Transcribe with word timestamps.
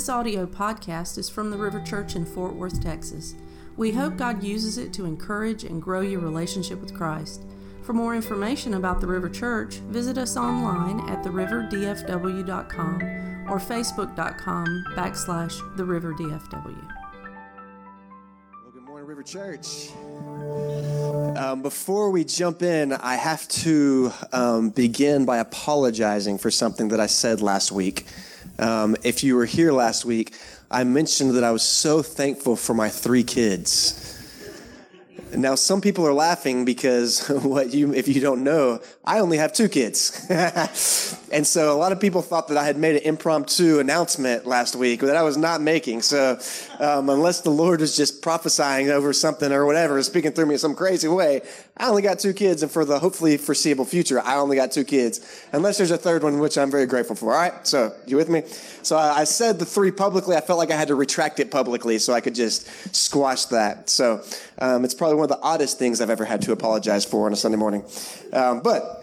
This 0.00 0.08
audio 0.08 0.46
podcast 0.46 1.18
is 1.18 1.28
from 1.28 1.50
the 1.50 1.58
River 1.58 1.78
Church 1.78 2.16
in 2.16 2.24
Fort 2.24 2.54
Worth, 2.54 2.82
Texas. 2.82 3.34
We 3.76 3.92
hope 3.92 4.16
God 4.16 4.42
uses 4.42 4.78
it 4.78 4.94
to 4.94 5.04
encourage 5.04 5.62
and 5.62 5.82
grow 5.82 6.00
your 6.00 6.20
relationship 6.20 6.80
with 6.80 6.94
Christ. 6.94 7.44
For 7.82 7.92
more 7.92 8.14
information 8.14 8.72
about 8.72 9.02
the 9.02 9.06
River 9.06 9.28
Church, 9.28 9.74
visit 9.74 10.16
us 10.16 10.38
online 10.38 11.06
at 11.10 11.22
theriverdfw.com 11.22 13.02
or 13.50 13.58
facebook.com 13.58 14.84
backslash 14.96 15.76
theriverdfw. 15.76 16.64
Well, 18.62 18.72
good 18.72 18.82
morning, 18.82 19.06
River 19.06 19.22
Church. 19.22 19.90
Um, 21.36 21.60
before 21.60 22.10
we 22.10 22.24
jump 22.24 22.62
in, 22.62 22.94
I 22.94 23.16
have 23.16 23.46
to 23.48 24.14
um, 24.32 24.70
begin 24.70 25.26
by 25.26 25.36
apologizing 25.36 26.38
for 26.38 26.50
something 26.50 26.88
that 26.88 27.00
I 27.00 27.06
said 27.06 27.42
last 27.42 27.70
week. 27.70 28.06
Um, 28.60 28.94
if 29.02 29.24
you 29.24 29.36
were 29.36 29.46
here 29.46 29.72
last 29.72 30.04
week, 30.04 30.34
I 30.70 30.84
mentioned 30.84 31.34
that 31.34 31.44
I 31.44 31.50
was 31.50 31.62
so 31.62 32.02
thankful 32.02 32.56
for 32.56 32.74
my 32.74 32.90
three 32.90 33.24
kids. 33.24 34.06
Now, 35.34 35.54
some 35.54 35.80
people 35.80 36.06
are 36.06 36.12
laughing 36.12 36.66
because 36.66 37.26
what 37.42 37.72
you, 37.72 37.94
if 37.94 38.06
you 38.06 38.20
don't 38.20 38.44
know, 38.44 38.80
I 39.10 39.18
only 39.18 39.38
have 39.38 39.52
two 39.52 39.68
kids. 39.68 40.24
and 40.30 41.44
so 41.44 41.74
a 41.74 41.78
lot 41.78 41.90
of 41.90 41.98
people 41.98 42.22
thought 42.22 42.46
that 42.46 42.56
I 42.56 42.64
had 42.64 42.76
made 42.76 42.94
an 42.94 43.02
impromptu 43.02 43.80
announcement 43.80 44.46
last 44.46 44.76
week 44.76 45.00
that 45.00 45.16
I 45.16 45.24
was 45.24 45.36
not 45.36 45.60
making. 45.60 46.02
So, 46.02 46.38
um, 46.78 47.10
unless 47.10 47.40
the 47.40 47.50
Lord 47.50 47.80
is 47.80 47.96
just 47.96 48.22
prophesying 48.22 48.88
over 48.88 49.12
something 49.12 49.50
or 49.50 49.66
whatever, 49.66 50.00
speaking 50.04 50.30
through 50.30 50.46
me 50.46 50.54
in 50.54 50.58
some 50.60 50.76
crazy 50.76 51.08
way, 51.08 51.40
I 51.76 51.88
only 51.88 52.02
got 52.02 52.20
two 52.20 52.32
kids. 52.32 52.62
And 52.62 52.70
for 52.70 52.84
the 52.84 53.00
hopefully 53.00 53.36
foreseeable 53.36 53.84
future, 53.84 54.20
I 54.20 54.36
only 54.36 54.54
got 54.54 54.70
two 54.70 54.84
kids. 54.84 55.44
Unless 55.50 55.78
there's 55.78 55.90
a 55.90 55.98
third 55.98 56.22
one, 56.22 56.38
which 56.38 56.56
I'm 56.56 56.70
very 56.70 56.86
grateful 56.86 57.16
for. 57.16 57.32
All 57.32 57.40
right. 57.40 57.66
So, 57.66 57.92
you 58.06 58.16
with 58.16 58.28
me? 58.28 58.44
So 58.82 58.96
I, 58.96 59.22
I 59.22 59.24
said 59.24 59.58
the 59.58 59.66
three 59.66 59.90
publicly. 59.90 60.36
I 60.36 60.40
felt 60.40 60.60
like 60.60 60.70
I 60.70 60.76
had 60.76 60.86
to 60.86 60.94
retract 60.94 61.40
it 61.40 61.50
publicly 61.50 61.98
so 61.98 62.12
I 62.12 62.20
could 62.20 62.36
just 62.36 62.94
squash 62.94 63.46
that. 63.46 63.90
So, 63.90 64.22
um, 64.60 64.84
it's 64.84 64.94
probably 64.94 65.16
one 65.16 65.24
of 65.24 65.30
the 65.30 65.42
oddest 65.42 65.80
things 65.80 66.00
I've 66.00 66.10
ever 66.10 66.24
had 66.24 66.42
to 66.42 66.52
apologize 66.52 67.04
for 67.04 67.26
on 67.26 67.32
a 67.32 67.36
Sunday 67.36 67.58
morning. 67.58 67.82
Um, 68.32 68.60
but 68.60 68.99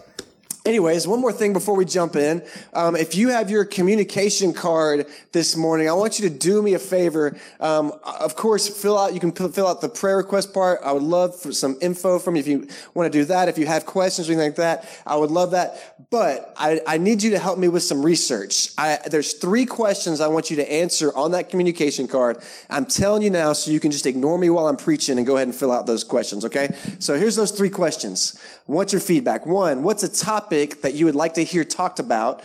Anyways, 0.67 1.07
one 1.07 1.21
more 1.21 1.31
thing 1.31 1.53
before 1.53 1.77
we 1.77 1.85
jump 1.85 2.17
in. 2.17 2.43
Um, 2.73 2.97
if 2.97 3.15
you 3.15 3.29
have 3.29 3.49
your 3.49 3.63
communication 3.63 4.51
card 4.51 5.07
this 5.31 5.55
morning, 5.55 5.87
I 5.87 5.93
want 5.93 6.19
you 6.19 6.27
to 6.27 6.35
do 6.37 6.61
me 6.61 6.73
a 6.73 6.79
favor. 6.79 7.37
Um, 7.61 7.93
of 8.03 8.35
course, 8.35 8.67
fill 8.67 8.97
out. 8.97 9.13
You 9.13 9.21
can 9.21 9.31
fill 9.31 9.65
out 9.65 9.79
the 9.79 9.87
prayer 9.87 10.17
request 10.17 10.53
part. 10.53 10.81
I 10.83 10.91
would 10.91 11.03
love 11.03 11.39
for 11.39 11.53
some 11.53 11.77
info 11.81 12.19
from 12.19 12.35
you 12.35 12.41
if 12.41 12.47
you 12.47 12.67
want 12.93 13.09
to 13.09 13.17
do 13.17 13.23
that. 13.23 13.47
If 13.47 13.57
you 13.57 13.65
have 13.65 13.85
questions 13.85 14.27
or 14.27 14.33
anything 14.33 14.49
like 14.49 14.57
that, 14.57 15.01
I 15.07 15.15
would 15.15 15.31
love 15.31 15.51
that. 15.51 16.09
But 16.09 16.53
I, 16.57 16.81
I 16.85 16.97
need 16.97 17.23
you 17.23 17.29
to 17.29 17.39
help 17.39 17.57
me 17.57 17.69
with 17.69 17.83
some 17.83 18.05
research. 18.05 18.71
I, 18.77 18.99
there's 19.09 19.35
three 19.35 19.65
questions 19.65 20.19
I 20.19 20.27
want 20.27 20.49
you 20.49 20.57
to 20.57 20.69
answer 20.69 21.15
on 21.15 21.31
that 21.31 21.49
communication 21.49 22.09
card. 22.09 22.39
I'm 22.69 22.85
telling 22.85 23.21
you 23.21 23.29
now, 23.29 23.53
so 23.53 23.71
you 23.71 23.79
can 23.79 23.91
just 23.91 24.05
ignore 24.05 24.37
me 24.37 24.49
while 24.49 24.67
I'm 24.67 24.75
preaching 24.75 25.17
and 25.17 25.25
go 25.25 25.37
ahead 25.37 25.47
and 25.47 25.55
fill 25.55 25.71
out 25.71 25.85
those 25.85 26.03
questions. 26.03 26.43
Okay? 26.43 26.75
So 26.99 27.17
here's 27.17 27.37
those 27.37 27.51
three 27.51 27.69
questions. 27.69 28.37
What's 28.65 28.91
your 28.91 28.99
feedback? 28.99 29.45
One, 29.45 29.81
what's 29.81 30.03
a 30.03 30.09
topic 30.09 30.56
that 30.65 30.93
you 30.93 31.05
would 31.05 31.15
like 31.15 31.35
to 31.35 31.43
hear 31.43 31.63
talked 31.63 31.99
about? 31.99 32.43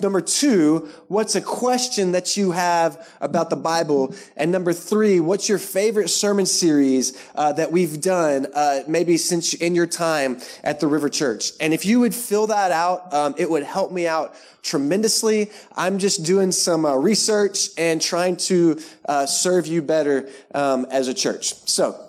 Number 0.00 0.22
two, 0.22 0.88
what's 1.08 1.34
a 1.34 1.42
question 1.42 2.12
that 2.12 2.36
you 2.36 2.52
have 2.52 3.06
about 3.20 3.50
the 3.50 3.56
Bible? 3.56 4.14
And 4.36 4.50
number 4.50 4.72
three, 4.72 5.20
what's 5.20 5.50
your 5.50 5.58
favorite 5.58 6.08
sermon 6.08 6.46
series 6.46 7.16
uh, 7.34 7.52
that 7.52 7.70
we've 7.70 8.00
done, 8.00 8.46
uh, 8.54 8.80
maybe 8.88 9.18
since 9.18 9.52
in 9.52 9.74
your 9.74 9.86
time 9.86 10.40
at 10.64 10.80
the 10.80 10.86
River 10.86 11.10
Church? 11.10 11.52
And 11.60 11.74
if 11.74 11.84
you 11.84 12.00
would 12.00 12.14
fill 12.14 12.46
that 12.46 12.72
out, 12.72 13.12
um, 13.12 13.34
it 13.36 13.50
would 13.50 13.64
help 13.64 13.92
me 13.92 14.06
out 14.06 14.34
tremendously. 14.62 15.50
I'm 15.76 15.98
just 15.98 16.24
doing 16.24 16.52
some 16.52 16.86
uh, 16.86 16.94
research 16.94 17.68
and 17.76 18.00
trying 18.00 18.36
to 18.48 18.80
uh, 19.06 19.26
serve 19.26 19.66
you 19.66 19.82
better 19.82 20.28
um, 20.54 20.86
as 20.90 21.08
a 21.08 21.14
church. 21.14 21.54
So, 21.68 22.00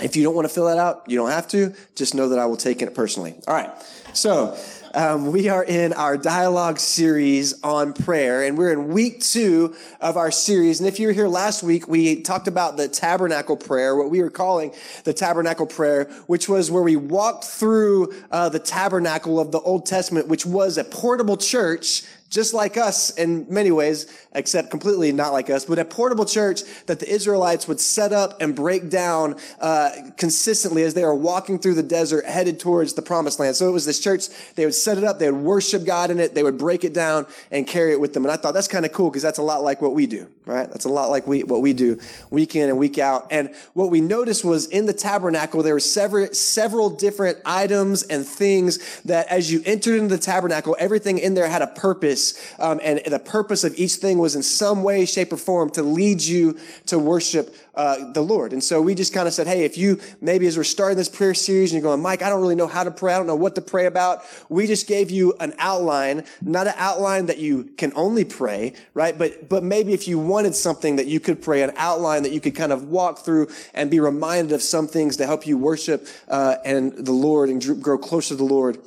if 0.00 0.16
you 0.16 0.24
don't 0.24 0.34
want 0.34 0.46
to 0.46 0.52
fill 0.52 0.66
that 0.66 0.78
out, 0.78 1.04
you 1.06 1.16
don't 1.16 1.30
have 1.30 1.48
to. 1.48 1.72
Just 1.94 2.14
know 2.14 2.28
that 2.30 2.38
I 2.38 2.46
will 2.46 2.56
take 2.56 2.82
it 2.82 2.94
personally. 2.94 3.34
All 3.46 3.54
right. 3.54 3.70
So, 4.12 4.56
um, 4.94 5.32
we 5.32 5.48
are 5.48 5.64
in 5.64 5.92
our 5.92 6.16
dialogue 6.16 6.78
series 6.78 7.60
on 7.62 7.92
prayer, 7.92 8.44
and 8.44 8.56
we're 8.56 8.72
in 8.72 8.88
week 8.88 9.20
two 9.20 9.74
of 10.00 10.16
our 10.16 10.30
series. 10.30 10.78
And 10.78 10.88
if 10.88 11.00
you 11.00 11.08
were 11.08 11.12
here 11.12 11.26
last 11.26 11.64
week, 11.64 11.88
we 11.88 12.22
talked 12.22 12.46
about 12.46 12.76
the 12.76 12.86
tabernacle 12.86 13.56
prayer, 13.56 13.96
what 13.96 14.08
we 14.08 14.22
were 14.22 14.30
calling 14.30 14.72
the 15.02 15.12
tabernacle 15.12 15.66
prayer, 15.66 16.04
which 16.28 16.48
was 16.48 16.70
where 16.70 16.82
we 16.82 16.94
walked 16.94 17.44
through 17.44 18.14
uh, 18.30 18.48
the 18.48 18.60
tabernacle 18.60 19.40
of 19.40 19.50
the 19.50 19.60
Old 19.60 19.84
Testament, 19.84 20.28
which 20.28 20.46
was 20.46 20.78
a 20.78 20.84
portable 20.84 21.36
church 21.36 22.04
just 22.34 22.52
like 22.52 22.76
us 22.76 23.10
in 23.10 23.46
many 23.48 23.70
ways, 23.70 24.06
except 24.32 24.68
completely 24.68 25.12
not 25.12 25.32
like 25.32 25.48
us, 25.48 25.64
but 25.64 25.78
a 25.78 25.84
portable 25.84 26.24
church 26.24 26.62
that 26.86 26.98
the 26.98 27.08
Israelites 27.08 27.68
would 27.68 27.78
set 27.78 28.12
up 28.12 28.42
and 28.42 28.56
break 28.56 28.90
down 28.90 29.36
uh, 29.60 29.90
consistently 30.16 30.82
as 30.82 30.94
they 30.94 31.04
were 31.04 31.14
walking 31.14 31.60
through 31.60 31.74
the 31.74 31.82
desert 31.82 32.26
headed 32.26 32.58
towards 32.58 32.94
the 32.94 33.02
promised 33.02 33.38
land. 33.38 33.54
So 33.54 33.68
it 33.68 33.70
was 33.70 33.86
this 33.86 34.00
church, 34.00 34.26
they 34.56 34.64
would 34.64 34.74
set 34.74 34.98
it 34.98 35.04
up, 35.04 35.20
they 35.20 35.30
would 35.30 35.42
worship 35.42 35.86
God 35.86 36.10
in 36.10 36.18
it, 36.18 36.34
they 36.34 36.42
would 36.42 36.58
break 36.58 36.82
it 36.82 36.92
down 36.92 37.26
and 37.52 37.68
carry 37.68 37.92
it 37.92 38.00
with 38.00 38.14
them. 38.14 38.24
And 38.24 38.32
I 38.32 38.36
thought 38.36 38.52
that's 38.52 38.66
kind 38.66 38.84
of 38.84 38.92
cool 38.92 39.10
because 39.10 39.22
that's 39.22 39.38
a 39.38 39.42
lot 39.42 39.62
like 39.62 39.80
what 39.80 39.94
we 39.94 40.08
do, 40.08 40.28
right? 40.44 40.68
That's 40.68 40.86
a 40.86 40.90
lot 40.90 41.10
like 41.10 41.28
we, 41.28 41.44
what 41.44 41.62
we 41.62 41.72
do 41.72 42.00
week 42.30 42.56
in 42.56 42.68
and 42.68 42.78
week 42.78 42.98
out. 42.98 43.28
And 43.30 43.54
what 43.74 43.92
we 43.92 44.00
noticed 44.00 44.44
was 44.44 44.66
in 44.66 44.86
the 44.86 44.92
tabernacle, 44.92 45.62
there 45.62 45.74
were 45.74 45.78
several, 45.78 46.26
several 46.34 46.90
different 46.90 47.38
items 47.46 48.02
and 48.02 48.26
things 48.26 49.00
that 49.02 49.28
as 49.28 49.52
you 49.52 49.62
entered 49.64 50.00
into 50.00 50.16
the 50.16 50.20
tabernacle, 50.20 50.74
everything 50.80 51.18
in 51.18 51.34
there 51.34 51.48
had 51.48 51.62
a 51.62 51.68
purpose 51.68 52.23
um, 52.58 52.80
and 52.82 53.00
the 53.06 53.18
purpose 53.18 53.64
of 53.64 53.72
each 53.76 53.94
thing 53.94 54.18
was 54.18 54.34
in 54.34 54.42
some 54.42 54.82
way, 54.82 55.04
shape, 55.04 55.32
or 55.32 55.36
form 55.36 55.70
to 55.70 55.82
lead 55.82 56.22
you 56.22 56.58
to 56.86 56.98
worship 56.98 57.54
uh, 57.74 58.12
the 58.12 58.20
Lord. 58.22 58.52
And 58.52 58.62
so 58.62 58.80
we 58.80 58.94
just 58.94 59.12
kind 59.12 59.26
of 59.26 59.34
said, 59.34 59.46
hey, 59.46 59.64
if 59.64 59.76
you 59.76 60.00
maybe 60.20 60.46
as 60.46 60.56
we're 60.56 60.64
starting 60.64 60.96
this 60.96 61.08
prayer 61.08 61.34
series 61.34 61.72
and 61.72 61.82
you're 61.82 61.90
going, 61.90 62.00
Mike, 62.02 62.22
I 62.22 62.28
don't 62.28 62.40
really 62.40 62.54
know 62.54 62.66
how 62.66 62.84
to 62.84 62.90
pray, 62.90 63.12
I 63.14 63.18
don't 63.18 63.26
know 63.26 63.34
what 63.34 63.54
to 63.56 63.60
pray 63.60 63.86
about. 63.86 64.22
We 64.48 64.66
just 64.66 64.86
gave 64.86 65.10
you 65.10 65.34
an 65.40 65.54
outline, 65.58 66.24
not 66.40 66.66
an 66.66 66.74
outline 66.76 67.26
that 67.26 67.38
you 67.38 67.64
can 67.76 67.92
only 67.96 68.24
pray, 68.24 68.74
right? 68.94 69.16
But 69.16 69.48
but 69.48 69.62
maybe 69.62 69.92
if 69.92 70.06
you 70.06 70.18
wanted 70.18 70.54
something 70.54 70.96
that 70.96 71.06
you 71.06 71.20
could 71.20 71.42
pray, 71.42 71.62
an 71.62 71.72
outline 71.76 72.22
that 72.22 72.32
you 72.32 72.40
could 72.40 72.54
kind 72.54 72.72
of 72.72 72.88
walk 72.88 73.24
through 73.24 73.48
and 73.74 73.90
be 73.90 74.00
reminded 74.00 74.52
of 74.52 74.62
some 74.62 74.86
things 74.86 75.16
to 75.16 75.26
help 75.26 75.46
you 75.46 75.58
worship 75.58 76.06
uh, 76.28 76.56
and 76.64 76.92
the 76.92 77.12
Lord 77.12 77.48
and 77.48 77.82
grow 77.82 77.98
closer 77.98 78.30
to 78.30 78.36
the 78.36 78.44
Lord 78.44 78.78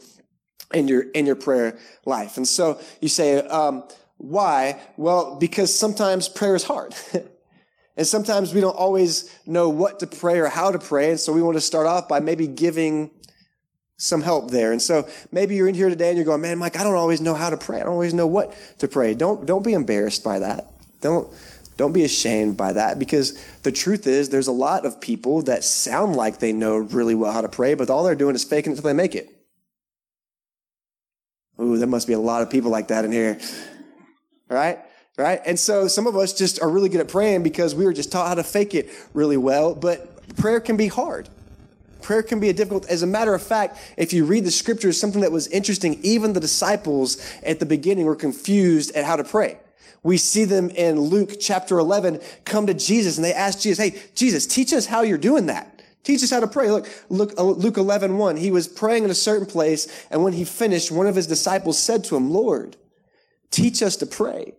in 0.73 0.88
your 0.88 1.03
in 1.11 1.25
your 1.25 1.35
prayer 1.35 1.78
life. 2.05 2.38
And 2.38 2.47
so 2.47 2.79
you 3.01 3.07
say, 3.07 3.39
um, 3.47 3.83
why? 4.17 4.79
Well, 4.97 5.35
because 5.35 5.78
sometimes 5.78 6.28
prayer 6.28 6.55
is 6.55 6.63
hard. 6.63 6.95
and 7.97 8.07
sometimes 8.07 8.53
we 8.53 8.61
don't 8.61 8.75
always 8.75 9.33
know 9.45 9.69
what 9.69 10.00
to 10.00 10.07
pray 10.07 10.39
or 10.39 10.47
how 10.47 10.72
to 10.72 10.79
pray. 10.79 11.11
And 11.11 11.19
so 11.19 11.31
we 11.33 11.41
want 11.41 11.57
to 11.57 11.61
start 11.61 11.88
off 11.88 12.07
by 12.07 12.19
maybe 12.19 12.47
giving 12.47 13.11
some 13.97 14.22
help 14.22 14.51
there. 14.51 14.72
And 14.72 14.81
so 14.81 15.07
maybe 15.31 15.56
you're 15.56 15.67
in 15.67 15.75
here 15.75 15.89
today 15.89 16.09
and 16.09 16.17
you're 16.17 16.25
going, 16.25 16.41
man, 16.41 16.59
Mike, 16.59 16.79
I 16.79 16.83
don't 16.83 16.95
always 16.95 17.19
know 17.19 17.33
how 17.33 17.50
to 17.50 17.57
pray. 17.57 17.77
I 17.77 17.83
don't 17.83 17.94
always 17.94 18.13
know 18.13 18.27
what 18.27 18.53
to 18.79 18.88
pray. 18.88 19.16
Don't, 19.16 19.45
don't 19.45 19.63
be 19.63 19.73
embarrassed 19.73 20.23
by 20.23 20.39
that. 20.39 20.72
Don't, 21.01 21.31
don't 21.77 21.94
be 21.94 22.03
ashamed 22.03 22.57
by 22.57 22.73
that 22.73 23.00
because 23.00 23.44
the 23.63 23.72
truth 23.72 24.06
is 24.07 24.29
there's 24.29 24.47
a 24.47 24.51
lot 24.51 24.85
of 24.85 25.01
people 25.01 25.44
that 25.44 25.63
sound 25.63 26.16
like 26.16 26.39
they 26.39 26.53
know 26.53 26.77
really 26.77 27.16
well 27.16 27.31
how 27.31 27.41
to 27.41 27.50
pray, 27.50 27.73
but 27.73 27.89
all 27.89 28.03
they're 28.03 28.16
doing 28.16 28.35
is 28.35 28.44
faking 28.44 28.72
it 28.72 28.77
until 28.77 28.89
they 28.89 28.94
make 28.94 29.16
it. 29.16 29.36
Ooh, 31.59 31.78
there 31.78 31.88
must 31.88 32.07
be 32.07 32.13
a 32.13 32.19
lot 32.19 32.41
of 32.41 32.50
people 32.50 32.72
like 32.72 32.90
that 32.90 33.06
in 33.06 33.12
here. 33.12 33.40
Right? 34.50 34.79
Right? 35.18 35.41
And 35.45 35.59
so 35.59 35.88
some 35.88 36.06
of 36.06 36.16
us 36.16 36.34
just 36.34 36.62
are 36.62 36.69
really 36.69 36.90
good 36.90 37.01
at 37.01 37.07
praying 37.07 37.44
because 37.44 37.73
we 37.73 37.85
were 37.85 37.94
just 37.94 38.12
taught 38.12 38.28
how 38.28 38.35
to 38.35 38.44
fake 38.44 38.75
it 38.75 38.90
really 39.13 39.38
well, 39.38 39.73
but 39.73 40.35
prayer 40.38 40.59
can 40.59 40.78
be 40.78 40.88
hard. 40.88 41.28
Prayer 42.01 42.22
can 42.22 42.40
be 42.40 42.50
a 42.50 42.53
difficult. 42.53 42.85
As 42.88 43.01
a 43.01 43.07
matter 43.07 43.34
of 43.34 43.41
fact, 43.41 43.79
if 43.97 44.13
you 44.13 44.23
read 44.23 44.45
the 44.45 44.51
scriptures, 44.51 45.00
something 45.00 45.22
that 45.22 45.31
was 45.31 45.47
interesting, 45.47 46.00
even 46.03 46.34
the 46.34 46.40
disciples 46.40 47.18
at 47.44 47.60
the 47.60 47.65
beginning 47.65 48.06
were 48.06 48.15
confused 48.15 48.95
at 48.95 49.03
how 49.03 49.15
to 49.15 49.24
pray. 49.24 49.57
We 50.03 50.18
see 50.18 50.45
them 50.45 50.69
in 50.69 51.00
Luke 51.00 51.33
chapter 51.39 51.80
11 51.80 52.21
come 52.45 52.68
to 52.68 52.74
Jesus 52.74 53.18
and 53.18 53.25
they 53.25 53.33
ask 53.33 53.60
Jesus, 53.60 53.83
Hey, 53.83 54.00
Jesus, 54.15 54.45
teach 54.45 54.71
us 54.71 54.86
how 54.86 55.01
you're 55.01 55.18
doing 55.18 55.48
that. 55.48 55.76
Teach 56.07 56.24
us 56.24 56.30
how 56.30 56.39
to 56.39 56.48
pray. 56.48 56.71
Look, 56.71 56.88
look, 57.09 57.38
uh, 57.38 57.44
Luke 57.44 57.75
11, 57.75 58.18
1. 58.18 58.38
He 58.38 58.50
was 58.50 58.65
praying 58.65 59.04
in 59.04 59.09
a 59.09 59.13
certain 59.13 59.45
place, 59.45 60.07
and 60.09 60.24
when 60.24 60.31
he 60.31 60.45
finished, 60.45 60.89
one 60.89 61.06
of 61.06 61.15
his 61.18 61.27
disciples 61.27 61.77
said 61.77 62.06
to 62.06 62.15
him, 62.15 62.31
Lord, 62.31 62.77
teach 63.51 63.83
us 63.83 63.98
to 63.98 64.06
pray. 64.06 64.54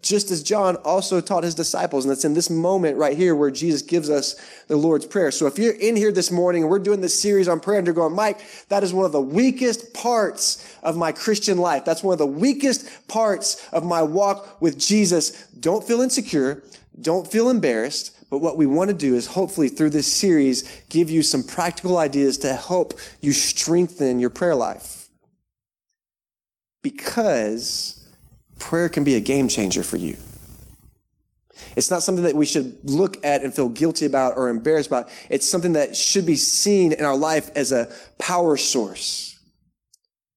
Just 0.00 0.30
as 0.30 0.42
John 0.42 0.76
also 0.76 1.20
taught 1.20 1.44
his 1.44 1.54
disciples. 1.54 2.06
And 2.06 2.12
it's 2.12 2.24
in 2.24 2.32
this 2.32 2.48
moment 2.48 2.96
right 2.96 3.14
here 3.14 3.34
where 3.34 3.50
Jesus 3.50 3.82
gives 3.82 4.08
us 4.08 4.36
the 4.68 4.78
Lord's 4.78 5.04
Prayer. 5.04 5.30
So 5.30 5.46
if 5.46 5.58
you're 5.58 5.74
in 5.74 5.96
here 5.96 6.12
this 6.12 6.30
morning 6.30 6.62
and 6.62 6.70
we're 6.70 6.78
doing 6.78 7.02
this 7.02 7.20
series 7.20 7.46
on 7.46 7.60
prayer 7.60 7.76
and 7.76 7.86
you're 7.86 7.94
going, 7.94 8.14
Mike, 8.14 8.40
that 8.70 8.82
is 8.82 8.94
one 8.94 9.04
of 9.04 9.12
the 9.12 9.20
weakest 9.20 9.92
parts 9.92 10.78
of 10.82 10.96
my 10.96 11.12
Christian 11.12 11.58
life. 11.58 11.84
That's 11.84 12.02
one 12.02 12.14
of 12.14 12.18
the 12.18 12.26
weakest 12.26 13.06
parts 13.06 13.68
of 13.68 13.84
my 13.84 14.02
walk 14.02 14.62
with 14.62 14.78
Jesus. 14.78 15.46
Don't 15.60 15.84
feel 15.84 16.00
insecure. 16.00 16.62
Don't 16.98 17.30
feel 17.30 17.50
embarrassed. 17.50 18.15
But 18.30 18.38
what 18.38 18.56
we 18.56 18.66
want 18.66 18.88
to 18.88 18.94
do 18.94 19.14
is 19.14 19.26
hopefully 19.26 19.68
through 19.68 19.90
this 19.90 20.12
series 20.12 20.82
give 20.88 21.10
you 21.10 21.22
some 21.22 21.42
practical 21.42 21.98
ideas 21.98 22.38
to 22.38 22.54
help 22.54 22.94
you 23.20 23.32
strengthen 23.32 24.18
your 24.18 24.30
prayer 24.30 24.54
life. 24.54 25.08
Because 26.82 28.08
prayer 28.58 28.88
can 28.88 29.04
be 29.04 29.14
a 29.14 29.20
game 29.20 29.48
changer 29.48 29.82
for 29.82 29.96
you. 29.96 30.16
It's 31.76 31.90
not 31.90 32.02
something 32.02 32.24
that 32.24 32.34
we 32.34 32.46
should 32.46 32.78
look 32.84 33.24
at 33.24 33.42
and 33.42 33.54
feel 33.54 33.68
guilty 33.68 34.06
about 34.06 34.36
or 34.36 34.48
embarrassed 34.48 34.88
about. 34.88 35.08
It's 35.28 35.48
something 35.48 35.74
that 35.74 35.96
should 35.96 36.26
be 36.26 36.36
seen 36.36 36.92
in 36.92 37.04
our 37.04 37.16
life 37.16 37.50
as 37.54 37.72
a 37.72 37.92
power 38.18 38.56
source. 38.56 39.35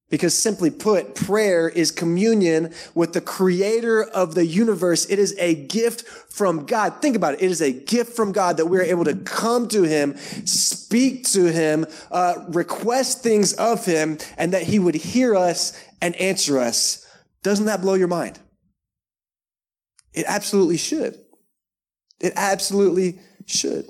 Because 0.09 0.37
simply 0.37 0.71
put, 0.71 1.13
prayer 1.13 1.69
is 1.69 1.91
communion 1.91 2.73
with 2.95 3.13
the 3.13 3.21
creator 3.21 4.03
of 4.03 4.33
the 4.33 4.45
universe. 4.45 5.05
It 5.05 5.19
is 5.19 5.35
a 5.37 5.53
gift 5.53 6.01
from 6.01 6.65
God. 6.65 6.95
Think 6.99 7.15
about 7.15 7.35
it. 7.35 7.43
It 7.43 7.51
is 7.51 7.61
a 7.61 7.71
gift 7.71 8.15
from 8.15 8.31
God 8.31 8.57
that 8.57 8.65
we're 8.65 8.81
able 8.81 9.05
to 9.05 9.15
come 9.15 9.67
to 9.67 9.83
him, 9.83 10.17
speak 10.45 11.25
to 11.29 11.51
him, 11.51 11.85
uh, 12.11 12.45
request 12.49 13.21
things 13.21 13.53
of 13.53 13.85
him, 13.85 14.17
and 14.37 14.53
that 14.53 14.63
he 14.63 14.79
would 14.79 14.95
hear 14.95 15.35
us 15.35 15.79
and 16.01 16.15
answer 16.15 16.57
us. 16.57 17.05
Doesn't 17.43 17.67
that 17.67 17.81
blow 17.81 17.93
your 17.93 18.07
mind? 18.07 18.39
It 20.13 20.25
absolutely 20.27 20.77
should. 20.77 21.19
It 22.19 22.33
absolutely 22.35 23.19
should. 23.45 23.85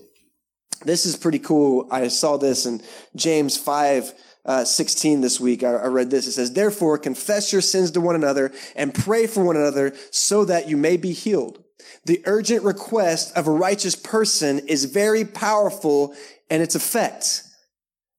This 0.84 1.06
is 1.06 1.16
pretty 1.16 1.40
cool. 1.40 1.88
I 1.92 2.08
saw 2.08 2.38
this 2.38 2.66
in 2.66 2.82
James 3.16 3.58
5 3.58 4.14
uh, 4.50 4.66
16 4.66 5.22
this 5.22 5.40
week. 5.40 5.64
I, 5.64 5.74
I 5.74 5.86
read 5.86 6.10
this. 6.10 6.26
It 6.26 6.32
says, 6.32 6.54
Therefore, 6.54 6.98
confess 6.98 7.54
your 7.54 7.62
sins 7.62 7.92
to 7.92 8.02
one 8.02 8.16
another 8.16 8.52
and 8.76 8.92
pray 8.92 9.28
for 9.28 9.44
one 9.44 9.56
another 9.56 9.94
so 10.10 10.44
that 10.46 10.68
you 10.68 10.76
may 10.76 10.98
be 10.98 11.14
healed. 11.14 11.64
The 12.06 12.24
urgent 12.26 12.64
request 12.64 13.38
of 13.38 13.46
a 13.46 13.52
righteous 13.52 13.96
person 13.96 14.60
is 14.68 14.86
very 14.86 15.24
powerful 15.24 16.16
in 16.50 16.62
its 16.62 16.74
effect. 16.74 17.44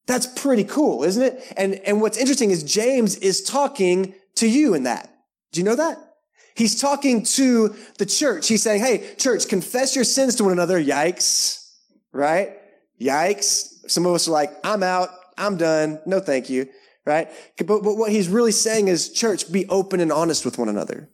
That's 0.06 0.26
pretty 0.26 0.62
cool, 0.62 1.02
isn't 1.02 1.22
it? 1.22 1.52
And, 1.56 1.74
and 1.84 2.00
what's 2.00 2.16
interesting 2.16 2.52
is 2.52 2.62
James 2.62 3.16
is 3.16 3.42
talking 3.42 4.14
to 4.36 4.48
you 4.48 4.74
in 4.74 4.84
that. 4.84 5.12
Do 5.50 5.58
you 5.58 5.64
know 5.64 5.74
that? 5.74 5.98
He's 6.54 6.80
talking 6.80 7.24
to 7.24 7.74
the 7.98 8.06
church. 8.06 8.46
He's 8.46 8.62
saying, 8.62 8.82
Hey, 8.82 9.14
church, 9.16 9.48
confess 9.48 9.96
your 9.96 10.04
sins 10.04 10.36
to 10.36 10.44
one 10.44 10.52
another. 10.52 10.80
Yikes. 10.80 11.74
Right? 12.12 12.56
Yikes. 13.00 13.90
Some 13.90 14.06
of 14.06 14.14
us 14.14 14.28
are 14.28 14.32
like, 14.32 14.52
I'm 14.62 14.84
out. 14.84 15.10
I'm 15.38 15.56
done. 15.56 16.00
No, 16.06 16.20
thank 16.20 16.50
you. 16.50 16.68
Right? 17.06 17.28
But, 17.56 17.82
but 17.82 17.96
what 17.96 18.12
he's 18.12 18.28
really 18.28 18.52
saying 18.52 18.88
is, 18.88 19.10
church, 19.12 19.50
be 19.50 19.66
open 19.68 20.00
and 20.00 20.12
honest 20.12 20.44
with 20.44 20.58
one 20.58 20.68
another. 20.68 21.08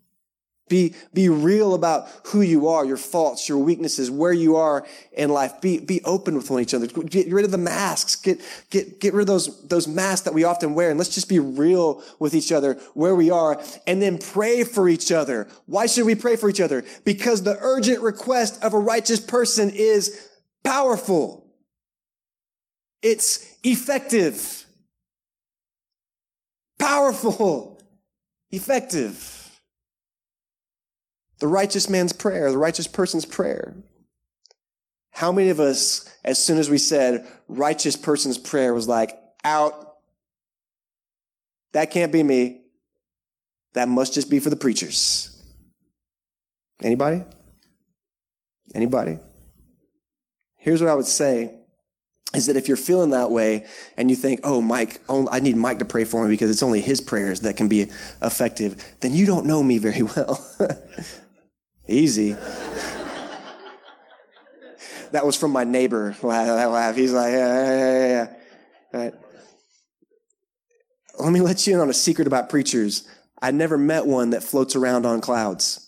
Be, 0.68 0.94
be 1.14 1.28
real 1.28 1.74
about 1.74 2.08
who 2.24 2.40
you 2.40 2.66
are, 2.66 2.84
your 2.84 2.96
faults, 2.96 3.48
your 3.48 3.58
weaknesses, 3.58 4.10
where 4.10 4.32
you 4.32 4.56
are 4.56 4.84
in 5.12 5.30
life. 5.30 5.60
Be, 5.60 5.78
be 5.78 6.00
open 6.04 6.34
with 6.34 6.50
one 6.50 6.60
each 6.60 6.74
other. 6.74 6.88
Get 6.88 7.32
rid 7.32 7.44
of 7.44 7.52
the 7.52 7.58
masks. 7.58 8.16
Get, 8.16 8.40
get, 8.70 8.98
get 8.98 9.14
rid 9.14 9.22
of 9.22 9.26
those, 9.28 9.68
those 9.68 9.86
masks 9.86 10.24
that 10.24 10.34
we 10.34 10.42
often 10.42 10.74
wear. 10.74 10.90
And 10.90 10.98
let's 10.98 11.14
just 11.14 11.28
be 11.28 11.38
real 11.38 12.02
with 12.18 12.34
each 12.34 12.50
other 12.50 12.74
where 12.94 13.14
we 13.14 13.30
are 13.30 13.62
and 13.86 14.02
then 14.02 14.18
pray 14.18 14.64
for 14.64 14.88
each 14.88 15.12
other. 15.12 15.46
Why 15.66 15.86
should 15.86 16.04
we 16.04 16.16
pray 16.16 16.34
for 16.34 16.50
each 16.50 16.60
other? 16.60 16.84
Because 17.04 17.44
the 17.44 17.56
urgent 17.60 18.02
request 18.02 18.60
of 18.64 18.74
a 18.74 18.78
righteous 18.78 19.20
person 19.20 19.70
is 19.70 20.28
powerful. 20.64 21.45
It's 23.02 23.56
effective, 23.62 24.64
powerful, 26.78 27.80
effective. 28.50 29.32
The 31.38 31.46
righteous 31.46 31.90
man's 31.90 32.12
prayer, 32.12 32.50
the 32.50 32.58
righteous 32.58 32.86
person's 32.86 33.26
prayer. 33.26 33.74
How 35.10 35.32
many 35.32 35.50
of 35.50 35.60
us, 35.60 36.10
as 36.24 36.42
soon 36.42 36.58
as 36.58 36.68
we 36.68 36.78
said 36.78 37.26
righteous 37.48 37.96
person's 37.96 38.38
prayer, 38.38 38.72
was 38.74 38.88
like, 38.88 39.18
out? 39.44 39.94
That 41.72 41.90
can't 41.90 42.12
be 42.12 42.22
me. 42.22 42.62
That 43.74 43.88
must 43.88 44.14
just 44.14 44.30
be 44.30 44.40
for 44.40 44.50
the 44.50 44.56
preachers. 44.56 45.42
Anybody? 46.82 47.22
Anybody? 48.74 49.18
Here's 50.56 50.80
what 50.80 50.90
I 50.90 50.94
would 50.94 51.06
say 51.06 51.60
is 52.34 52.46
that 52.46 52.56
if 52.56 52.68
you're 52.68 52.76
feeling 52.76 53.10
that 53.10 53.30
way 53.30 53.66
and 53.96 54.10
you 54.10 54.16
think, 54.16 54.40
oh, 54.44 54.60
Mike, 54.60 55.00
I 55.08 55.40
need 55.40 55.56
Mike 55.56 55.78
to 55.78 55.84
pray 55.84 56.04
for 56.04 56.24
me 56.24 56.30
because 56.30 56.50
it's 56.50 56.62
only 56.62 56.80
his 56.80 57.00
prayers 57.00 57.40
that 57.40 57.56
can 57.56 57.68
be 57.68 57.88
effective, 58.22 58.96
then 59.00 59.12
you 59.14 59.26
don't 59.26 59.46
know 59.46 59.62
me 59.62 59.78
very 59.78 60.02
well. 60.02 60.44
Easy. 61.88 62.32
that 65.12 65.24
was 65.24 65.36
from 65.36 65.52
my 65.52 65.64
neighbor. 65.64 66.16
That 66.20 66.66
laugh. 66.66 66.96
He's 66.96 67.12
like, 67.12 67.32
yeah, 67.32 67.64
yeah, 67.64 67.78
yeah, 67.78 68.08
yeah. 68.08 68.32
Right. 68.92 69.14
Let 71.18 71.32
me 71.32 71.40
let 71.40 71.66
you 71.66 71.74
in 71.74 71.80
on 71.80 71.88
a 71.88 71.94
secret 71.94 72.26
about 72.26 72.50
preachers. 72.50 73.08
I 73.40 73.50
never 73.50 73.78
met 73.78 74.06
one 74.06 74.30
that 74.30 74.42
floats 74.42 74.74
around 74.76 75.06
on 75.06 75.20
clouds. 75.20 75.85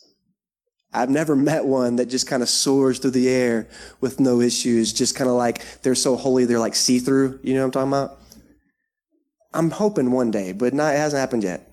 I've 0.93 1.11
never 1.11 1.37
met 1.37 1.65
one 1.65 1.97
that 1.97 2.07
just 2.07 2.27
kind 2.27 2.43
of 2.43 2.49
soars 2.49 2.99
through 2.99 3.11
the 3.11 3.29
air 3.29 3.69
with 4.01 4.21
no 4.21 4.41
issues, 4.41 4.93
just 4.93 5.15
kind 5.15 5.29
of 5.29 5.37
like 5.37 5.83
they're 5.83 5.95
so 5.95 6.17
holy 6.17 6.45
they're 6.45 6.59
like 6.59 6.75
see 6.75 6.99
through. 6.99 7.41
You 7.43 7.55
know 7.55 7.61
what 7.61 7.77
I'm 7.77 7.89
talking 7.89 7.89
about? 7.89 8.19
I'm 9.53 9.71
hoping 9.71 10.13
one 10.13 10.31
day, 10.31 10.53
but 10.53 10.73
not, 10.73 10.95
it 10.95 10.99
hasn't 10.99 11.21
happened 11.21 11.43
yet. 11.43 11.69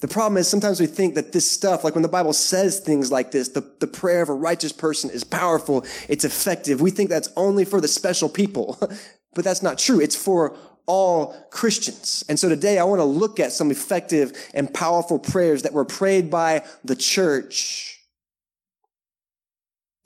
The 0.00 0.08
problem 0.08 0.36
is 0.36 0.48
sometimes 0.48 0.80
we 0.80 0.86
think 0.86 1.14
that 1.14 1.32
this 1.32 1.50
stuff, 1.50 1.84
like 1.84 1.94
when 1.94 2.02
the 2.02 2.08
Bible 2.08 2.32
says 2.32 2.80
things 2.80 3.10
like 3.10 3.30
this, 3.30 3.48
the, 3.48 3.62
the 3.80 3.86
prayer 3.86 4.22
of 4.22 4.28
a 4.28 4.34
righteous 4.34 4.72
person 4.72 5.08
is 5.08 5.24
powerful, 5.24 5.84
it's 6.08 6.24
effective. 6.24 6.80
We 6.80 6.90
think 6.90 7.08
that's 7.08 7.30
only 7.36 7.64
for 7.64 7.80
the 7.80 7.88
special 7.88 8.28
people, 8.28 8.78
but 9.34 9.44
that's 9.44 9.62
not 9.62 9.78
true. 9.78 10.00
It's 10.00 10.16
for 10.16 10.56
all 10.86 11.34
Christians. 11.50 12.24
And 12.28 12.38
so 12.38 12.48
today 12.48 12.78
I 12.78 12.84
want 12.84 13.00
to 13.00 13.04
look 13.04 13.40
at 13.40 13.52
some 13.52 13.70
effective 13.70 14.32
and 14.52 14.72
powerful 14.72 15.18
prayers 15.18 15.62
that 15.62 15.72
were 15.72 15.84
prayed 15.84 16.30
by 16.30 16.64
the 16.84 16.96
church 16.96 18.00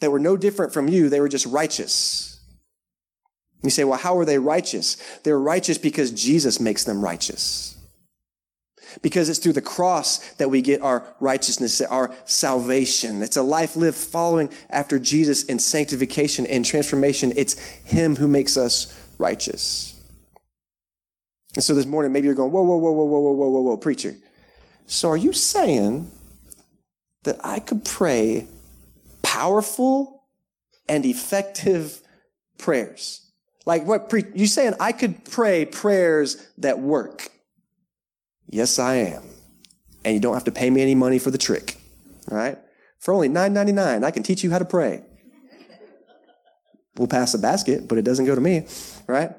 that 0.01 0.11
were 0.11 0.21
no 0.21 0.37
different 0.37 0.73
from 0.73 0.89
you. 0.89 1.09
They 1.09 1.21
were 1.21 1.29
just 1.29 1.47
righteous. 1.47 2.41
You 3.63 3.71
say, 3.71 3.85
well, 3.85 3.99
how 3.99 4.17
are 4.19 4.25
they 4.25 4.39
righteous? 4.39 4.97
They're 5.25 5.39
righteous 5.39 5.79
because 5.79 6.13
Jesus 6.13 6.61
makes 6.61 6.85
them 6.85 7.03
righteous. 7.03 7.77
Because 9.03 9.29
it's 9.29 9.41
through 9.41 9.55
the 9.55 9.61
cross 9.61 10.19
that 10.35 10.49
we 10.49 10.63
get 10.63 10.81
our 10.81 11.05
righteousness, 11.21 11.81
our 11.81 12.15
salvation. 12.25 13.23
It's 13.23 13.37
a 13.37 13.43
life 13.43 13.77
lived 13.77 13.97
following 13.97 14.51
after 14.71 14.99
Jesus 14.99 15.45
in 15.45 15.59
sanctification 15.59 16.47
and 16.47 16.65
transformation. 16.65 17.33
It's 17.37 17.59
Him 17.59 18.17
who 18.17 18.29
makes 18.29 18.57
us 18.57 18.97
righteous. 19.19 19.98
And 21.59 21.65
so 21.65 21.75
this 21.75 21.87
morning, 21.87 22.13
maybe 22.13 22.27
you're 22.27 22.37
going, 22.37 22.53
whoa, 22.53 22.63
whoa, 22.63 22.77
whoa, 22.77 22.93
whoa, 22.93 23.05
whoa, 23.05 23.19
whoa, 23.19 23.33
whoa, 23.33 23.49
whoa, 23.49 23.61
whoa, 23.63 23.77
preacher. 23.79 24.15
So 24.87 25.09
are 25.09 25.17
you 25.17 25.33
saying 25.33 26.09
that 27.25 27.41
I 27.43 27.59
could 27.59 27.85
pray 27.85 28.47
powerful 29.25 30.23
and 30.89 31.05
effective 31.05 32.01
prayers? 32.59 33.29
Like 33.67 33.85
what 33.85 34.09
pre- 34.09 34.27
you 34.37 34.47
saying 34.47 34.75
I 34.79 34.93
could 34.93 35.25
pray 35.25 35.65
prayers 35.65 36.37
that 36.59 36.79
work? 36.79 37.29
Yes, 38.47 38.79
I 38.79 38.95
am. 38.95 39.25
And 40.05 40.15
you 40.15 40.21
don't 40.21 40.35
have 40.35 40.45
to 40.45 40.53
pay 40.53 40.71
me 40.71 40.81
any 40.81 40.95
money 40.95 41.19
for 41.19 41.33
the 41.33 41.39
trick. 41.39 41.77
All 42.31 42.39
right? 42.39 42.57
For 43.01 43.13
only 43.13 43.31
$9.99, 43.31 44.05
I 44.05 44.13
can 44.13 44.23
teach 44.23 44.45
you 44.45 44.53
how 44.53 44.61
to 44.61 44.65
pray. 44.65 45.03
We'll 46.97 47.09
pass 47.09 47.33
the 47.33 47.39
basket, 47.39 47.89
but 47.89 47.99
it 47.99 48.03
doesn't 48.03 48.27
go 48.27 48.37
to 48.37 48.41
me, 48.41 48.69
right? 49.09 49.33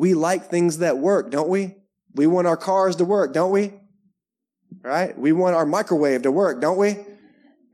We 0.00 0.14
like 0.14 0.46
things 0.46 0.78
that 0.78 0.96
work, 0.96 1.30
don't 1.30 1.50
we? 1.50 1.74
We 2.14 2.26
want 2.26 2.46
our 2.46 2.56
cars 2.56 2.96
to 2.96 3.04
work, 3.04 3.34
don't 3.34 3.50
we? 3.50 3.74
Right? 4.82 5.16
We 5.16 5.32
want 5.32 5.54
our 5.54 5.66
microwave 5.66 6.22
to 6.22 6.32
work, 6.32 6.62
don't 6.62 6.78
we? 6.78 6.96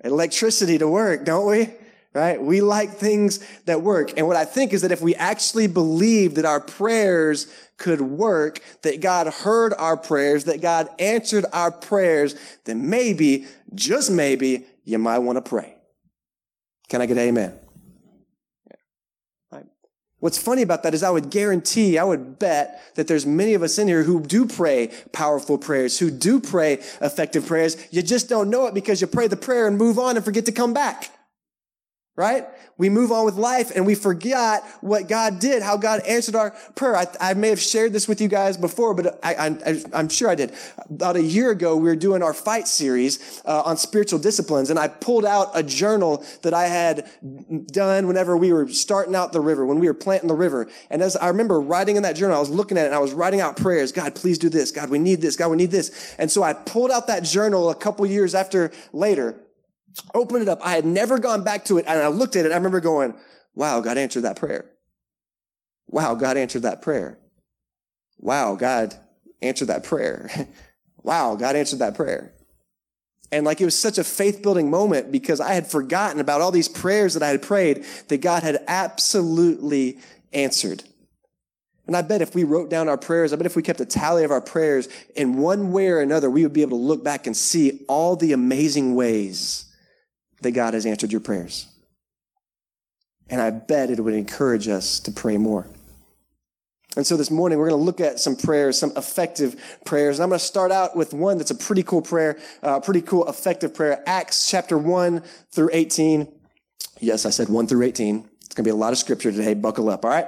Electricity 0.02 0.76
to 0.78 0.88
work, 0.88 1.24
don't 1.24 1.46
we? 1.46 1.72
Right? 2.12 2.42
We 2.42 2.62
like 2.62 2.90
things 2.90 3.38
that 3.66 3.82
work. 3.82 4.12
And 4.16 4.26
what 4.26 4.34
I 4.34 4.44
think 4.44 4.72
is 4.72 4.82
that 4.82 4.90
if 4.90 5.00
we 5.00 5.14
actually 5.14 5.68
believe 5.68 6.34
that 6.34 6.44
our 6.44 6.58
prayers 6.58 7.46
could 7.76 8.00
work, 8.00 8.58
that 8.82 9.00
God 9.00 9.28
heard 9.28 9.72
our 9.78 9.96
prayers, 9.96 10.44
that 10.44 10.60
God 10.60 10.88
answered 10.98 11.44
our 11.52 11.70
prayers, 11.70 12.34
then 12.64 12.90
maybe, 12.90 13.46
just 13.72 14.10
maybe, 14.10 14.66
you 14.82 14.98
might 14.98 15.18
want 15.18 15.36
to 15.36 15.48
pray. 15.48 15.76
Can 16.88 17.00
I 17.00 17.06
get 17.06 17.18
amen? 17.18 17.56
What's 20.18 20.38
funny 20.38 20.62
about 20.62 20.82
that 20.82 20.94
is 20.94 21.02
I 21.02 21.10
would 21.10 21.30
guarantee, 21.30 21.98
I 21.98 22.04
would 22.04 22.38
bet 22.38 22.94
that 22.94 23.06
there's 23.06 23.26
many 23.26 23.52
of 23.54 23.62
us 23.62 23.78
in 23.78 23.86
here 23.86 24.02
who 24.02 24.20
do 24.20 24.46
pray 24.46 24.90
powerful 25.12 25.58
prayers, 25.58 25.98
who 25.98 26.10
do 26.10 26.40
pray 26.40 26.74
effective 27.02 27.46
prayers. 27.46 27.76
You 27.90 28.02
just 28.02 28.28
don't 28.28 28.48
know 28.48 28.66
it 28.66 28.74
because 28.74 29.00
you 29.00 29.06
pray 29.06 29.28
the 29.28 29.36
prayer 29.36 29.66
and 29.66 29.76
move 29.76 29.98
on 29.98 30.16
and 30.16 30.24
forget 30.24 30.46
to 30.46 30.52
come 30.52 30.72
back 30.72 31.10
right? 32.16 32.46
We 32.78 32.88
move 32.88 33.12
on 33.12 33.26
with 33.26 33.36
life 33.36 33.74
and 33.76 33.86
we 33.86 33.94
forget 33.94 34.64
what 34.80 35.06
God 35.06 35.38
did, 35.38 35.62
how 35.62 35.76
God 35.76 36.00
answered 36.00 36.34
our 36.34 36.50
prayer. 36.74 36.96
I, 36.96 37.06
I 37.20 37.34
may 37.34 37.48
have 37.50 37.60
shared 37.60 37.92
this 37.92 38.08
with 38.08 38.22
you 38.22 38.28
guys 38.28 38.56
before, 38.56 38.94
but 38.94 39.20
I, 39.22 39.56
am 39.92 40.08
sure 40.08 40.30
I 40.30 40.34
did. 40.34 40.52
About 40.88 41.16
a 41.16 41.22
year 41.22 41.50
ago, 41.50 41.76
we 41.76 41.88
were 41.88 41.96
doing 41.96 42.22
our 42.22 42.32
fight 42.32 42.68
series 42.68 43.42
uh, 43.44 43.62
on 43.62 43.76
spiritual 43.76 44.18
disciplines, 44.18 44.70
and 44.70 44.78
I 44.78 44.88
pulled 44.88 45.26
out 45.26 45.50
a 45.54 45.62
journal 45.62 46.24
that 46.42 46.54
I 46.54 46.64
had 46.64 47.08
done 47.66 48.06
whenever 48.06 48.36
we 48.36 48.52
were 48.52 48.68
starting 48.68 49.14
out 49.14 49.32
the 49.32 49.40
river, 49.40 49.66
when 49.66 49.78
we 49.78 49.86
were 49.86 49.94
planting 49.94 50.28
the 50.28 50.34
river. 50.34 50.68
And 50.90 51.02
as 51.02 51.16
I 51.16 51.28
remember 51.28 51.60
writing 51.60 51.96
in 51.96 52.02
that 52.02 52.16
journal, 52.16 52.36
I 52.36 52.40
was 52.40 52.50
looking 52.50 52.78
at 52.78 52.84
it 52.84 52.86
and 52.86 52.94
I 52.94 52.98
was 52.98 53.12
writing 53.12 53.40
out 53.40 53.56
prayers. 53.56 53.92
God, 53.92 54.14
please 54.14 54.38
do 54.38 54.48
this. 54.48 54.70
God, 54.70 54.88
we 54.88 54.98
need 54.98 55.20
this. 55.20 55.36
God, 55.36 55.50
we 55.50 55.56
need 55.56 55.70
this. 55.70 56.14
And 56.18 56.30
so 56.30 56.42
I 56.42 56.54
pulled 56.54 56.90
out 56.90 57.06
that 57.08 57.24
journal 57.24 57.70
a 57.70 57.74
couple 57.74 58.06
years 58.06 58.34
after 58.34 58.72
later 58.92 59.36
opened 60.14 60.42
it 60.42 60.48
up. 60.48 60.60
I 60.62 60.72
had 60.72 60.84
never 60.84 61.18
gone 61.18 61.44
back 61.44 61.64
to 61.66 61.78
it. 61.78 61.84
And 61.86 62.00
I 62.00 62.08
looked 62.08 62.36
at 62.36 62.46
it. 62.46 62.52
I 62.52 62.56
remember 62.56 62.80
going, 62.80 63.14
wow, 63.54 63.80
God 63.80 63.98
answered 63.98 64.22
that 64.22 64.36
prayer. 64.36 64.66
Wow, 65.88 66.14
God 66.14 66.36
answered 66.36 66.62
that 66.62 66.82
prayer. 66.82 67.18
Wow, 68.18 68.56
God 68.56 68.94
answered 69.42 69.68
that 69.68 69.84
prayer. 69.84 70.30
wow, 71.02 71.36
God 71.36 71.56
answered 71.56 71.78
that 71.78 71.94
prayer. 71.94 72.32
And 73.32 73.44
like 73.44 73.60
it 73.60 73.64
was 73.64 73.78
such 73.78 73.98
a 73.98 74.04
faith 74.04 74.42
building 74.42 74.70
moment 74.70 75.10
because 75.10 75.40
I 75.40 75.52
had 75.52 75.66
forgotten 75.66 76.20
about 76.20 76.40
all 76.40 76.52
these 76.52 76.68
prayers 76.68 77.14
that 77.14 77.22
I 77.22 77.28
had 77.28 77.42
prayed 77.42 77.84
that 78.08 78.20
God 78.20 78.42
had 78.42 78.62
absolutely 78.68 79.98
answered. 80.32 80.84
And 81.86 81.96
I 81.96 82.02
bet 82.02 82.22
if 82.22 82.34
we 82.34 82.44
wrote 82.44 82.68
down 82.68 82.88
our 82.88 82.98
prayers, 82.98 83.32
I 83.32 83.36
bet 83.36 83.46
if 83.46 83.54
we 83.54 83.62
kept 83.62 83.80
a 83.80 83.84
tally 83.84 84.24
of 84.24 84.30
our 84.30 84.40
prayers 84.40 84.88
in 85.14 85.38
one 85.38 85.70
way 85.72 85.88
or 85.88 86.00
another, 86.00 86.28
we 86.28 86.42
would 86.42 86.52
be 86.52 86.62
able 86.62 86.78
to 86.78 86.84
look 86.84 87.04
back 87.04 87.26
and 87.26 87.36
see 87.36 87.84
all 87.88 88.16
the 88.16 88.32
amazing 88.32 88.96
ways 88.96 89.65
that 90.42 90.52
God 90.52 90.74
has 90.74 90.86
answered 90.86 91.12
your 91.12 91.20
prayers. 91.20 91.66
And 93.28 93.40
I 93.40 93.50
bet 93.50 93.90
it 93.90 94.00
would 94.00 94.14
encourage 94.14 94.68
us 94.68 95.00
to 95.00 95.10
pray 95.10 95.36
more. 95.36 95.66
And 96.96 97.06
so 97.06 97.16
this 97.16 97.30
morning 97.30 97.58
we're 97.58 97.68
going 97.68 97.78
to 97.78 97.84
look 97.84 98.00
at 98.00 98.18
some 98.18 98.36
prayers, 98.36 98.78
some 98.78 98.92
effective 98.96 99.80
prayers. 99.84 100.18
And 100.18 100.24
I'm 100.24 100.30
going 100.30 100.38
to 100.38 100.44
start 100.44 100.72
out 100.72 100.96
with 100.96 101.12
one 101.12 101.36
that's 101.36 101.50
a 101.50 101.54
pretty 101.54 101.82
cool 101.82 102.00
prayer, 102.00 102.38
uh, 102.62 102.80
pretty 102.80 103.02
cool 103.02 103.28
effective 103.28 103.74
prayer. 103.74 104.02
Acts 104.06 104.48
chapter 104.48 104.78
1 104.78 105.22
through 105.52 105.70
18. 105.72 106.32
Yes, 107.00 107.26
I 107.26 107.30
said 107.30 107.48
1 107.50 107.66
through 107.66 107.82
18. 107.82 108.28
It's 108.40 108.54
going 108.54 108.62
to 108.64 108.68
be 108.68 108.70
a 108.70 108.74
lot 108.74 108.92
of 108.92 108.98
scripture 108.98 109.30
today. 109.30 109.52
Buckle 109.52 109.90
up, 109.90 110.04
all 110.04 110.10
right? 110.10 110.26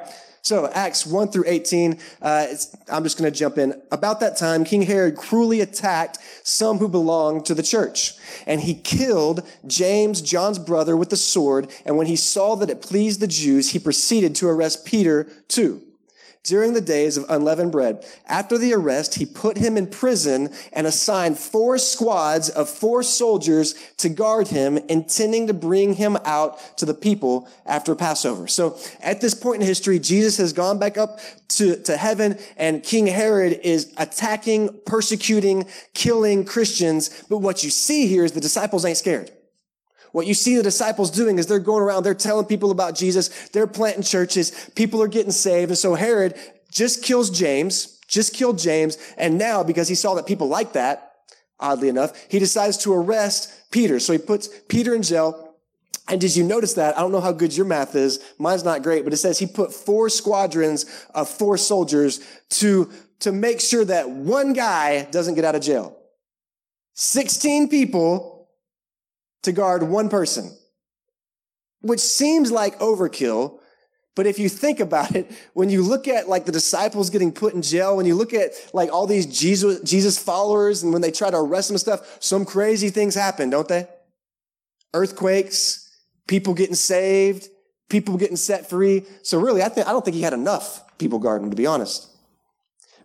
So 0.48 0.66
Acts 0.68 1.04
1 1.04 1.28
through 1.28 1.44
18, 1.46 1.98
uh, 2.22 2.46
I'm 2.90 3.02
just 3.02 3.18
going 3.18 3.30
to 3.30 3.38
jump 3.38 3.58
in. 3.58 3.82
About 3.92 4.20
that 4.20 4.38
time, 4.38 4.64
King 4.64 4.80
Herod 4.80 5.14
cruelly 5.14 5.60
attacked 5.60 6.20
some 6.42 6.78
who 6.78 6.88
belonged 6.88 7.44
to 7.44 7.54
the 7.54 7.62
church. 7.62 8.14
And 8.46 8.62
he 8.62 8.72
killed 8.72 9.46
James, 9.66 10.22
John's 10.22 10.58
brother, 10.58 10.96
with 10.96 11.10
the 11.10 11.18
sword. 11.18 11.70
And 11.84 11.98
when 11.98 12.06
he 12.06 12.16
saw 12.16 12.54
that 12.54 12.70
it 12.70 12.80
pleased 12.80 13.20
the 13.20 13.26
Jews, 13.26 13.72
he 13.72 13.78
proceeded 13.78 14.34
to 14.36 14.48
arrest 14.48 14.86
Peter 14.86 15.24
too 15.48 15.82
during 16.48 16.72
the 16.72 16.80
days 16.80 17.16
of 17.16 17.26
unleavened 17.28 17.70
bread. 17.70 18.04
After 18.26 18.56
the 18.56 18.72
arrest, 18.72 19.16
he 19.16 19.26
put 19.26 19.58
him 19.58 19.76
in 19.76 19.86
prison 19.86 20.50
and 20.72 20.86
assigned 20.86 21.38
four 21.38 21.76
squads 21.78 22.48
of 22.48 22.68
four 22.70 23.02
soldiers 23.02 23.74
to 23.98 24.08
guard 24.08 24.48
him, 24.48 24.78
intending 24.88 25.46
to 25.48 25.54
bring 25.54 25.94
him 25.94 26.16
out 26.24 26.76
to 26.78 26.86
the 26.86 26.94
people 26.94 27.48
after 27.66 27.94
Passover. 27.94 28.48
So 28.48 28.78
at 29.00 29.20
this 29.20 29.34
point 29.34 29.60
in 29.60 29.68
history, 29.68 29.98
Jesus 29.98 30.38
has 30.38 30.52
gone 30.52 30.78
back 30.78 30.96
up 30.96 31.20
to, 31.48 31.76
to 31.82 31.96
heaven 31.96 32.38
and 32.56 32.82
King 32.82 33.06
Herod 33.06 33.60
is 33.62 33.92
attacking, 33.98 34.80
persecuting, 34.86 35.66
killing 35.92 36.44
Christians. 36.44 37.24
But 37.28 37.38
what 37.38 37.62
you 37.62 37.70
see 37.70 38.06
here 38.06 38.24
is 38.24 38.32
the 38.32 38.40
disciples 38.40 38.84
ain't 38.84 38.96
scared. 38.96 39.30
What 40.12 40.26
you 40.26 40.34
see 40.34 40.56
the 40.56 40.62
disciples 40.62 41.10
doing 41.10 41.38
is 41.38 41.46
they're 41.46 41.58
going 41.58 41.82
around, 41.82 42.02
they're 42.02 42.14
telling 42.14 42.46
people 42.46 42.70
about 42.70 42.94
Jesus, 42.94 43.48
they're 43.50 43.66
planting 43.66 44.02
churches, 44.02 44.70
people 44.74 45.02
are 45.02 45.08
getting 45.08 45.32
saved. 45.32 45.70
And 45.70 45.78
so 45.78 45.94
Herod 45.94 46.34
just 46.70 47.02
kills 47.02 47.30
James, 47.30 47.98
just 48.08 48.34
killed 48.34 48.58
James. 48.58 48.96
And 49.16 49.38
now, 49.38 49.62
because 49.62 49.88
he 49.88 49.94
saw 49.94 50.14
that 50.14 50.26
people 50.26 50.48
like 50.48 50.72
that, 50.72 51.12
oddly 51.60 51.88
enough, 51.88 52.12
he 52.28 52.38
decides 52.38 52.78
to 52.78 52.92
arrest 52.92 53.70
Peter. 53.70 54.00
So 54.00 54.12
he 54.12 54.18
puts 54.18 54.48
Peter 54.68 54.94
in 54.94 55.02
jail. 55.02 55.56
And 56.08 56.20
did 56.20 56.34
you 56.34 56.42
notice 56.42 56.74
that? 56.74 56.96
I 56.96 57.00
don't 57.00 57.12
know 57.12 57.20
how 57.20 57.32
good 57.32 57.54
your 57.54 57.66
math 57.66 57.94
is. 57.94 58.18
Mine's 58.38 58.64
not 58.64 58.82
great, 58.82 59.04
but 59.04 59.12
it 59.12 59.18
says 59.18 59.38
he 59.38 59.46
put 59.46 59.74
four 59.74 60.08
squadrons 60.08 60.86
of 61.14 61.28
four 61.28 61.58
soldiers 61.58 62.20
to, 62.50 62.90
to 63.20 63.30
make 63.30 63.60
sure 63.60 63.84
that 63.84 64.08
one 64.08 64.54
guy 64.54 65.04
doesn't 65.04 65.34
get 65.34 65.44
out 65.44 65.54
of 65.54 65.60
jail. 65.60 65.98
16 66.94 67.68
people 67.68 68.37
to 69.42 69.52
guard 69.52 69.82
one 69.82 70.08
person, 70.08 70.56
which 71.80 72.00
seems 72.00 72.50
like 72.50 72.78
overkill. 72.78 73.58
But 74.16 74.26
if 74.26 74.40
you 74.40 74.48
think 74.48 74.80
about 74.80 75.14
it, 75.14 75.30
when 75.54 75.70
you 75.70 75.82
look 75.82 76.08
at 76.08 76.28
like 76.28 76.44
the 76.44 76.50
disciples 76.50 77.08
getting 77.08 77.30
put 77.30 77.54
in 77.54 77.62
jail, 77.62 77.96
when 77.96 78.04
you 78.04 78.16
look 78.16 78.34
at 78.34 78.50
like 78.72 78.92
all 78.92 79.06
these 79.06 79.26
Jesus, 79.26 79.80
Jesus 79.88 80.18
followers 80.18 80.82
and 80.82 80.92
when 80.92 81.02
they 81.02 81.12
try 81.12 81.30
to 81.30 81.36
arrest 81.36 81.68
them 81.68 81.76
and 81.76 81.80
stuff, 81.80 82.16
some 82.20 82.44
crazy 82.44 82.90
things 82.90 83.14
happen, 83.14 83.48
don't 83.48 83.68
they? 83.68 83.86
Earthquakes, 84.92 85.88
people 86.26 86.52
getting 86.52 86.74
saved, 86.74 87.48
people 87.88 88.16
getting 88.16 88.36
set 88.36 88.68
free. 88.68 89.04
So 89.22 89.38
really, 89.38 89.62
I 89.62 89.68
think, 89.68 89.86
I 89.86 89.92
don't 89.92 90.04
think 90.04 90.16
he 90.16 90.22
had 90.22 90.32
enough 90.32 90.82
people 90.98 91.20
guarding 91.20 91.50
to 91.50 91.56
be 91.56 91.66
honest. 91.66 92.08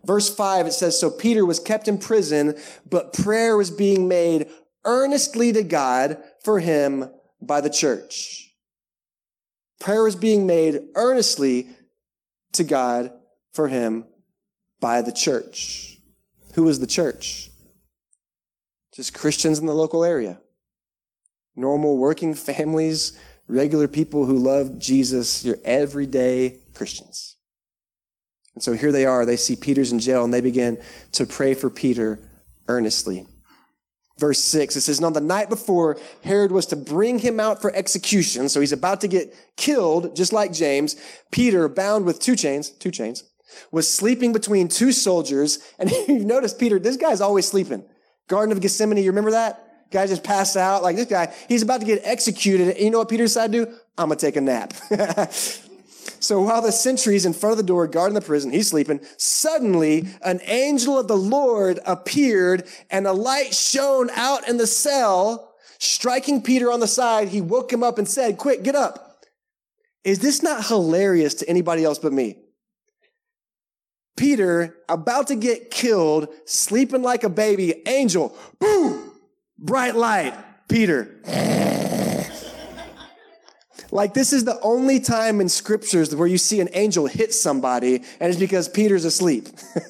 Verse 0.04 0.34
five, 0.34 0.66
it 0.66 0.72
says, 0.72 0.98
so 0.98 1.10
Peter 1.10 1.46
was 1.46 1.60
kept 1.60 1.86
in 1.86 1.96
prison, 1.96 2.56
but 2.90 3.12
prayer 3.12 3.56
was 3.56 3.70
being 3.70 4.08
made 4.08 4.48
earnestly 4.84 5.52
to 5.52 5.62
God 5.62 6.18
for 6.42 6.60
him 6.60 7.10
by 7.40 7.60
the 7.60 7.70
church. 7.70 8.52
Prayer 9.80 10.06
is 10.06 10.16
being 10.16 10.46
made 10.46 10.80
earnestly 10.94 11.68
to 12.52 12.64
God 12.64 13.12
for 13.52 13.68
him 13.68 14.06
by 14.80 15.02
the 15.02 15.12
church. 15.12 15.98
Who 16.54 16.68
is 16.68 16.80
the 16.80 16.86
church? 16.86 17.50
Just 18.94 19.14
Christians 19.14 19.58
in 19.58 19.66
the 19.66 19.74
local 19.74 20.04
area. 20.04 20.40
Normal 21.56 21.98
working 21.98 22.34
families, 22.34 23.18
regular 23.48 23.88
people 23.88 24.24
who 24.24 24.38
love 24.38 24.78
Jesus, 24.78 25.44
your 25.44 25.56
everyday 25.64 26.60
Christians. 26.74 27.36
And 28.54 28.62
so 28.62 28.72
here 28.72 28.92
they 28.92 29.04
are. 29.04 29.26
They 29.26 29.36
see 29.36 29.56
Peter's 29.56 29.92
in 29.92 29.98
jail 29.98 30.24
and 30.24 30.32
they 30.32 30.40
begin 30.40 30.80
to 31.12 31.26
pray 31.26 31.54
for 31.54 31.68
Peter 31.68 32.20
earnestly. 32.68 33.26
Verse 34.18 34.38
6, 34.38 34.76
it 34.76 34.82
says, 34.82 35.02
on 35.02 35.12
the 35.12 35.20
night 35.20 35.48
before 35.48 35.98
Herod 36.22 36.52
was 36.52 36.66
to 36.66 36.76
bring 36.76 37.18
him 37.18 37.40
out 37.40 37.60
for 37.60 37.74
execution, 37.74 38.48
so 38.48 38.60
he's 38.60 38.72
about 38.72 39.00
to 39.00 39.08
get 39.08 39.34
killed, 39.56 40.14
just 40.14 40.32
like 40.32 40.52
James, 40.52 40.94
Peter, 41.32 41.68
bound 41.68 42.04
with 42.04 42.20
two 42.20 42.36
chains, 42.36 42.70
two 42.70 42.92
chains, 42.92 43.24
was 43.72 43.92
sleeping 43.92 44.32
between 44.32 44.68
two 44.68 44.92
soldiers. 44.92 45.58
And 45.80 45.90
you 46.08 46.24
notice 46.24 46.54
Peter, 46.54 46.78
this 46.78 46.96
guy's 46.96 47.20
always 47.20 47.48
sleeping. 47.48 47.84
Garden 48.28 48.52
of 48.52 48.60
Gethsemane, 48.60 48.98
you 48.98 49.10
remember 49.10 49.32
that? 49.32 49.90
Guy 49.90 50.06
just 50.06 50.24
passed 50.24 50.56
out. 50.56 50.82
Like 50.82 50.96
this 50.96 51.06
guy, 51.06 51.34
he's 51.48 51.62
about 51.62 51.80
to 51.80 51.86
get 51.86 52.00
executed. 52.04 52.68
And 52.68 52.78
you 52.78 52.90
know 52.90 52.98
what 52.98 53.08
Peter 53.08 53.24
decided 53.24 53.52
to 53.52 53.66
do? 53.66 53.78
I'm 53.98 54.08
going 54.08 54.18
to 54.18 54.26
take 54.26 54.36
a 54.36 54.40
nap. 54.40 54.74
So 56.20 56.42
while 56.42 56.62
the 56.62 56.72
sentries 56.72 57.26
in 57.26 57.32
front 57.32 57.52
of 57.52 57.56
the 57.58 57.62
door 57.62 57.86
guarding 57.86 58.14
the 58.14 58.20
prison, 58.20 58.50
he's 58.50 58.68
sleeping, 58.68 59.00
suddenly 59.16 60.08
an 60.22 60.40
angel 60.44 60.98
of 60.98 61.08
the 61.08 61.16
Lord 61.16 61.80
appeared 61.86 62.66
and 62.90 63.06
a 63.06 63.12
light 63.12 63.54
shone 63.54 64.10
out 64.10 64.48
in 64.48 64.56
the 64.56 64.66
cell. 64.66 65.54
Striking 65.78 66.42
Peter 66.42 66.70
on 66.70 66.80
the 66.80 66.86
side, 66.86 67.28
he 67.28 67.40
woke 67.40 67.72
him 67.72 67.82
up 67.82 67.98
and 67.98 68.08
said, 68.08 68.38
quick, 68.38 68.62
get 68.62 68.74
up. 68.74 69.24
Is 70.04 70.18
this 70.18 70.42
not 70.42 70.66
hilarious 70.66 71.34
to 71.34 71.48
anybody 71.48 71.84
else 71.84 71.98
but 71.98 72.12
me? 72.12 72.38
Peter, 74.16 74.76
about 74.88 75.26
to 75.26 75.34
get 75.34 75.70
killed, 75.70 76.28
sleeping 76.44 77.02
like 77.02 77.24
a 77.24 77.28
baby, 77.28 77.82
angel, 77.86 78.36
boom, 78.60 79.12
bright 79.58 79.96
light, 79.96 80.34
Peter. 80.68 81.20
Like 83.94 84.12
this 84.12 84.32
is 84.32 84.44
the 84.44 84.60
only 84.60 84.98
time 84.98 85.40
in 85.40 85.48
scriptures 85.48 86.14
where 86.16 86.26
you 86.26 86.36
see 86.36 86.60
an 86.60 86.68
angel 86.72 87.06
hit 87.06 87.32
somebody 87.32 88.02
and 88.18 88.28
it's 88.28 88.38
because 88.38 88.68
Peter's 88.68 89.04
asleep. 89.04 89.46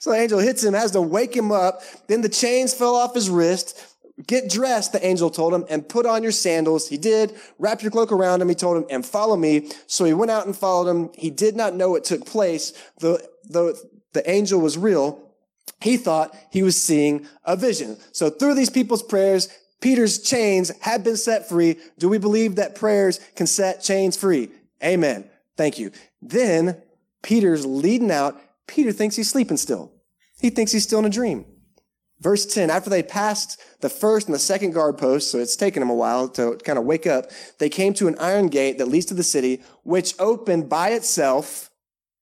so 0.00 0.10
the 0.10 0.16
angel 0.16 0.38
hits 0.38 0.64
him, 0.64 0.72
has 0.72 0.92
to 0.92 1.02
wake 1.02 1.36
him 1.36 1.52
up. 1.52 1.82
Then 2.06 2.22
the 2.22 2.28
chains 2.30 2.72
fell 2.72 2.94
off 2.94 3.14
his 3.14 3.28
wrist. 3.28 3.78
Get 4.26 4.48
dressed, 4.48 4.92
the 4.92 5.06
angel 5.06 5.28
told 5.28 5.52
him, 5.52 5.66
and 5.68 5.86
put 5.86 6.06
on 6.06 6.22
your 6.22 6.32
sandals. 6.32 6.88
He 6.88 6.96
did. 6.96 7.36
Wrap 7.58 7.82
your 7.82 7.90
cloak 7.90 8.10
around 8.10 8.40
him, 8.40 8.48
he 8.48 8.54
told 8.54 8.78
him, 8.78 8.86
and 8.90 9.04
follow 9.04 9.36
me. 9.36 9.70
So 9.86 10.06
he 10.06 10.14
went 10.14 10.30
out 10.30 10.46
and 10.46 10.56
followed 10.56 10.88
him. 10.90 11.10
He 11.14 11.30
did 11.30 11.54
not 11.54 11.74
know 11.74 11.96
it 11.96 12.02
took 12.02 12.24
place, 12.24 12.72
though, 12.98 13.18
though 13.48 13.74
the 14.14 14.28
angel 14.28 14.58
was 14.58 14.78
real. 14.78 15.34
He 15.82 15.98
thought 15.98 16.34
he 16.50 16.62
was 16.62 16.80
seeing 16.80 17.28
a 17.44 17.56
vision. 17.56 17.98
So 18.10 18.30
through 18.30 18.54
these 18.54 18.70
people's 18.70 19.02
prayers, 19.02 19.48
Peter's 19.80 20.18
chains 20.18 20.72
had 20.80 21.04
been 21.04 21.16
set 21.16 21.48
free. 21.48 21.76
Do 21.98 22.08
we 22.08 22.18
believe 22.18 22.56
that 22.56 22.74
prayers 22.74 23.20
can 23.36 23.46
set 23.46 23.82
chains 23.82 24.16
free? 24.16 24.50
Amen. 24.82 25.28
Thank 25.56 25.78
you. 25.78 25.92
Then 26.20 26.80
Peter's 27.22 27.64
leading 27.64 28.10
out. 28.10 28.40
Peter 28.66 28.92
thinks 28.92 29.16
he's 29.16 29.30
sleeping 29.30 29.56
still. 29.56 29.92
He 30.40 30.50
thinks 30.50 30.72
he's 30.72 30.84
still 30.84 30.98
in 31.00 31.04
a 31.04 31.10
dream. 31.10 31.46
Verse 32.20 32.44
10, 32.46 32.68
after 32.68 32.90
they 32.90 33.02
passed 33.02 33.60
the 33.80 33.88
first 33.88 34.26
and 34.26 34.34
the 34.34 34.40
second 34.40 34.72
guard 34.72 34.98
post, 34.98 35.30
so 35.30 35.38
it's 35.38 35.54
taken 35.54 35.80
them 35.80 35.90
a 35.90 35.94
while 35.94 36.28
to 36.30 36.56
kind 36.64 36.78
of 36.78 36.84
wake 36.84 37.06
up, 37.06 37.26
they 37.60 37.68
came 37.68 37.94
to 37.94 38.08
an 38.08 38.16
iron 38.18 38.48
gate 38.48 38.78
that 38.78 38.88
leads 38.88 39.06
to 39.06 39.14
the 39.14 39.22
city, 39.22 39.62
which 39.84 40.14
opened 40.18 40.68
by 40.68 40.90
itself 40.90 41.70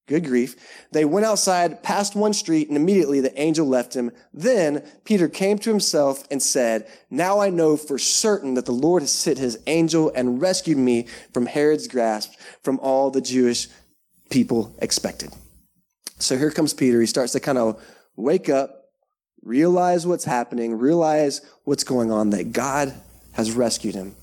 Good 0.06 0.25
grief. 0.25 0.54
They 0.92 1.04
went 1.04 1.26
outside, 1.26 1.82
passed 1.82 2.14
one 2.14 2.32
street, 2.32 2.68
and 2.68 2.76
immediately 2.76 3.20
the 3.20 3.38
angel 3.40 3.66
left 3.66 3.96
him. 3.96 4.12
Then 4.32 4.84
Peter 5.04 5.28
came 5.28 5.58
to 5.58 5.70
himself 5.70 6.25
and 6.30 6.40
said, 6.40 6.86
Now 7.10 7.40
I 7.40 7.50
know 7.50 7.76
for 7.76 7.98
certain 7.98 8.54
that 8.54 8.66
the 8.66 8.72
Lord 8.72 9.02
has 9.02 9.10
sent 9.10 9.38
his 9.38 9.58
angel 9.66 10.12
and 10.14 10.40
rescued 10.40 10.78
me 10.78 11.08
from 11.34 11.46
Herod's 11.46 11.88
grasp, 11.88 12.34
from 12.62 12.78
all 12.78 13.10
the 13.10 13.20
Jewish 13.20 13.66
people 14.30 14.72
expected. 14.78 15.32
So 16.20 16.38
here 16.38 16.52
comes 16.52 16.72
Peter. 16.72 17.00
He 17.00 17.06
starts 17.06 17.32
to 17.32 17.40
kind 17.40 17.58
of 17.58 17.82
wake 18.14 18.48
up, 18.48 18.84
realize 19.42 20.06
what's 20.06 20.25
happening, 20.25 20.78
realize 20.78 21.40
what's 21.64 21.84
going 21.84 22.12
on, 22.12 22.30
that 22.30 22.52
God 22.52 22.94
has 23.32 23.50
rescued 23.50 23.96
him, 23.96 24.14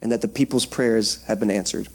and 0.00 0.10
that 0.10 0.22
the 0.22 0.28
people's 0.28 0.66
prayers 0.66 1.22
have 1.24 1.38
been 1.38 1.52
answered. 1.52 1.88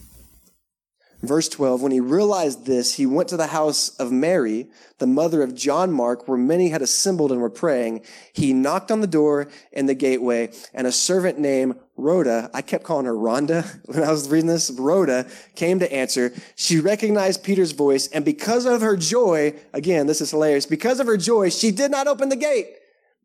Verse 1.23 1.49
12, 1.49 1.81
when 1.81 1.91
he 1.91 1.99
realized 1.99 2.67
this, 2.67 2.93
he 2.93 3.07
went 3.07 3.27
to 3.29 3.37
the 3.37 3.47
house 3.47 3.89
of 3.97 4.11
Mary, 4.11 4.67
the 4.99 5.07
mother 5.07 5.41
of 5.41 5.55
John 5.55 5.91
Mark, 5.91 6.27
where 6.27 6.37
many 6.37 6.69
had 6.69 6.83
assembled 6.83 7.31
and 7.31 7.41
were 7.41 7.49
praying. 7.49 8.01
He 8.33 8.53
knocked 8.53 8.91
on 8.91 9.01
the 9.01 9.07
door 9.07 9.47
in 9.71 9.87
the 9.87 9.95
gateway, 9.95 10.51
and 10.75 10.85
a 10.85 10.91
servant 10.91 11.39
named 11.39 11.75
Rhoda, 11.95 12.51
I 12.53 12.61
kept 12.61 12.83
calling 12.83 13.07
her 13.07 13.15
Rhonda 13.15 13.65
when 13.85 14.03
I 14.03 14.11
was 14.11 14.29
reading 14.29 14.47
this, 14.47 14.69
Rhoda 14.69 15.27
came 15.55 15.79
to 15.79 15.91
answer. 15.91 16.31
She 16.55 16.79
recognized 16.79 17.43
Peter's 17.43 17.71
voice, 17.71 18.07
and 18.09 18.23
because 18.23 18.67
of 18.67 18.81
her 18.81 18.95
joy, 18.95 19.55
again, 19.73 20.05
this 20.05 20.21
is 20.21 20.29
hilarious, 20.29 20.67
because 20.67 20.99
of 20.99 21.07
her 21.07 21.17
joy, 21.17 21.49
she 21.49 21.71
did 21.71 21.89
not 21.89 22.05
open 22.05 22.29
the 22.29 22.35
gate, 22.35 22.67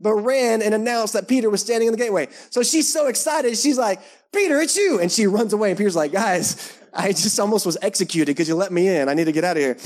but 0.01 0.15
ran 0.15 0.63
and 0.63 0.75
announced 0.75 1.13
that 1.13 1.29
Peter 1.29 1.51
was 1.51 1.61
standing 1.61 1.89
in 1.89 1.93
the 1.93 1.99
gateway. 1.99 2.29
So 2.49 2.63
she's 2.63 2.91
so 2.91 3.09
excited, 3.09 3.59
she's 3.59 3.77
like, 3.77 4.01
Peter, 4.33 4.59
it's 4.63 4.79
you. 4.79 4.99
And 4.99 5.13
she 5.13 5.27
runs 5.27 5.53
away, 5.53 5.69
and 5.69 5.77
Peter's 5.77 5.95
like, 5.95 6.11
guys, 6.11 6.79
I 6.93 7.13
just 7.13 7.39
almost 7.41 7.65
was 7.65 7.79
executed 7.81 8.33
because 8.33 8.49
you 8.49 8.55
let 8.55 8.73
me 8.73 8.89
in. 8.89 9.09
I 9.09 9.15
need 9.15 9.25
to 9.25 9.33
get 9.33 9.45
out 9.45 9.57
of 9.57 9.63
here. 9.63 9.77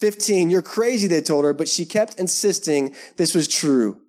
15, 0.00 0.50
you're 0.50 0.62
crazy, 0.62 1.06
they 1.06 1.20
told 1.20 1.44
her, 1.44 1.52
but 1.52 1.68
she 1.68 1.84
kept 1.84 2.18
insisting 2.18 2.94
this 3.16 3.34
was 3.34 3.46
true. 3.46 4.00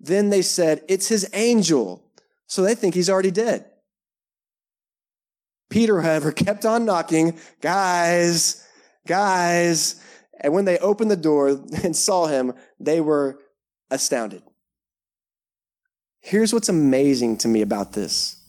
Then 0.00 0.30
they 0.30 0.42
said, 0.42 0.82
it's 0.88 1.08
his 1.08 1.28
angel. 1.32 2.04
So 2.46 2.62
they 2.62 2.74
think 2.74 2.94
he's 2.94 3.10
already 3.10 3.30
dead. 3.30 3.64
Peter, 5.70 6.00
however, 6.00 6.32
kept 6.32 6.64
on 6.64 6.84
knocking, 6.84 7.38
guys, 7.60 8.66
guys. 9.06 10.02
And 10.40 10.52
when 10.52 10.64
they 10.64 10.78
opened 10.78 11.10
the 11.10 11.16
door 11.16 11.48
and 11.84 11.94
saw 11.94 12.26
him, 12.26 12.54
they 12.80 13.00
were 13.00 13.38
astounded. 13.90 14.42
Here's 16.20 16.52
what's 16.52 16.68
amazing 16.68 17.38
to 17.38 17.48
me 17.48 17.62
about 17.62 17.92
this. 17.92 18.42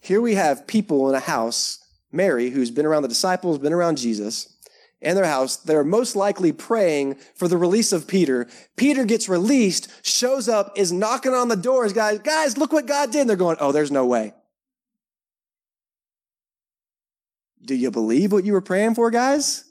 Here 0.00 0.20
we 0.20 0.34
have 0.34 0.66
people 0.66 1.08
in 1.08 1.14
a 1.14 1.20
house 1.20 1.78
Mary, 2.10 2.50
who's 2.50 2.70
been 2.70 2.86
around 2.86 3.02
the 3.02 3.08
disciples, 3.08 3.58
been 3.58 3.72
around 3.72 3.98
Jesus, 3.98 4.56
and 5.00 5.16
their 5.16 5.26
house. 5.26 5.56
They're 5.56 5.84
most 5.84 6.16
likely 6.16 6.52
praying 6.52 7.16
for 7.34 7.48
the 7.48 7.56
release 7.56 7.92
of 7.92 8.08
Peter. 8.08 8.48
Peter 8.76 9.04
gets 9.04 9.28
released, 9.28 9.88
shows 10.04 10.48
up, 10.48 10.76
is 10.76 10.92
knocking 10.92 11.34
on 11.34 11.48
the 11.48 11.56
doors. 11.56 11.92
Guys, 11.92 12.18
guys, 12.20 12.58
look 12.58 12.72
what 12.72 12.86
God 12.86 13.12
did. 13.12 13.22
And 13.22 13.30
they're 13.30 13.36
going, 13.36 13.58
oh, 13.60 13.72
there's 13.72 13.92
no 13.92 14.06
way. 14.06 14.32
Do 17.64 17.74
you 17.74 17.90
believe 17.90 18.32
what 18.32 18.44
you 18.44 18.54
were 18.54 18.60
praying 18.60 18.94
for, 18.94 19.10
guys? 19.10 19.64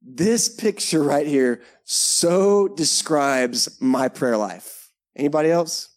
This 0.00 0.48
picture 0.48 1.02
right 1.02 1.26
here 1.26 1.60
so 1.84 2.68
describes 2.68 3.80
my 3.80 4.08
prayer 4.08 4.36
life. 4.36 4.90
Anybody 5.14 5.50
else? 5.50 5.90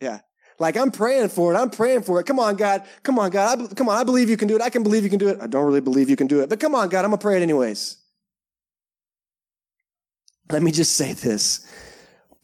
Yeah. 0.00 0.20
Like 0.58 0.76
I'm 0.76 0.90
praying 0.90 1.28
for 1.28 1.52
it. 1.52 1.56
I'm 1.56 1.70
praying 1.70 2.02
for 2.02 2.18
it. 2.20 2.26
Come 2.26 2.38
on, 2.38 2.56
God. 2.56 2.84
Come 3.02 3.18
on, 3.18 3.30
God. 3.30 3.60
I, 3.60 3.74
come 3.74 3.88
on. 3.88 3.96
I 3.96 4.04
believe 4.04 4.30
you 4.30 4.36
can 4.36 4.48
do 4.48 4.56
it. 4.56 4.62
I 4.62 4.70
can 4.70 4.82
believe 4.82 5.04
you 5.04 5.10
can 5.10 5.18
do 5.18 5.28
it. 5.28 5.38
I 5.40 5.46
don't 5.46 5.66
really 5.66 5.80
believe 5.80 6.08
you 6.08 6.16
can 6.16 6.26
do 6.26 6.40
it, 6.40 6.48
but 6.48 6.60
come 6.60 6.74
on, 6.74 6.88
God. 6.88 7.04
I'm 7.04 7.10
to 7.10 7.18
pray 7.18 7.36
it 7.36 7.42
anyways. 7.42 7.98
Let 10.50 10.62
me 10.62 10.70
just 10.70 10.96
say 10.96 11.12
this. 11.12 11.66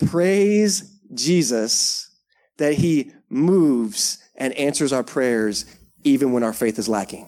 Praise 0.06 0.98
Jesus 1.14 2.10
that 2.58 2.74
he 2.74 3.12
moves 3.28 4.18
and 4.36 4.52
answers 4.54 4.92
our 4.92 5.04
prayers 5.04 5.64
even 6.04 6.32
when 6.32 6.42
our 6.42 6.52
faith 6.52 6.78
is 6.78 6.88
lacking. 6.88 7.26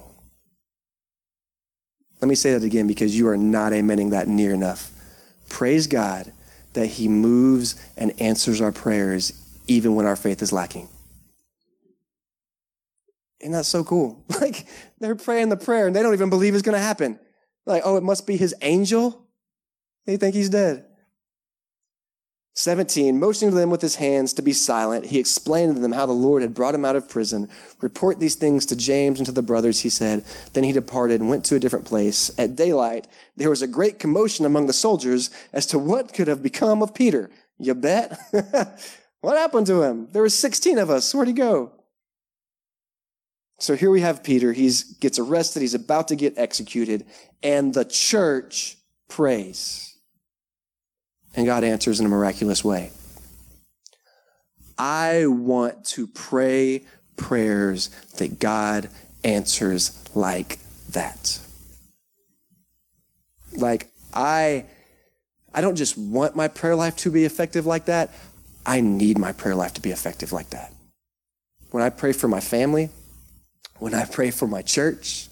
Let 2.20 2.28
me 2.28 2.34
say 2.34 2.52
that 2.52 2.64
again 2.64 2.86
because 2.86 3.16
you 3.16 3.28
are 3.28 3.36
not 3.36 3.72
amening 3.72 4.10
that 4.10 4.28
near 4.28 4.52
enough. 4.52 4.90
Praise 5.48 5.86
God 5.86 6.32
that 6.72 6.86
he 6.86 7.06
moves 7.06 7.76
and 7.96 8.18
answers 8.20 8.60
our 8.60 8.72
prayers 8.72 9.43
even 9.66 9.94
when 9.94 10.06
our 10.06 10.16
faith 10.16 10.42
is 10.42 10.52
lacking. 10.52 10.88
Isn't 13.40 13.52
that 13.52 13.66
so 13.66 13.84
cool? 13.84 14.24
Like, 14.40 14.66
they're 15.00 15.14
praying 15.14 15.48
the 15.48 15.56
prayer 15.56 15.86
and 15.86 15.94
they 15.94 16.02
don't 16.02 16.12
even 16.12 16.28
believe 16.28 16.54
it's 16.54 16.62
going 16.62 16.76
to 16.76 16.82
happen. 16.82 17.18
Like, 17.66 17.82
oh, 17.84 17.96
it 17.96 18.02
must 18.02 18.26
be 18.26 18.36
his 18.36 18.54
angel? 18.60 19.26
They 20.06 20.16
think 20.16 20.34
he's 20.34 20.50
dead. 20.50 20.84
17, 22.56 23.18
motioning 23.18 23.52
to 23.52 23.58
them 23.58 23.70
with 23.70 23.82
his 23.82 23.96
hands 23.96 24.32
to 24.34 24.42
be 24.42 24.52
silent, 24.52 25.06
he 25.06 25.18
explained 25.18 25.74
to 25.74 25.80
them 25.82 25.90
how 25.90 26.06
the 26.06 26.12
Lord 26.12 26.42
had 26.42 26.54
brought 26.54 26.74
him 26.74 26.84
out 26.84 26.94
of 26.94 27.08
prison. 27.08 27.48
Report 27.80 28.20
these 28.20 28.36
things 28.36 28.64
to 28.66 28.76
James 28.76 29.18
and 29.18 29.26
to 29.26 29.32
the 29.32 29.42
brothers, 29.42 29.80
he 29.80 29.88
said. 29.88 30.24
Then 30.52 30.62
he 30.62 30.70
departed 30.70 31.20
and 31.20 31.28
went 31.28 31.44
to 31.46 31.56
a 31.56 31.60
different 31.60 31.84
place. 31.84 32.30
At 32.38 32.54
daylight, 32.54 33.08
there 33.36 33.50
was 33.50 33.62
a 33.62 33.66
great 33.66 33.98
commotion 33.98 34.46
among 34.46 34.66
the 34.66 34.72
soldiers 34.72 35.30
as 35.52 35.66
to 35.66 35.80
what 35.80 36.14
could 36.14 36.28
have 36.28 36.44
become 36.44 36.80
of 36.80 36.94
Peter. 36.94 37.28
You 37.58 37.74
bet? 37.74 38.18
What 39.24 39.38
happened 39.38 39.66
to 39.68 39.82
him? 39.82 40.08
There 40.12 40.20
were 40.20 40.28
16 40.28 40.76
of 40.76 40.90
us. 40.90 41.14
Where'd 41.14 41.28
he 41.28 41.32
go? 41.32 41.72
So 43.58 43.74
here 43.74 43.90
we 43.90 44.02
have 44.02 44.22
Peter. 44.22 44.52
He 44.52 44.70
gets 45.00 45.18
arrested. 45.18 45.62
He's 45.62 45.72
about 45.72 46.08
to 46.08 46.14
get 46.14 46.36
executed. 46.36 47.06
And 47.42 47.72
the 47.72 47.86
church 47.86 48.76
prays. 49.08 49.96
And 51.34 51.46
God 51.46 51.64
answers 51.64 52.00
in 52.00 52.06
a 52.06 52.08
miraculous 52.10 52.62
way. 52.62 52.90
I 54.76 55.24
want 55.26 55.86
to 55.86 56.06
pray 56.06 56.84
prayers 57.16 57.88
that 58.18 58.38
God 58.38 58.90
answers 59.24 60.04
like 60.14 60.58
that. 60.90 61.40
Like, 63.56 63.90
I, 64.12 64.66
I 65.54 65.62
don't 65.62 65.76
just 65.76 65.96
want 65.96 66.36
my 66.36 66.46
prayer 66.46 66.76
life 66.76 66.96
to 66.96 67.10
be 67.10 67.24
effective 67.24 67.64
like 67.64 67.86
that. 67.86 68.10
I 68.66 68.80
need 68.80 69.18
my 69.18 69.32
prayer 69.32 69.54
life 69.54 69.74
to 69.74 69.80
be 69.80 69.90
effective 69.90 70.32
like 70.32 70.50
that. 70.50 70.72
When 71.70 71.82
I 71.82 71.90
pray 71.90 72.12
for 72.12 72.28
my 72.28 72.40
family, 72.40 72.90
when 73.78 73.94
I 73.94 74.04
pray 74.04 74.30
for 74.30 74.46
my 74.46 74.62
church, 74.62 75.28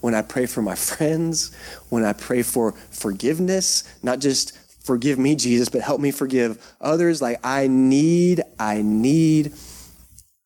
when 0.00 0.14
I 0.14 0.22
pray 0.22 0.46
for 0.46 0.62
my 0.62 0.74
friends, 0.74 1.54
when 1.88 2.04
I 2.04 2.12
pray 2.12 2.42
for 2.42 2.72
forgiveness, 2.72 3.84
not 4.02 4.20
just 4.20 4.56
forgive 4.84 5.18
me, 5.18 5.34
Jesus, 5.34 5.68
but 5.68 5.82
help 5.82 6.00
me 6.00 6.10
forgive 6.10 6.74
others. 6.80 7.20
Like 7.20 7.38
I 7.44 7.66
need, 7.66 8.42
I 8.58 8.82
need, 8.82 9.52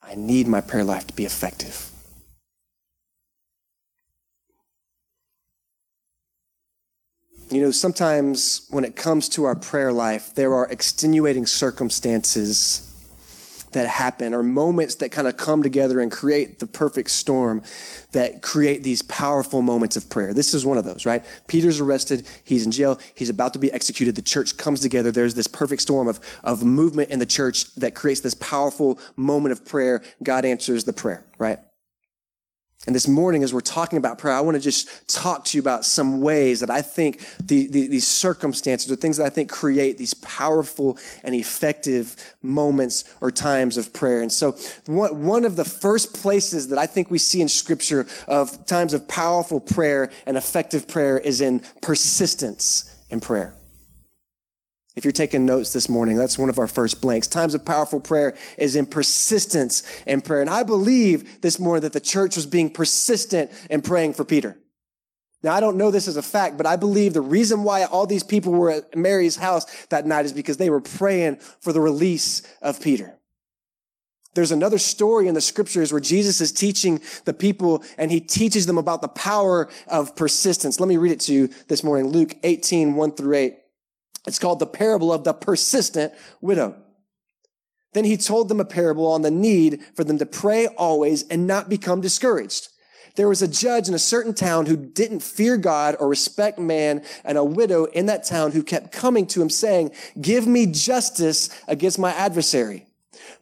I 0.03 0.15
need 0.17 0.49
my 0.49 0.61
prayer 0.61 0.85
life 0.85 1.07
to 1.07 1.15
be 1.15 1.25
effective. 1.25 1.91
You 7.55 7.63
know, 7.63 7.71
sometimes 7.71 8.67
when 8.71 8.85
it 8.85 8.97
comes 8.97 9.29
to 9.31 9.45
our 9.45 9.55
prayer 9.55 9.93
life, 9.93 10.35
there 10.35 10.55
are 10.55 10.67
extenuating 10.67 11.47
circumstances 11.47 12.91
that 13.71 13.87
happen 13.87 14.35
or 14.35 14.43
moments 14.43 14.97
that 14.97 15.13
kind 15.13 15.29
of 15.29 15.37
come 15.37 15.63
together 15.63 16.01
and 16.01 16.11
create 16.11 16.59
the 16.59 16.67
perfect 16.67 17.11
storm 17.11 17.63
that 18.11 18.43
create 18.43 18.83
these 18.83 19.03
powerful 19.03 19.63
moments 19.63 19.97
of 19.97 20.11
prayer. 20.11 20.35
This 20.35 20.53
is 20.53 20.67
one 20.67 20.79
of 20.79 20.85
those, 20.85 21.07
right? 21.07 21.25
Peter's 21.47 21.79
arrested. 21.79 22.27
He's 22.43 22.67
in 22.67 22.73
jail. 22.73 22.99
He's 23.15 23.31
about 23.31 23.53
to 23.53 23.61
be 23.61 23.71
executed. 23.71 24.17
The 24.17 24.23
church 24.23 24.57
comes 24.57 24.81
together. 24.81 25.13
There's 25.13 25.35
this 25.35 25.47
perfect 25.47 25.83
storm 25.83 26.09
of, 26.09 26.19
of 26.43 26.65
movement 26.65 27.11
in 27.11 27.21
the 27.21 27.27
church 27.27 27.73
that 27.77 27.95
creates 27.95 28.21
this 28.21 28.35
powerful 28.35 28.99
moment 29.15 29.53
of 29.53 29.65
prayer. 29.65 30.03
God 30.25 30.45
answers 30.45 30.83
the 30.83 30.93
prayer, 30.93 31.25
right? 31.39 31.61
And 32.87 32.95
this 32.95 33.09
morning, 33.09 33.43
as 33.43 33.55
we're 33.55 33.61
talking 33.61 33.97
about 33.97 34.19
prayer, 34.19 34.35
I 34.35 34.43
want 34.43 34.57
to 34.57 34.61
just 34.61 35.09
talk 35.09 35.45
to 35.47 35.57
you 35.57 35.63
about 35.63 35.87
some 35.87 36.21
ways 36.21 36.61
that 36.61 36.69
I 36.69 36.83
think 36.83 37.27
the, 37.43 37.67
the, 37.67 37.87
these 37.87 38.07
circumstances 38.07 38.93
or 38.93 38.97
things 38.97 39.17
that 39.17 39.25
I 39.25 39.31
think 39.31 39.51
create 39.51 39.97
these 39.97 40.13
powerful 40.15 40.99
and 41.23 41.35
effective 41.35 42.35
moments 42.43 43.05
or 43.23 43.31
times 43.31 43.79
of 43.79 43.93
prayer. 43.95 44.21
And 44.21 44.31
so 44.31 44.53
one, 44.85 45.25
one 45.25 45.45
of 45.47 45.57
the 45.57 45.65
first 45.65 46.13
places 46.15 46.69
that 46.69 46.79
I 46.79 46.87
think 46.87 47.11
we 47.11 47.19
see 47.19 47.41
in 47.41 47.49
scripture 47.49 48.07
of 48.29 48.67
times 48.67 48.93
of 48.93 49.09
powerful 49.09 49.61
prayer 49.61 50.11
and 50.27 50.37
effective 50.37 50.87
prayer 50.87 51.19
is 51.19 51.41
in 51.41 51.63
persistence 51.81 52.95
in 53.09 53.21
prayer. 53.21 53.55
If 54.97 55.05
you're 55.05 55.13
taking 55.13 55.45
notes 55.45 55.73
this 55.73 55.89
morning, 55.89 56.17
that's 56.17 56.39
one 56.39 56.49
of 56.49 56.59
our 56.59 56.69
first 56.69 57.01
blanks. 57.01 57.27
Times 57.27 57.55
of 57.55 57.65
powerful 57.65 57.99
prayer 57.99 58.37
is 58.57 58.77
in 58.77 58.87
persistence 58.87 59.83
in 60.07 60.21
prayer. 60.21 60.41
And 60.41 60.51
I 60.51 60.63
believe 60.63 61.41
this 61.41 61.59
morning 61.59 61.83
that 61.83 61.93
the 61.93 62.01
church 62.01 62.37
was 62.37 62.47
being 62.47 62.71
persistent 62.71 63.51
in 63.71 63.83
praying 63.83 64.15
for 64.15 64.25
Peter. 64.25 64.57
Now, 65.43 65.53
I 65.53 65.61
don't 65.61 65.77
know 65.77 65.91
this 65.91 66.09
as 66.09 66.17
a 66.17 66.23
fact, 66.23 66.57
but 66.57 66.65
I 66.65 66.77
believe 66.77 67.13
the 67.13 67.21
reason 67.21 67.65
why 67.65 67.85
all 67.85 68.07
these 68.07 68.23
people 68.23 68.53
were 68.53 68.71
at 68.71 68.97
Mary's 68.97 69.37
house 69.37 69.67
that 69.87 70.07
night 70.07 70.25
is 70.25 70.33
because 70.33 70.57
they 70.57 70.71
were 70.71 70.81
praying 70.81 71.37
for 71.37 71.73
the 71.73 71.81
release 71.81 72.43
of 72.63 72.81
Peter. 72.81 73.19
There's 74.35 74.53
another 74.53 74.79
story 74.79 75.29
in 75.29 75.35
the 75.35 75.41
scriptures 75.41 75.93
where 75.93 76.01
Jesus 76.01 76.41
is 76.41 76.51
teaching 76.51 77.01
the 77.25 77.35
people 77.35 77.85
and 77.99 78.11
he 78.11 78.21
teaches 78.21 78.67
them 78.67 78.79
about 78.79 79.03
the 79.03 79.09
power 79.09 79.69
of 79.87 80.17
persistence. 80.17 80.81
Let 80.81 80.89
me 80.89 80.97
read 80.97 81.13
it 81.13 81.21
to 81.21 81.33
you 81.33 81.49
this 81.69 81.85
morning. 81.85 82.09
Luke 82.09 82.35
18, 82.43 82.95
1 82.95 83.13
through 83.13 83.35
8. 83.35 83.57
It's 84.27 84.39
called 84.39 84.59
the 84.59 84.67
parable 84.67 85.13
of 85.13 85.25
the 85.25 85.33
persistent 85.33 86.13
widow. 86.41 86.77
Then 87.93 88.05
he 88.05 88.17
told 88.17 88.49
them 88.49 88.61
a 88.61 88.65
parable 88.65 89.07
on 89.07 89.23
the 89.23 89.31
need 89.31 89.83
for 89.95 90.03
them 90.03 90.19
to 90.19 90.27
pray 90.27 90.67
always 90.67 91.23
and 91.29 91.47
not 91.47 91.69
become 91.69 92.01
discouraged. 92.01 92.69
There 93.17 93.29
was 93.29 93.43
a 93.43 93.49
judge 93.49 93.89
in 93.89 93.95
a 93.95 93.99
certain 93.99 94.35
town 94.35 94.67
who 94.67 94.77
didn't 94.77 95.21
fear 95.21 95.57
God 95.57 95.97
or 96.01 96.09
respect 96.09 96.59
man, 96.59 97.05
and 97.25 97.39
a 97.39 97.45
widow 97.45 97.85
in 97.85 98.07
that 98.07 98.25
town 98.25 98.51
who 98.51 98.65
kept 98.65 98.91
coming 98.91 99.27
to 99.29 99.41
him 99.41 99.51
saying, 99.51 99.93
Give 100.21 100.47
me 100.49 100.67
justice 100.67 101.49
against 101.69 101.99
my 101.99 102.13
adversary. 102.13 102.87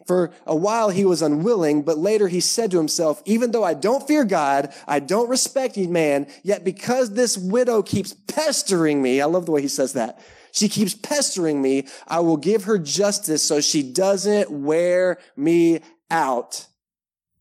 For 0.05 0.31
a 0.45 0.55
while 0.55 0.89
he 0.89 1.05
was 1.05 1.23
unwilling, 1.23 1.81
but 1.81 1.97
later 1.97 2.27
he 2.27 2.39
said 2.39 2.71
to 2.71 2.77
himself, 2.77 3.21
even 3.25 3.51
though 3.51 3.63
I 3.63 3.73
don't 3.73 4.05
fear 4.05 4.25
God, 4.25 4.73
I 4.87 4.99
don't 4.99 5.29
respect 5.29 5.77
man, 5.77 6.27
yet 6.43 6.63
because 6.63 7.11
this 7.11 7.37
widow 7.37 7.81
keeps 7.81 8.13
pestering 8.27 9.01
me, 9.01 9.21
I 9.21 9.25
love 9.25 9.45
the 9.45 9.51
way 9.51 9.61
he 9.61 9.67
says 9.67 9.93
that. 9.93 10.19
She 10.53 10.69
keeps 10.69 10.93
pestering 10.93 11.63
me. 11.63 11.87
I 12.07 12.19
will 12.19 12.37
give 12.37 12.65
her 12.65 12.77
justice 12.77 13.41
so 13.41 13.59
she 13.59 13.81
doesn't 13.81 14.51
wear 14.51 15.17
me 15.35 15.81
out 16.11 16.67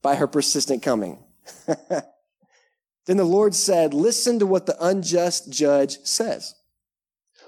by 0.01 0.17
her 0.17 0.27
persistent 0.27 0.83
coming. 0.83 1.23
then 1.67 3.17
the 3.19 3.25
Lord 3.25 3.55
said, 3.55 3.93
listen 3.93 4.39
to 4.39 4.47
what 4.47 4.65
the 4.65 4.83
unjust 4.83 5.53
judge 5.53 5.99
says. 6.05 6.55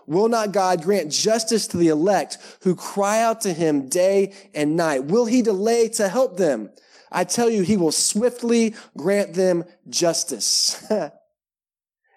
Will 0.07 0.29
not 0.29 0.53
God 0.53 0.83
grant 0.83 1.11
justice 1.11 1.66
to 1.68 1.79
the 1.79 1.88
elect 1.88 2.37
who 2.61 2.77
cry 2.77 3.22
out 3.22 3.40
to 3.40 3.53
him 3.55 3.88
day 3.88 4.35
and 4.55 4.77
night? 4.77 5.07
Will 5.07 5.24
he 5.24 5.40
delay 5.40 5.88
to 5.88 6.11
help 6.11 6.37
them? 6.37 6.70
I 7.11 7.24
tell 7.24 7.48
you, 7.48 7.62
he 7.62 7.79
will 7.79 7.90
swiftly 7.90 8.74
grant 8.98 9.33
them 9.33 9.64
justice. 9.88 10.85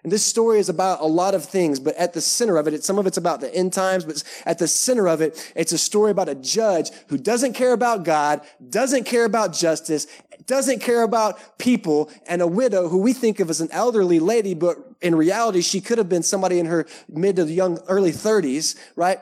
and 0.08 0.12
this 0.14 0.24
story 0.24 0.58
is 0.58 0.70
about 0.70 1.02
a 1.02 1.06
lot 1.06 1.34
of 1.34 1.44
things, 1.44 1.78
but 1.78 1.94
at 1.96 2.14
the 2.14 2.22
center 2.22 2.56
of 2.56 2.66
it, 2.66 2.82
some 2.82 2.98
of 2.98 3.06
it's 3.06 3.18
about 3.18 3.42
the 3.42 3.54
end 3.54 3.74
times, 3.74 4.06
but 4.06 4.24
at 4.46 4.58
the 4.58 4.66
center 4.66 5.06
of 5.06 5.20
it, 5.20 5.52
it's 5.54 5.72
a 5.72 5.76
story 5.76 6.10
about 6.10 6.30
a 6.30 6.34
judge 6.34 6.88
who 7.08 7.18
doesn't 7.18 7.52
care 7.52 7.74
about 7.74 8.06
God, 8.06 8.40
doesn't 8.70 9.04
care 9.04 9.26
about 9.26 9.52
justice, 9.52 10.06
doesn't 10.46 10.80
care 10.80 11.02
about 11.02 11.58
people, 11.58 12.10
and 12.26 12.40
a 12.40 12.46
widow 12.46 12.88
who 12.88 13.02
we 13.02 13.12
think 13.12 13.38
of 13.38 13.50
as 13.50 13.60
an 13.60 13.68
elderly 13.70 14.18
lady, 14.18 14.54
but 14.54 14.78
in 15.02 15.14
reality, 15.14 15.60
she 15.60 15.82
could 15.82 15.98
have 15.98 16.08
been 16.08 16.22
somebody 16.22 16.58
in 16.58 16.64
her 16.64 16.86
mid 17.10 17.36
to 17.36 17.44
young, 17.44 17.78
early 17.86 18.12
30s, 18.12 18.78
right? 18.96 19.18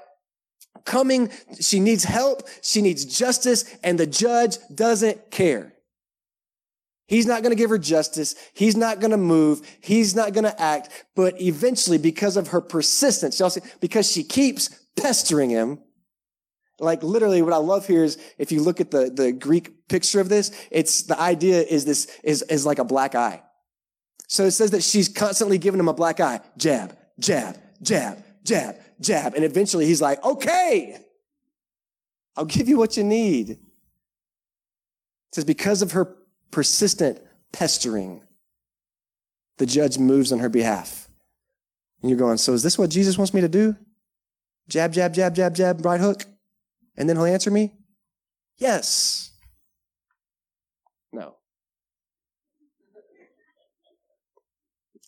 Coming, 0.85 1.33
she 1.61 1.81
needs 1.81 2.05
help, 2.05 2.49
she 2.63 2.81
needs 2.81 3.05
justice, 3.05 3.77
and 3.83 3.99
the 3.99 4.07
judge 4.07 4.59
doesn't 4.73 5.33
care. 5.33 5.73
He's 7.07 7.27
not 7.27 7.43
going 7.43 7.51
to 7.51 7.57
give 7.57 7.71
her 7.71 7.79
justice. 7.79 8.35
He's 8.53 8.77
not 8.77 9.01
going 9.01 9.13
to 9.13 9.17
move. 9.17 9.63
He's 9.81 10.15
not 10.17 10.33
going 10.33 10.45
to 10.45 10.61
act. 10.61 11.07
But 11.15 11.41
eventually, 11.41 11.99
because 11.99 12.37
of 12.37 12.49
her 12.49 12.61
persistence, 12.61 13.41
because 13.81 14.11
she 14.11 14.25
keeps 14.25 14.69
pestering 14.97 15.51
him, 15.51 15.79
like 16.79 17.03
literally 17.03 17.43
what 17.43 17.53
I 17.53 17.59
love 17.59 17.87
here 17.87 18.05
is 18.05 18.19
if 18.39 18.53
you 18.53 18.61
look 18.61 18.81
at 18.81 18.91
the, 18.91 19.11
the 19.11 19.33
Greek 19.33 19.89
picture 19.89 20.21
of 20.21 20.29
this, 20.29 20.51
it's 20.71 21.03
the 21.03 21.19
idea 21.19 21.63
is 21.63 21.85
this 21.85 22.07
is, 22.23 22.43
is 22.43 22.67
like 22.67 22.79
a 22.79 22.85
black 22.85 23.15
eye. 23.15 23.43
So 24.29 24.45
it 24.45 24.51
says 24.51 24.73
that 24.73 24.83
she's 24.83 25.09
constantly 25.09 25.59
giving 25.59 25.79
him 25.79 25.89
a 25.89 25.95
black 25.95 26.19
eye. 26.19 26.41
Jab, 26.57 26.97
jab, 27.19 27.57
jab, 27.81 28.23
jab, 28.43 28.77
jab. 29.01 29.35
And 29.35 29.45
eventually 29.45 29.87
he's 29.87 30.03
like, 30.03 30.23
okay, 30.25 30.99
I'll 32.37 32.45
give 32.45 32.69
you 32.69 32.77
what 32.77 32.97
you 32.97 33.05
need. 33.05 33.51
It 33.51 33.59
says 35.33 35.45
because 35.45 35.81
of 35.83 35.93
her 35.93 36.16
persistent 36.51 37.21
pestering, 37.53 38.23
the 39.59 39.67
judge 39.67 39.99
moves 39.99 40.33
on 40.33 40.39
her 40.41 40.49
behalf. 40.49 41.09
And 42.03 42.11
you're 42.11 42.19
going, 42.19 42.39
so 42.39 42.53
is 42.53 42.63
this 42.63 42.79
what 42.79 42.91
Jesus 42.91 43.19
wants 43.19 43.33
me 43.33 43.41
to 43.41 43.49
do? 43.49 43.77
Jab, 44.69 44.93
jab, 44.93 45.15
jab, 45.15 45.35
jab, 45.35 45.55
jab, 45.55 45.85
right 45.85 46.01
hook? 46.01 46.25
And 46.97 47.09
then 47.09 47.17
he'll 47.17 47.27
answer 47.27 47.51
me? 47.51 47.75
Yes. 48.59 49.33
No. 51.13 51.37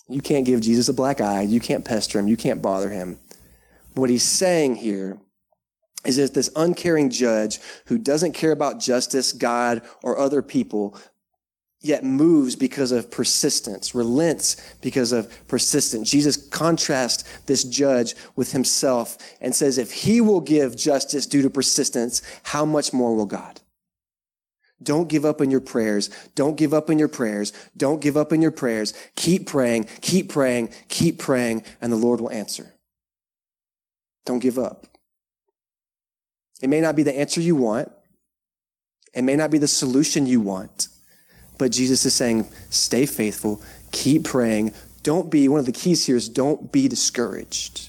You 0.09 0.21
can't 0.21 0.47
give 0.47 0.61
Jesus 0.61 0.89
a 0.89 0.95
black 0.95 1.21
eye. 1.21 1.43
You 1.43 1.61
can't 1.61 1.85
pester 1.85 2.19
him. 2.19 2.29
You 2.29 2.37
can't 2.37 2.63
bother 2.63 2.91
him. 2.91 3.19
What 3.95 4.11
he's 4.11 4.23
saying 4.23 4.77
here 4.77 5.19
is 6.05 6.17
that 6.17 6.35
this 6.35 6.51
uncaring 6.57 7.11
judge 7.11 7.61
who 7.87 7.99
doesn't 7.99 8.33
care 8.33 8.53
about 8.53 8.81
justice, 8.81 9.33
God, 9.33 9.83
or 10.03 10.19
other 10.19 10.41
people, 10.41 10.97
yet 11.81 12.03
moves 12.05 12.57
because 12.57 12.91
of 12.91 13.11
persistence, 13.11 13.95
relents 13.95 14.57
because 14.81 15.13
of 15.13 15.33
persistence. 15.47 16.11
Jesus 16.11 16.37
contrasts 16.49 17.23
this 17.47 17.63
judge 17.63 18.15
with 18.35 18.53
himself 18.53 19.17
and 19.41 19.55
says, 19.55 19.79
if 19.79 19.93
he 19.93 20.21
will 20.21 20.41
give 20.41 20.77
justice 20.77 21.27
due 21.27 21.43
to 21.43 21.51
persistence, 21.51 22.21
how 22.43 22.65
much 22.65 22.93
more 22.93 23.15
will 23.15 23.27
God? 23.27 23.61
Don't 24.83 25.09
give 25.09 25.25
up 25.25 25.41
in 25.41 25.51
your 25.51 25.61
prayers. 25.61 26.11
Don't 26.35 26.57
give 26.57 26.73
up 26.73 26.89
in 26.91 26.99
your 26.99 27.09
prayers. 27.09 27.53
Don't 27.77 28.01
give 28.01 28.17
up 28.17 28.33
in 28.33 28.43
your 28.43 28.53
prayers. 28.53 28.95
Keep 29.17 29.47
praying, 29.47 29.89
keep 30.01 30.29
praying, 30.29 30.71
keep 30.89 31.19
praying, 31.19 31.65
and 31.81 31.93
the 31.93 31.97
Lord 31.97 32.21
will 32.21 32.31
answer. 32.31 32.75
Don't 34.25 34.39
give 34.41 34.59
up. 34.59 34.87
It 36.61 36.69
may 36.69 36.81
not 36.81 36.97
be 36.97 37.03
the 37.03 37.17
answer 37.17 37.41
you 37.41 37.57
want. 37.57 37.91
It 39.15 39.23
may 39.23 39.37
not 39.37 39.51
be 39.51 39.59
the 39.59 39.69
solution 39.69 40.27
you 40.27 40.41
want. 40.41 40.89
But 41.59 41.73
Jesus 41.73 42.07
is 42.07 42.15
saying, 42.15 42.49
stay 42.71 43.05
faithful, 43.05 43.61
keep 43.91 44.25
praying. 44.25 44.73
Don't 45.03 45.31
be, 45.31 45.49
one 45.49 45.61
of 45.61 45.67
the 45.67 45.73
keys 45.73 46.07
here 46.07 46.17
is 46.17 46.29
don't 46.29 46.71
be 46.73 46.89
discouraged. 46.89 47.89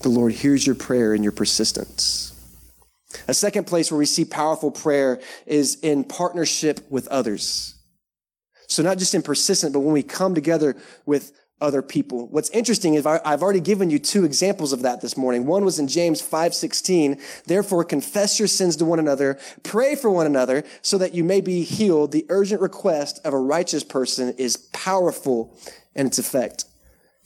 The 0.00 0.08
Lord 0.08 0.32
hears 0.32 0.66
your 0.66 0.76
prayer 0.76 1.12
and 1.12 1.22
your 1.22 1.32
persistence. 1.32 2.34
A 3.26 3.34
second 3.34 3.66
place 3.66 3.90
where 3.90 3.98
we 3.98 4.06
see 4.06 4.24
powerful 4.24 4.70
prayer 4.70 5.20
is 5.46 5.76
in 5.80 6.04
partnership 6.04 6.80
with 6.90 7.08
others. 7.08 7.74
So 8.68 8.82
not 8.82 8.98
just 8.98 9.14
in 9.14 9.22
persistent, 9.22 9.72
but 9.72 9.80
when 9.80 9.94
we 9.94 10.02
come 10.02 10.34
together 10.34 10.76
with 11.06 11.32
other 11.60 11.82
people. 11.82 12.28
What's 12.28 12.50
interesting 12.50 12.94
is 12.94 13.04
I've 13.04 13.42
already 13.42 13.60
given 13.60 13.90
you 13.90 13.98
two 13.98 14.24
examples 14.24 14.72
of 14.72 14.82
that 14.82 15.00
this 15.00 15.16
morning. 15.16 15.46
One 15.46 15.64
was 15.64 15.78
in 15.78 15.88
James 15.88 16.20
5:16. 16.20 17.18
Therefore 17.46 17.84
confess 17.84 18.38
your 18.38 18.48
sins 18.48 18.76
to 18.76 18.84
one 18.84 18.98
another, 18.98 19.38
pray 19.62 19.94
for 19.94 20.10
one 20.10 20.26
another 20.26 20.64
so 20.82 20.98
that 20.98 21.14
you 21.14 21.24
may 21.24 21.40
be 21.40 21.62
healed. 21.62 22.12
The 22.12 22.26
urgent 22.28 22.60
request 22.60 23.20
of 23.24 23.34
a 23.34 23.38
righteous 23.38 23.82
person 23.82 24.34
is 24.38 24.56
powerful 24.72 25.56
in 25.94 26.06
its 26.06 26.18
effect. 26.18 26.64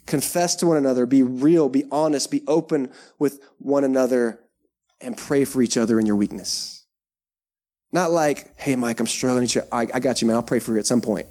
Confess 0.06 0.56
to 0.56 0.66
one 0.66 0.78
another, 0.78 1.06
be 1.06 1.22
real, 1.22 1.68
be 1.68 1.84
honest, 1.92 2.30
be 2.30 2.42
open 2.48 2.90
with 3.18 3.40
one 3.58 3.84
another 3.84 4.40
and 5.00 5.16
pray 5.16 5.44
for 5.44 5.62
each 5.62 5.76
other 5.76 6.00
in 6.00 6.06
your 6.06 6.16
weakness. 6.16 6.84
Not 7.92 8.10
like, 8.10 8.58
"Hey 8.58 8.76
Mike, 8.76 8.98
I'm 8.98 9.06
struggling. 9.06 9.48
I, 9.70 9.88
I 9.92 10.00
got 10.00 10.22
you, 10.22 10.28
man. 10.28 10.36
I'll 10.36 10.42
pray 10.42 10.58
for 10.58 10.72
you 10.72 10.78
at 10.78 10.86
some 10.86 11.02
point." 11.02 11.26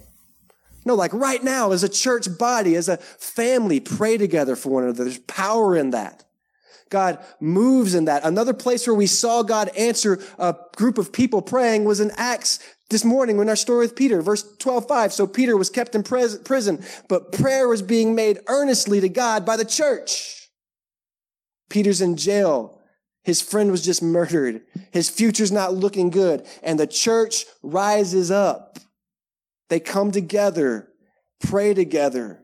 No, 0.86 0.96
like 0.96 1.13
right 1.13 1.44
now, 1.44 1.72
as 1.72 1.84
a 1.84 1.89
church 1.89 2.38
body, 2.38 2.76
as 2.76 2.89
a 2.89 2.98
family, 2.98 3.80
pray 3.80 4.17
together 4.17 4.56
for 4.56 4.70
one 4.70 4.84
another. 4.84 5.04
There's 5.04 5.20
power 5.20 5.76
in 5.76 5.91
that. 5.91 6.24
God 6.89 7.24
moves 7.39 7.96
in 7.96 8.06
that. 8.06 8.26
Another 8.26 8.54
place 8.54 8.86
where 8.86 8.96
we 8.96 9.08
saw 9.08 9.44
God 9.44 9.70
answer 9.78 10.20
a 10.38 10.56
group 10.76 10.98
of 10.98 11.13
people 11.13 11.41
praying 11.41 11.86
was 11.86 12.00
in 12.02 12.12
Acts 12.17 12.60
this 12.89 13.06
morning 13.06 13.38
when 13.38 13.48
our 13.48 13.56
story 13.56 13.86
with 13.86 13.96
Peter, 13.96 14.22
verse 14.22 14.44
12, 14.58 14.88
5. 14.88 15.13
So 15.13 15.26
Peter 15.26 15.56
was 15.56 15.70
kept 15.70 15.96
in 15.96 16.04
prison, 16.04 16.84
but 17.08 17.32
prayer 17.32 17.70
was 17.70 17.82
being 17.82 18.13
made 18.13 18.39
earnestly 18.48 19.00
to 19.00 19.08
God 19.08 19.46
by 19.46 19.56
the 19.56 19.63
church. 19.63 20.50
Peter's 21.70 22.02
in 22.02 22.17
jail. 22.17 22.82
His 23.24 23.41
friend 23.41 23.72
was 23.72 23.86
just 23.86 24.04
murdered. 24.04 24.63
His 24.91 25.10
future's 25.10 25.52
not 25.52 25.74
looking 25.74 26.10
good. 26.10 26.46
And 26.62 26.78
the 26.78 26.88
church 26.88 27.46
rises 27.63 28.32
up. 28.32 28.80
They 29.71 29.79
come 29.79 30.12
together, 30.12 30.89
pray 31.39 31.73
together. 31.73 32.43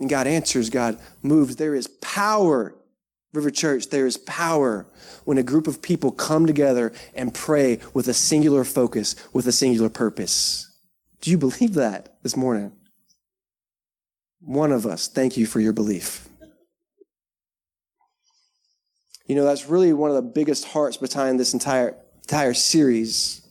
And 0.00 0.10
God 0.10 0.26
answers, 0.26 0.70
God 0.70 0.98
moves. 1.22 1.54
There 1.54 1.76
is 1.76 1.86
power, 1.86 2.74
River 3.32 3.52
Church, 3.52 3.90
there 3.90 4.08
is 4.08 4.16
power 4.16 4.88
when 5.24 5.38
a 5.38 5.44
group 5.44 5.68
of 5.68 5.82
people 5.82 6.10
come 6.10 6.46
together 6.46 6.92
and 7.14 7.32
pray 7.32 7.78
with 7.94 8.08
a 8.08 8.12
singular 8.12 8.64
focus, 8.64 9.14
with 9.32 9.46
a 9.46 9.52
singular 9.52 9.88
purpose. 9.88 10.68
Do 11.20 11.30
you 11.30 11.38
believe 11.38 11.74
that 11.74 12.16
this 12.24 12.36
morning? 12.36 12.72
One 14.40 14.72
of 14.72 14.84
us, 14.84 15.06
thank 15.06 15.36
you 15.36 15.46
for 15.46 15.60
your 15.60 15.72
belief. 15.72 16.28
You 19.28 19.36
know, 19.36 19.44
that's 19.44 19.68
really 19.68 19.92
one 19.92 20.10
of 20.10 20.16
the 20.16 20.22
biggest 20.22 20.64
hearts 20.64 20.96
behind 20.96 21.38
this 21.38 21.52
entire, 21.52 21.94
entire 22.24 22.54
series 22.54 23.41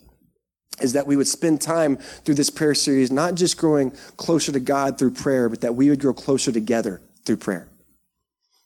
is 0.79 0.93
that 0.93 1.05
we 1.05 1.15
would 1.15 1.27
spend 1.27 1.61
time 1.61 1.97
through 1.97 2.35
this 2.35 2.49
prayer 2.49 2.73
series, 2.73 3.11
not 3.11 3.35
just 3.35 3.57
growing 3.57 3.91
closer 4.17 4.51
to 4.51 4.59
God 4.59 4.97
through 4.97 5.11
prayer, 5.11 5.49
but 5.49 5.61
that 5.61 5.75
we 5.75 5.89
would 5.89 5.99
grow 5.99 6.13
closer 6.13 6.51
together 6.51 7.01
through 7.25 7.37
prayer. 7.37 7.67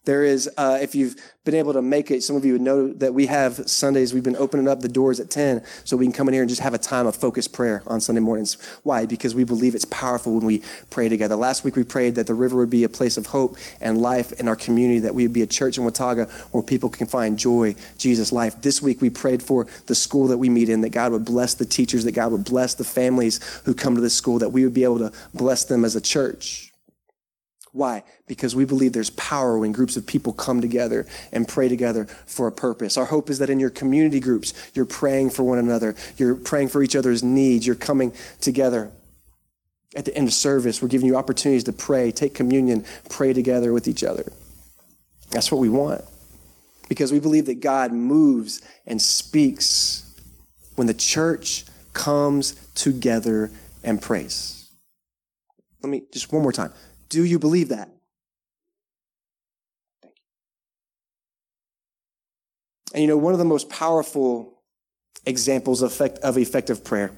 There 0.05 0.23
is, 0.23 0.49
uh, 0.57 0.77
if 0.81 0.93
you've 0.95 1.15
been 1.45 1.55
able 1.55 1.73
to 1.73 1.81
make 1.81 2.09
it, 2.09 2.23
some 2.23 2.35
of 2.35 2.43
you 2.43 2.53
would 2.53 2.61
know 2.61 2.91
that 2.93 3.13
we 3.13 3.27
have 3.27 3.69
Sundays, 3.69 4.13
we've 4.13 4.23
been 4.23 4.35
opening 4.35 4.67
up 4.67 4.81
the 4.81 4.89
doors 4.89 5.19
at 5.19 5.29
10 5.29 5.63
so 5.83 5.95
we 5.95 6.05
can 6.05 6.11
come 6.11 6.27
in 6.27 6.33
here 6.33 6.41
and 6.41 6.49
just 6.49 6.61
have 6.61 6.73
a 6.73 6.79
time 6.79 7.05
of 7.05 7.15
focused 7.15 7.53
prayer 7.53 7.83
on 7.87 8.01
Sunday 8.01 8.21
mornings. 8.21 8.57
Why? 8.83 9.05
Because 9.05 9.35
we 9.35 9.43
believe 9.43 9.75
it's 9.75 9.85
powerful 9.85 10.33
when 10.33 10.45
we 10.45 10.63
pray 10.89 11.07
together. 11.07 11.35
Last 11.35 11.63
week 11.63 11.75
we 11.75 11.83
prayed 11.83 12.15
that 12.15 12.27
the 12.27 12.33
river 12.33 12.57
would 12.57 12.69
be 12.69 12.83
a 12.83 12.89
place 12.89 13.17
of 13.17 13.27
hope 13.27 13.57
and 13.79 13.99
life 13.99 14.31
in 14.39 14.47
our 14.47 14.55
community, 14.55 14.99
that 14.99 15.13
we 15.13 15.23
would 15.23 15.33
be 15.33 15.43
a 15.43 15.47
church 15.47 15.77
in 15.77 15.83
Watauga 15.85 16.25
where 16.51 16.63
people 16.63 16.89
can 16.89 17.07
find 17.07 17.37
joy, 17.37 17.75
Jesus' 17.97 18.31
life. 18.31 18.61
This 18.61 18.81
week 18.81 19.01
we 19.01 19.09
prayed 19.09 19.43
for 19.43 19.67
the 19.85 19.95
school 19.95 20.27
that 20.27 20.37
we 20.37 20.49
meet 20.49 20.69
in, 20.69 20.81
that 20.81 20.89
God 20.89 21.11
would 21.11 21.25
bless 21.25 21.53
the 21.53 21.65
teachers, 21.65 22.03
that 22.05 22.13
God 22.13 22.31
would 22.31 22.45
bless 22.45 22.73
the 22.73 22.83
families 22.83 23.39
who 23.65 23.73
come 23.73 23.95
to 23.95 24.01
this 24.01 24.15
school, 24.15 24.39
that 24.39 24.49
we 24.49 24.63
would 24.63 24.73
be 24.73 24.83
able 24.83 24.99
to 24.99 25.11
bless 25.33 25.63
them 25.63 25.85
as 25.85 25.95
a 25.95 26.01
church. 26.01 26.64
Why? 27.75 28.05
Because 28.25 28.55
we 28.55 28.63
believe 28.63 28.93
there's 28.93 29.09
power 29.09 29.59
when 29.59 29.73
groups 29.73 29.97
of 29.97 30.07
people 30.07 30.31
come 30.31 30.61
together 30.61 31.05
and 31.33 31.45
pray 31.45 31.67
together 31.67 32.05
for 32.25 32.47
a 32.47 32.51
purpose. 32.51 32.95
Our 32.95 33.03
hope 33.03 33.29
is 33.29 33.39
that 33.39 33.49
in 33.49 33.59
your 33.59 33.69
community 33.69 34.21
groups, 34.21 34.53
you're 34.73 34.85
praying 34.85 35.31
for 35.31 35.43
one 35.43 35.57
another. 35.57 35.93
You're 36.15 36.35
praying 36.35 36.69
for 36.69 36.81
each 36.81 36.95
other's 36.95 37.21
needs. 37.21 37.67
You're 37.67 37.75
coming 37.75 38.13
together. 38.39 38.91
At 39.93 40.05
the 40.05 40.15
end 40.15 40.29
of 40.29 40.33
service, 40.33 40.81
we're 40.81 40.87
giving 40.87 41.05
you 41.05 41.17
opportunities 41.17 41.65
to 41.65 41.73
pray, 41.73 42.13
take 42.13 42.33
communion, 42.33 42.85
pray 43.09 43.33
together 43.33 43.73
with 43.73 43.89
each 43.89 44.05
other. 44.05 44.31
That's 45.31 45.51
what 45.51 45.59
we 45.59 45.67
want. 45.67 46.01
Because 46.87 47.11
we 47.11 47.19
believe 47.19 47.45
that 47.47 47.59
God 47.59 47.91
moves 47.91 48.61
and 48.85 49.01
speaks 49.01 50.15
when 50.75 50.87
the 50.87 50.93
church 50.93 51.65
comes 51.91 52.53
together 52.73 53.51
and 53.83 54.01
prays. 54.01 54.69
Let 55.83 55.89
me 55.89 56.03
just 56.13 56.31
one 56.31 56.41
more 56.41 56.53
time. 56.53 56.71
Do 57.09 57.23
you 57.23 57.39
believe 57.39 57.69
that? 57.69 57.89
Thank 60.01 60.15
you. 60.15 60.21
And 62.93 63.01
you 63.01 63.07
know, 63.07 63.17
one 63.17 63.33
of 63.33 63.39
the 63.39 63.45
most 63.45 63.69
powerful 63.69 64.55
examples 65.25 65.81
of, 65.81 65.91
effect, 65.91 66.19
of 66.19 66.37
effective 66.37 66.83
prayer. 66.83 67.11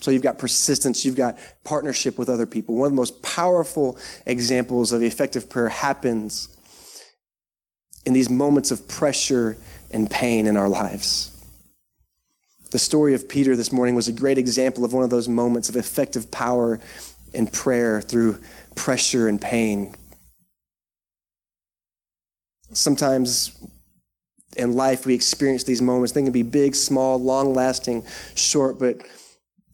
So 0.00 0.10
you've 0.10 0.22
got 0.22 0.38
persistence, 0.38 1.04
you've 1.04 1.16
got 1.16 1.36
partnership 1.62 2.18
with 2.18 2.28
other 2.28 2.46
people. 2.46 2.74
One 2.74 2.86
of 2.86 2.92
the 2.92 2.96
most 2.96 3.22
powerful 3.22 3.98
examples 4.24 4.92
of 4.92 5.02
effective 5.02 5.50
prayer 5.50 5.68
happens 5.68 6.56
in 8.06 8.14
these 8.14 8.30
moments 8.30 8.70
of 8.70 8.88
pressure 8.88 9.58
and 9.90 10.10
pain 10.10 10.46
in 10.46 10.56
our 10.56 10.68
lives. 10.68 11.36
The 12.70 12.78
story 12.78 13.14
of 13.14 13.28
Peter 13.28 13.56
this 13.56 13.72
morning 13.72 13.94
was 13.94 14.08
a 14.08 14.12
great 14.12 14.38
example 14.38 14.84
of 14.84 14.92
one 14.92 15.04
of 15.04 15.10
those 15.10 15.28
moments 15.28 15.68
of 15.68 15.76
effective 15.76 16.30
power 16.30 16.80
in 17.34 17.46
prayer 17.46 18.00
through 18.00 18.38
pressure 18.74 19.28
and 19.28 19.40
pain. 19.40 19.94
Sometimes 22.72 23.60
in 24.56 24.74
life 24.74 25.06
we 25.06 25.14
experience 25.14 25.64
these 25.64 25.82
moments. 25.82 26.12
They 26.12 26.22
can 26.22 26.32
be 26.32 26.42
big, 26.42 26.74
small, 26.74 27.20
long 27.20 27.54
lasting, 27.54 28.04
short, 28.34 28.78
but 28.78 29.02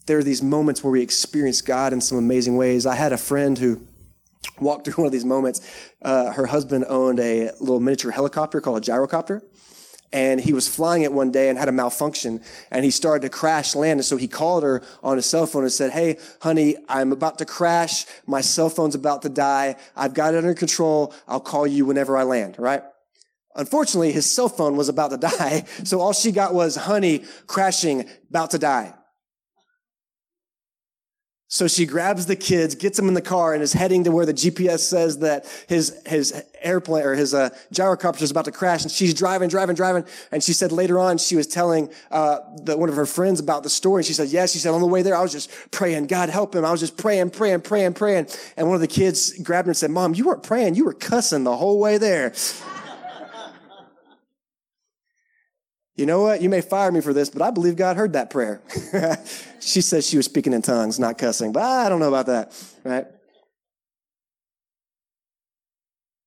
there 0.07 0.19
are 0.19 0.23
these 0.23 0.43
moments 0.43 0.85
where 0.85 0.93
we 0.93 1.03
experience 1.03 1.61
God 1.61 1.93
in 1.93 2.01
some 2.01 2.19
amazing 2.19 2.57
ways. 2.57 2.87
I 2.87 2.95
had 2.95 3.13
a 3.13 3.19
friend 3.19 3.59
who 3.59 3.81
walked 4.61 4.85
through 4.85 5.03
one 5.03 5.07
of 5.07 5.13
these 5.13 5.25
moments. 5.25 5.61
Uh, 6.03 6.31
her 6.33 6.47
husband 6.47 6.85
owned 6.89 7.19
a 7.21 7.51
little 7.61 7.81
miniature 7.81 8.13
helicopter 8.13 8.61
called 8.61 8.79
a 8.79 8.91
gyrocopter 8.91 9.43
and 10.13 10.41
he 10.41 10.53
was 10.53 10.69
flying 10.69 11.03
it 11.03 11.13
one 11.13 11.31
day 11.31 11.49
and 11.49 11.59
had 11.59 11.69
a 11.69 11.73
malfunction 11.73 12.41
and 12.71 12.85
he 12.85 12.91
started 12.91 13.23
to 13.23 13.29
crash 13.29 13.75
land. 13.75 14.01
And 14.01 14.05
so 14.05 14.17
he 14.17 14.29
called 14.29 14.63
her 14.63 14.83
on 15.03 15.17
his 15.17 15.27
cell 15.27 15.47
phone 15.47 15.63
and 15.63 15.73
said, 15.73 15.93
Hey, 15.93 16.19
honey, 16.41 16.77
I'm 16.89 17.13
about 17.13 17.39
to 17.39 17.45
crash. 17.45 18.07
My 18.27 18.41
cell 18.41 18.69
phone's 18.69 18.95
about 18.95 19.23
to 19.23 19.29
die. 19.29 19.77
I've 19.95 20.15
got 20.15 20.35
it 20.35 20.39
under 20.39 20.55
control. 20.55 21.15
I'll 21.29 21.41
call 21.41 21.67
you 21.67 21.85
whenever 21.85 22.17
I 22.17 22.23
land, 22.23 22.57
right? 22.59 22.83
Unfortunately, 23.55 24.13
his 24.13 24.31
cell 24.31 24.49
phone 24.49 24.77
was 24.77 24.89
about 24.89 25.11
to 25.11 25.17
die. 25.39 25.65
So 25.85 26.01
all 26.01 26.13
she 26.13 26.33
got 26.33 26.55
was 26.55 26.77
honey 26.77 27.25
crashing, 27.47 28.09
about 28.31 28.51
to 28.51 28.59
die. 28.59 28.95
So 31.49 31.69
she 31.69 31.87
grabs 31.87 32.27
the 32.27 32.35
kids, 32.35 32.75
gets 32.75 32.97
them 32.97 33.07
in 33.07 33.15
the 33.15 33.23
car, 33.23 33.55
and 33.55 33.63
is 33.63 33.73
heading 33.73 34.03
to 34.05 34.11
where 34.11 34.27
the 34.27 34.35
GPS 34.35 34.81
says 34.81 35.21
that 35.21 35.47
his 35.69 35.97
his 36.05 36.43
airplane 36.61 37.05
or 37.05 37.15
his 37.15 37.35
uh, 37.35 37.51
gyrocopter 37.73 38.23
is 38.23 38.33
about 38.33 38.47
to 38.47 38.53
crash. 38.53 38.83
And 38.83 38.91
she's 38.91 39.15
driving, 39.15 39.49
driving, 39.49 39.77
driving. 39.77 40.05
And 40.33 40.43
she 40.43 40.53
said 40.53 40.73
later 40.73 40.99
on 40.99 41.19
she 41.19 41.37
was 41.37 41.47
telling 41.47 41.89
uh, 42.11 42.41
the, 42.65 42.77
one 42.77 42.89
of 42.89 42.97
her 42.97 43.07
friends 43.07 43.39
about 43.39 43.63
the 43.63 43.71
story. 43.71 44.03
She 44.03 44.13
said, 44.13 44.29
"Yes." 44.29 44.53
She 44.53 44.59
said 44.59 44.75
on 44.75 44.81
the 44.81 44.89
way 44.89 45.03
there, 45.03 45.17
I 45.17 45.23
was 45.23 45.31
just 45.31 45.51
praying, 45.71 46.09
God 46.09 46.31
help 46.31 46.53
him. 46.53 46.65
I 46.65 46.73
was 46.73 46.81
just 46.81 46.97
praying, 46.97 47.31
praying, 47.31 47.61
praying, 47.61 47.95
praying. 47.95 48.27
And 48.57 48.67
one 48.67 48.75
of 48.75 48.81
the 48.81 48.89
kids 48.89 49.41
grabbed 49.41 49.67
her 49.67 49.71
and 49.71 49.77
said, 49.77 49.93
"Mom, 49.93 50.15
you 50.15 50.25
weren't 50.27 50.43
praying. 50.43 50.75
You 50.75 50.85
were 50.85 50.95
cussing 50.95 51.45
the 51.45 51.57
whole 51.57 51.79
way 51.79 51.97
there." 51.97 52.33
You 55.97 56.05
know 56.05 56.21
what? 56.21 56.43
You 56.43 56.51
may 56.51 56.61
fire 56.61 56.93
me 56.93 57.01
for 57.01 57.15
this, 57.15 57.31
but 57.31 57.41
I 57.41 57.51
believe 57.51 57.77
God 57.77 57.97
heard 57.97 58.13
that 58.13 58.29
prayer. 58.29 58.61
she 59.61 59.81
says 59.81 60.07
she 60.07 60.19
was 60.19 60.27
speaking 60.27 60.53
in 60.53 60.61
tongues, 60.61 60.99
not 60.99 61.17
cussing, 61.17 61.53
but 61.53 61.63
I 61.63 61.89
don't 61.89 62.01
know 62.01 62.09
about 62.09 62.27
that, 62.27 62.53
right? 62.85 63.07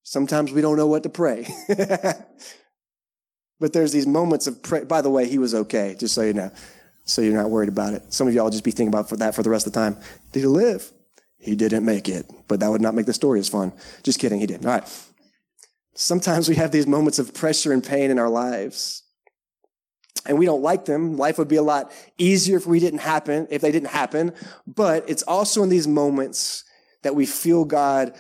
Sometimes 0.02 0.52
we 0.52 0.62
don't 0.62 0.76
know 0.76 0.88
what 0.88 1.04
to 1.04 1.10
pray. 1.10 1.48
but 3.60 3.74
there's 3.74 3.92
these 3.92 4.08
moments 4.08 4.48
of 4.48 4.64
pray. 4.64 4.86
By 4.86 5.04
the 5.04 5.12
way, 5.12 5.28
he 5.28 5.38
was 5.38 5.54
okay, 5.54 5.96
just 6.00 6.16
so 6.16 6.24
you 6.24 6.34
know. 6.34 6.50
So 7.06 7.22
you're 7.22 7.36
not 7.36 7.52
worried 7.52 7.70
about 7.70 7.94
it. 7.94 8.12
Some 8.12 8.28
of 8.28 8.34
y'all 8.34 8.50
just 8.50 8.64
be 8.64 8.72
thinking 8.72 8.88
about 8.88 9.08
for 9.08 9.18
that 9.18 9.36
for 9.36 9.44
the 9.44 9.52
rest 9.52 9.68
of 9.68 9.74
the 9.74 9.80
time. 9.80 9.98
Did 10.32 10.40
he 10.40 10.46
live? 10.48 10.92
He 11.38 11.56
didn't 11.56 11.86
make 11.86 12.10
it, 12.10 12.26
but 12.48 12.60
that 12.60 12.72
would 12.72 12.82
not 12.82 12.96
make 12.96 13.06
the 13.06 13.14
story 13.14 13.40
as 13.40 13.48
fun. 13.48 13.72
Just 14.02 14.20
kidding, 14.20 14.40
he 14.40 14.48
did. 14.48 14.66
All 14.66 14.72
right. 14.72 15.08
Sometimes 15.94 16.50
we 16.50 16.56
have 16.56 16.72
these 16.72 16.88
moments 16.88 17.20
of 17.20 17.36
pressure 17.36 17.72
and 17.72 17.84
pain 17.84 18.10
in 18.10 18.18
our 18.18 18.30
lives 18.30 19.04
and 20.30 20.38
we 20.38 20.46
don't 20.46 20.62
like 20.62 20.86
them. 20.86 21.18
Life 21.18 21.40
would 21.40 21.48
be 21.48 21.56
a 21.56 21.64
lot 21.64 21.92
easier 22.20 22.56
if 22.56 22.68
we 22.68 22.80
didn't 22.80 23.00
happen, 23.00 23.48
if 23.50 23.62
they 23.62 23.72
didn't 23.72 23.90
happen. 23.90 24.32
But 24.68 25.10
it's 25.10 25.24
also 25.24 25.64
in 25.64 25.70
these 25.70 25.88
moments 25.88 26.64
that 27.02 27.16
we 27.16 27.26
feel 27.26 27.66
God 27.66 28.14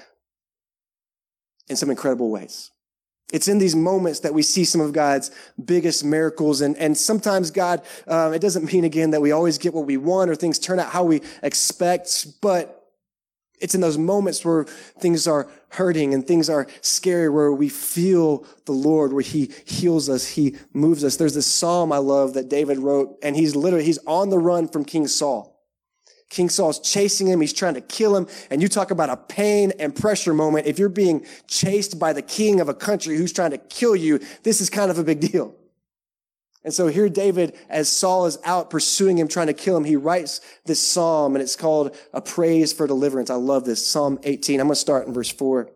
in 1.69 1.75
some 1.75 1.91
incredible 1.91 2.31
ways. 2.31 2.71
It's 3.31 3.47
in 3.47 3.59
these 3.59 3.75
moments 3.75 4.21
that 4.21 4.33
we 4.33 4.41
see 4.41 4.65
some 4.65 4.81
of 4.81 4.91
God's 4.91 5.29
biggest 5.63 6.03
miracles. 6.03 6.61
And, 6.61 6.75
and 6.77 6.97
sometimes 6.97 7.51
God, 7.51 7.83
um, 8.07 8.33
it 8.33 8.39
doesn't 8.39 8.73
mean 8.73 8.85
again 8.85 9.11
that 9.11 9.21
we 9.21 9.31
always 9.31 9.59
get 9.59 9.75
what 9.75 9.85
we 9.85 9.97
want 9.97 10.31
or 10.31 10.35
things 10.35 10.57
turn 10.57 10.79
out 10.79 10.89
how 10.89 11.03
we 11.03 11.21
expect, 11.43 12.41
but 12.41 12.78
it's 13.59 13.75
in 13.75 13.81
those 13.81 13.97
moments 13.97 14.43
where 14.45 14.63
things 14.99 15.27
are 15.27 15.49
hurting 15.69 16.13
and 16.13 16.25
things 16.25 16.49
are 16.49 16.67
scary, 16.81 17.29
where 17.29 17.51
we 17.51 17.69
feel 17.69 18.45
the 18.65 18.71
Lord, 18.71 19.13
where 19.13 19.21
He 19.21 19.51
heals 19.65 20.09
us, 20.09 20.27
He 20.27 20.55
moves 20.73 21.03
us. 21.03 21.17
There's 21.17 21.33
this 21.33 21.47
psalm 21.47 21.91
I 21.91 21.97
love 21.97 22.33
that 22.33 22.49
David 22.49 22.79
wrote, 22.79 23.17
and 23.21 23.35
he's 23.35 23.55
literally, 23.55 23.85
he's 23.85 23.99
on 23.99 24.29
the 24.29 24.39
run 24.39 24.67
from 24.67 24.85
King 24.85 25.07
Saul. 25.07 25.59
King 26.29 26.49
Saul's 26.49 26.79
chasing 26.79 27.27
him. 27.27 27.41
He's 27.41 27.53
trying 27.53 27.73
to 27.73 27.81
kill 27.81 28.15
him. 28.15 28.27
And 28.51 28.61
you 28.61 28.67
talk 28.67 28.91
about 28.91 29.09
a 29.09 29.17
pain 29.17 29.73
and 29.79 29.95
pressure 29.95 30.33
moment. 30.33 30.67
If 30.67 30.77
you're 30.77 30.87
being 30.87 31.25
chased 31.47 31.97
by 31.97 32.13
the 32.13 32.21
king 32.21 32.61
of 32.61 32.69
a 32.69 32.73
country 32.73 33.17
who's 33.17 33.33
trying 33.33 33.51
to 33.51 33.57
kill 33.57 33.95
you, 33.95 34.19
this 34.43 34.61
is 34.61 34.69
kind 34.69 34.91
of 34.91 34.99
a 34.99 35.03
big 35.03 35.19
deal. 35.19 35.55
And 36.63 36.73
so 36.73 36.87
here 36.87 37.07
David, 37.07 37.57
as 37.69 37.89
Saul 37.89 38.25
is 38.25 38.37
out 38.43 38.69
pursuing 38.69 39.17
him, 39.17 39.27
trying 39.27 39.47
to 39.47 39.53
kill 39.53 39.77
him, 39.77 39.85
he 39.85 39.95
writes 39.95 40.41
this 40.65 40.85
psalm 40.85 41.35
and 41.35 41.41
it's 41.41 41.55
called 41.55 41.95
a 42.13 42.21
praise 42.21 42.73
for 42.73 42.85
deliverance. 42.85 43.29
I 43.29 43.35
love 43.35 43.65
this. 43.65 43.85
Psalm 43.85 44.19
18. 44.23 44.59
I'm 44.59 44.67
going 44.67 44.73
to 44.73 44.79
start 44.79 45.07
in 45.07 45.13
verse 45.13 45.29
4. 45.29 45.69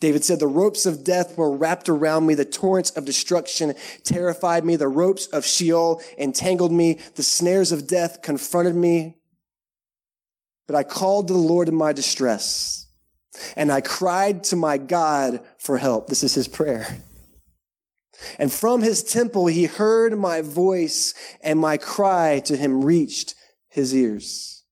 David 0.00 0.24
said, 0.24 0.40
The 0.40 0.46
ropes 0.46 0.86
of 0.86 1.04
death 1.04 1.36
were 1.36 1.56
wrapped 1.56 1.88
around 1.88 2.26
me. 2.26 2.34
The 2.34 2.44
torrents 2.44 2.90
of 2.90 3.04
destruction 3.04 3.74
terrified 4.04 4.64
me. 4.64 4.76
The 4.76 4.88
ropes 4.88 5.26
of 5.28 5.44
Sheol 5.44 6.02
entangled 6.16 6.72
me. 6.72 6.98
The 7.14 7.22
snares 7.22 7.72
of 7.72 7.86
death 7.86 8.22
confronted 8.22 8.74
me. 8.74 9.16
But 10.66 10.76
I 10.76 10.82
called 10.82 11.28
to 11.28 11.32
the 11.32 11.38
Lord 11.38 11.68
in 11.68 11.74
my 11.74 11.92
distress 11.92 12.86
and 13.56 13.70
I 13.70 13.80
cried 13.80 14.44
to 14.44 14.56
my 14.56 14.78
God 14.78 15.40
for 15.58 15.78
help. 15.78 16.08
This 16.08 16.22
is 16.22 16.34
his 16.34 16.48
prayer. 16.48 16.86
And 18.38 18.52
from 18.52 18.82
his 18.82 19.02
temple, 19.02 19.46
he 19.46 19.64
heard 19.64 20.18
my 20.18 20.42
voice 20.42 21.14
and 21.42 21.58
my 21.58 21.76
cry 21.76 22.40
to 22.46 22.56
him 22.56 22.84
reached 22.84 23.34
his 23.68 23.94
ears. 23.94 24.64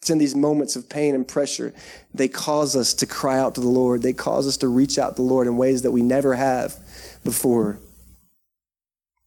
It's 0.00 0.10
in 0.10 0.18
these 0.18 0.34
moments 0.34 0.76
of 0.76 0.88
pain 0.90 1.14
and 1.14 1.26
pressure. 1.26 1.72
They 2.12 2.28
cause 2.28 2.76
us 2.76 2.92
to 2.94 3.06
cry 3.06 3.38
out 3.38 3.54
to 3.54 3.62
the 3.62 3.68
Lord. 3.68 4.02
They 4.02 4.12
cause 4.12 4.46
us 4.46 4.58
to 4.58 4.68
reach 4.68 4.98
out 4.98 5.16
to 5.16 5.22
the 5.22 5.28
Lord 5.28 5.46
in 5.46 5.56
ways 5.56 5.82
that 5.82 5.92
we 5.92 6.02
never 6.02 6.34
have 6.34 6.78
before. 7.24 7.78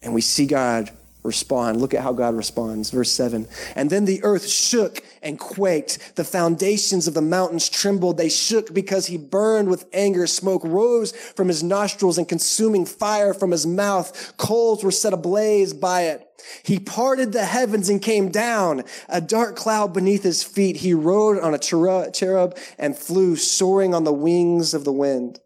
And 0.03 0.13
we 0.13 0.21
see 0.21 0.45
God 0.45 0.91
respond. 1.27 1.79
Look 1.79 1.93
at 1.93 2.01
how 2.01 2.13
God 2.13 2.35
responds. 2.35 2.89
Verse 2.89 3.11
7. 3.11 3.47
And 3.75 3.91
then 3.91 4.05
the 4.05 4.23
earth 4.23 4.47
shook 4.47 5.03
and 5.21 5.37
quaked. 5.37 6.15
The 6.15 6.23
foundations 6.23 7.07
of 7.07 7.13
the 7.13 7.21
mountains 7.21 7.69
trembled. 7.69 8.17
They 8.17 8.29
shook 8.29 8.73
because 8.73 9.05
he 9.05 9.17
burned 9.17 9.69
with 9.69 9.85
anger. 9.93 10.25
Smoke 10.25 10.63
rose 10.63 11.11
from 11.11 11.49
his 11.49 11.61
nostrils 11.61 12.17
and 12.17 12.27
consuming 12.27 12.85
fire 12.85 13.33
from 13.35 13.51
his 13.51 13.67
mouth. 13.67 14.35
Coals 14.37 14.83
were 14.83 14.91
set 14.91 15.13
ablaze 15.13 15.73
by 15.73 16.03
it. 16.03 16.23
He 16.63 16.79
parted 16.79 17.31
the 17.31 17.45
heavens 17.45 17.89
and 17.89 18.01
came 18.01 18.29
down, 18.29 18.83
a 19.09 19.19
dark 19.19 19.55
cloud 19.55 19.93
beneath 19.93 20.23
his 20.23 20.43
feet. 20.43 20.77
He 20.77 20.93
rode 20.93 21.39
on 21.39 21.53
a 21.53 21.57
cherub 21.57 22.57
and 22.77 22.97
flew, 22.97 23.35
soaring 23.35 23.93
on 23.93 24.03
the 24.05 24.13
wings 24.13 24.73
of 24.73 24.85
the 24.85 24.93
wind. 24.93 25.39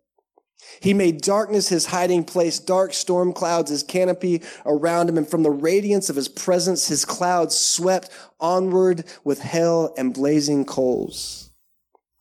He 0.82 0.96
made 0.96 1.22
darkness 1.22 1.70
his 1.70 1.86
hiding 1.86 2.24
place, 2.24 2.58
dark 2.58 2.94
storm 2.94 3.34
clouds 3.34 3.70
his 3.70 3.84
canopy 3.84 4.41
around 4.65 5.10
him, 5.10 5.17
and 5.17 5.28
from 5.28 5.44
the 5.44 5.52
radiance 5.52 6.10
of 6.10 6.15
his 6.15 6.28
presence, 6.28 6.88
his 6.88 7.06
clouds 7.06 7.56
swept 7.56 8.10
onward 8.39 9.06
with 9.24 9.41
hail 9.41 9.94
and 9.96 10.12
blazing 10.12 10.65
coals. 10.65 11.52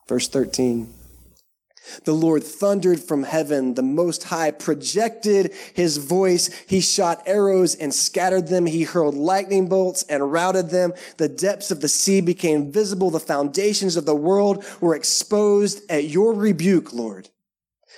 Verse 0.07 0.27
13. 0.27 0.93
The 2.03 2.13
Lord 2.13 2.43
thundered 2.43 2.99
from 2.99 3.23
heaven. 3.23 3.73
The 3.73 3.81
Most 3.81 4.25
High 4.25 4.51
projected 4.51 5.53
his 5.73 5.97
voice. 5.97 6.51
He 6.67 6.81
shot 6.81 7.23
arrows 7.25 7.73
and 7.73 7.91
scattered 7.91 8.47
them. 8.47 8.67
He 8.67 8.83
hurled 8.83 9.15
lightning 9.15 9.67
bolts 9.67 10.03
and 10.03 10.31
routed 10.31 10.69
them. 10.69 10.93
The 11.17 11.27
depths 11.27 11.71
of 11.71 11.81
the 11.81 11.87
sea 11.87 12.21
became 12.21 12.71
visible. 12.71 13.09
The 13.09 13.19
foundations 13.19 13.97
of 13.97 14.05
the 14.05 14.15
world 14.15 14.63
were 14.79 14.95
exposed 14.95 15.81
at 15.89 16.03
your 16.03 16.33
rebuke, 16.33 16.93
Lord. 16.93 17.29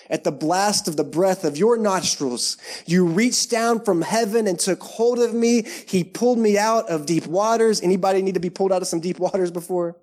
At 0.10 0.24
the 0.24 0.32
blast 0.32 0.88
of 0.88 0.98
the 0.98 1.04
breath 1.04 1.44
of 1.44 1.58
your 1.58 1.78
nostrils, 1.78 2.58
you 2.86 3.06
reached 3.06 3.50
down 3.50 3.84
from 3.84 4.02
heaven 4.02 4.48
and 4.48 4.60
took 4.60 4.82
hold 4.82 5.20
of 5.20 5.34
me. 5.34 5.64
He 5.88 6.04
pulled 6.04 6.38
me 6.38 6.58
out 6.58 6.90
of 6.90 7.06
deep 7.06 7.26
waters. 7.26 7.82
Anybody 7.82 8.22
need 8.22 8.34
to 8.34 8.40
be 8.40 8.50
pulled 8.50 8.72
out 8.72 8.82
of 8.82 8.88
some 8.88 9.00
deep 9.00 9.20
waters 9.20 9.52
before? 9.52 9.98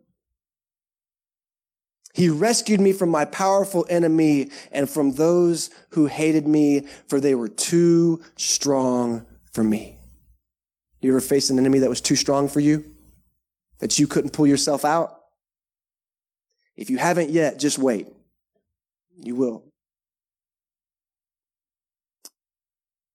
He 2.13 2.29
rescued 2.29 2.81
me 2.81 2.93
from 2.93 3.09
my 3.09 3.25
powerful 3.25 3.87
enemy 3.89 4.51
and 4.73 4.91
from 4.91 5.13
those 5.13 5.71
who 5.91 6.07
hated 6.07 6.47
me, 6.47 6.87
for 7.09 7.21
they 7.21 7.35
were 7.35 7.49
too 7.49 8.23
strong 8.37 9.27
for 9.53 9.63
me. 9.63 9.97
You 11.01 11.11
ever 11.13 11.21
faced 11.21 11.51
an 11.51 11.59
enemy 11.59 11.79
that 11.81 11.89
was 11.89 12.01
too 12.01 12.17
strong 12.17 12.49
for 12.49 12.61
you? 12.61 12.85
That 13.79 13.99
you 13.99 14.07
couldn't 14.07 14.33
pull 14.33 14.47
yourself 14.47 14.85
out? 14.85 15.17
If 16.77 16.91
you 16.91 16.99
haven't 16.99 17.31
yet, 17.31 17.59
just 17.59 17.79
wait. 17.79 18.09
You 19.17 19.37
will. 19.37 19.70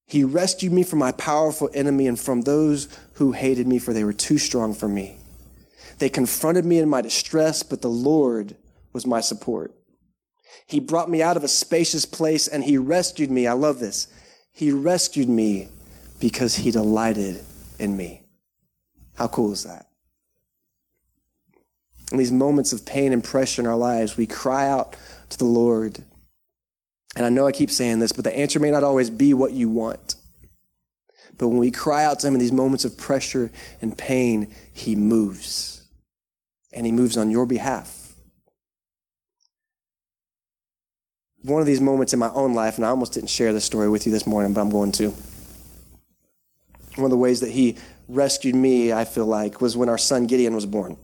He 0.05 0.23
rescued 0.23 0.71
me 0.71 0.83
from 0.83 0.99
my 0.99 1.11
powerful 1.11 1.69
enemy 1.73 2.07
and 2.07 2.19
from 2.19 2.41
those 2.41 2.87
who 3.13 3.31
hated 3.31 3.67
me, 3.67 3.79
for 3.79 3.93
they 3.93 4.03
were 4.03 4.13
too 4.13 4.37
strong 4.37 4.73
for 4.73 4.87
me. 4.87 5.17
They 5.97 6.09
confronted 6.09 6.65
me 6.65 6.79
in 6.79 6.89
my 6.89 7.01
distress, 7.01 7.63
but 7.63 7.81
the 7.81 7.89
Lord 7.89 8.55
was 8.93 9.07
my 9.07 9.21
support. 9.21 9.73
He 10.67 10.79
brought 10.79 11.09
me 11.09 11.21
out 11.21 11.37
of 11.37 11.43
a 11.43 11.47
spacious 11.47 12.05
place 12.05 12.47
and 12.47 12.63
he 12.63 12.77
rescued 12.77 13.31
me. 13.31 13.47
I 13.47 13.53
love 13.53 13.79
this. 13.79 14.07
He 14.51 14.71
rescued 14.71 15.29
me 15.29 15.69
because 16.19 16.55
he 16.55 16.71
delighted 16.71 17.43
in 17.79 17.95
me. 17.95 18.23
How 19.15 19.27
cool 19.27 19.51
is 19.51 19.63
that? 19.63 19.87
In 22.11 22.17
these 22.17 22.31
moments 22.31 22.73
of 22.73 22.85
pain 22.85 23.13
and 23.13 23.23
pressure 23.23 23.61
in 23.61 23.67
our 23.67 23.75
lives, 23.75 24.17
we 24.17 24.27
cry 24.27 24.67
out 24.67 24.95
to 25.29 25.37
the 25.37 25.45
Lord. 25.45 26.03
And 27.15 27.25
I 27.25 27.29
know 27.29 27.47
I 27.47 27.51
keep 27.51 27.71
saying 27.71 27.99
this, 27.99 28.11
but 28.11 28.23
the 28.23 28.37
answer 28.37 28.59
may 28.59 28.71
not 28.71 28.83
always 28.83 29.09
be 29.09 29.33
what 29.33 29.53
you 29.53 29.69
want. 29.69 30.15
But 31.37 31.47
when 31.47 31.57
we 31.57 31.71
cry 31.71 32.03
out 32.03 32.19
to 32.19 32.27
Him 32.27 32.33
in 32.33 32.39
these 32.39 32.51
moments 32.51 32.85
of 32.85 32.97
pressure 32.97 33.51
and 33.81 33.97
pain, 33.97 34.53
He 34.73 34.95
moves. 34.95 35.83
And 36.73 36.85
He 36.85 36.91
moves 36.91 37.17
on 37.17 37.31
your 37.31 37.45
behalf. 37.45 38.05
one 41.45 41.61
of 41.61 41.67
these 41.67 41.81
moments 41.81 42.13
in 42.13 42.19
my 42.19 42.29
own 42.29 42.53
life, 42.53 42.77
and 42.77 42.85
I 42.85 42.89
almost 42.89 43.13
didn't 43.13 43.29
share 43.29 43.53
this 43.53 43.65
story 43.65 43.87
with 43.87 44.05
you 44.05 44.11
this 44.11 44.25
morning, 44.25 44.53
but 44.53 44.61
I'm 44.61 44.69
going 44.69 44.91
to. 44.93 45.13
One 46.95 47.05
of 47.05 47.11
the 47.11 47.17
ways 47.17 47.41
that 47.41 47.51
he 47.51 47.77
rescued 48.07 48.55
me, 48.55 48.91
I 48.91 49.05
feel 49.05 49.25
like, 49.25 49.61
was 49.61 49.77
when 49.77 49.89
our 49.89 49.97
son 49.97 50.25
Gideon 50.25 50.55
was 50.55 50.65
born. 50.65 50.97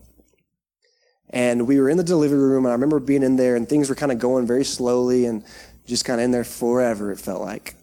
And 1.30 1.68
we 1.68 1.80
were 1.80 1.90
in 1.90 1.98
the 1.98 2.04
delivery 2.04 2.40
room, 2.40 2.66
and 2.66 2.72
I 2.72 2.74
remember 2.74 3.00
being 3.00 3.24
in 3.24 3.36
there, 3.36 3.56
and 3.56 3.70
things 3.70 3.88
were 3.88 3.96
kind 3.96 4.12
of 4.12 4.20
going 4.20 4.48
very 4.48 4.66
slowly 4.66 5.26
and 5.26 5.44
just 5.86 6.06
kind 6.06 6.20
of 6.20 6.26
in 6.26 6.32
there 6.32 6.44
forever, 6.44 7.12
it 7.12 7.20
felt 7.20 7.42
like. 7.42 7.76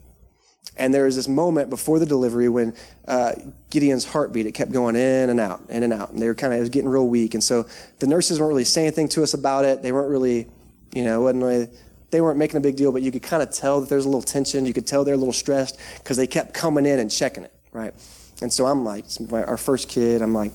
And 0.76 0.94
there 0.94 1.04
was 1.04 1.16
this 1.16 1.26
moment 1.26 1.70
before 1.70 1.98
the 1.98 2.06
delivery 2.06 2.48
when 2.48 2.74
uh, 3.06 3.32
Gideon's 3.70 4.04
heartbeat, 4.04 4.46
it 4.46 4.52
kept 4.52 4.70
going 4.70 4.94
in 4.94 5.28
and 5.28 5.40
out, 5.40 5.60
in 5.68 5.82
and 5.82 5.92
out. 5.92 6.10
And 6.10 6.22
they 6.22 6.26
were 6.26 6.36
kind 6.36 6.52
of, 6.52 6.58
it 6.58 6.60
was 6.60 6.68
getting 6.68 6.88
real 6.88 7.08
weak. 7.08 7.34
And 7.34 7.42
so 7.42 7.66
the 7.98 8.06
nurses 8.06 8.38
weren't 8.38 8.50
really 8.50 8.64
saying 8.64 8.86
anything 8.86 9.08
to 9.10 9.24
us 9.24 9.34
about 9.34 9.64
it. 9.64 9.82
They 9.82 9.90
weren't 9.90 10.08
really, 10.08 10.46
you 10.94 11.04
know, 11.04 11.22
wasn't 11.22 11.42
really, 11.42 11.68
they 12.10 12.20
weren't 12.20 12.38
making 12.38 12.56
a 12.58 12.60
big 12.60 12.76
deal, 12.76 12.92
but 12.92 13.02
you 13.02 13.10
could 13.10 13.24
kind 13.24 13.42
of 13.42 13.50
tell 13.50 13.80
that 13.80 13.88
there's 13.88 14.04
a 14.04 14.08
little 14.08 14.22
tension. 14.22 14.66
You 14.66 14.72
could 14.72 14.86
tell 14.86 15.04
they're 15.04 15.14
a 15.14 15.18
little 15.18 15.32
stressed 15.32 15.78
because 15.98 16.16
they 16.16 16.28
kept 16.28 16.54
coming 16.54 16.86
in 16.86 17.00
and 17.00 17.10
checking 17.10 17.42
it, 17.42 17.52
right? 17.72 17.92
And 18.40 18.52
so 18.52 18.66
I'm 18.66 18.84
like, 18.84 19.04
our 19.32 19.56
first 19.56 19.88
kid, 19.88 20.22
I'm 20.22 20.32
like, 20.32 20.52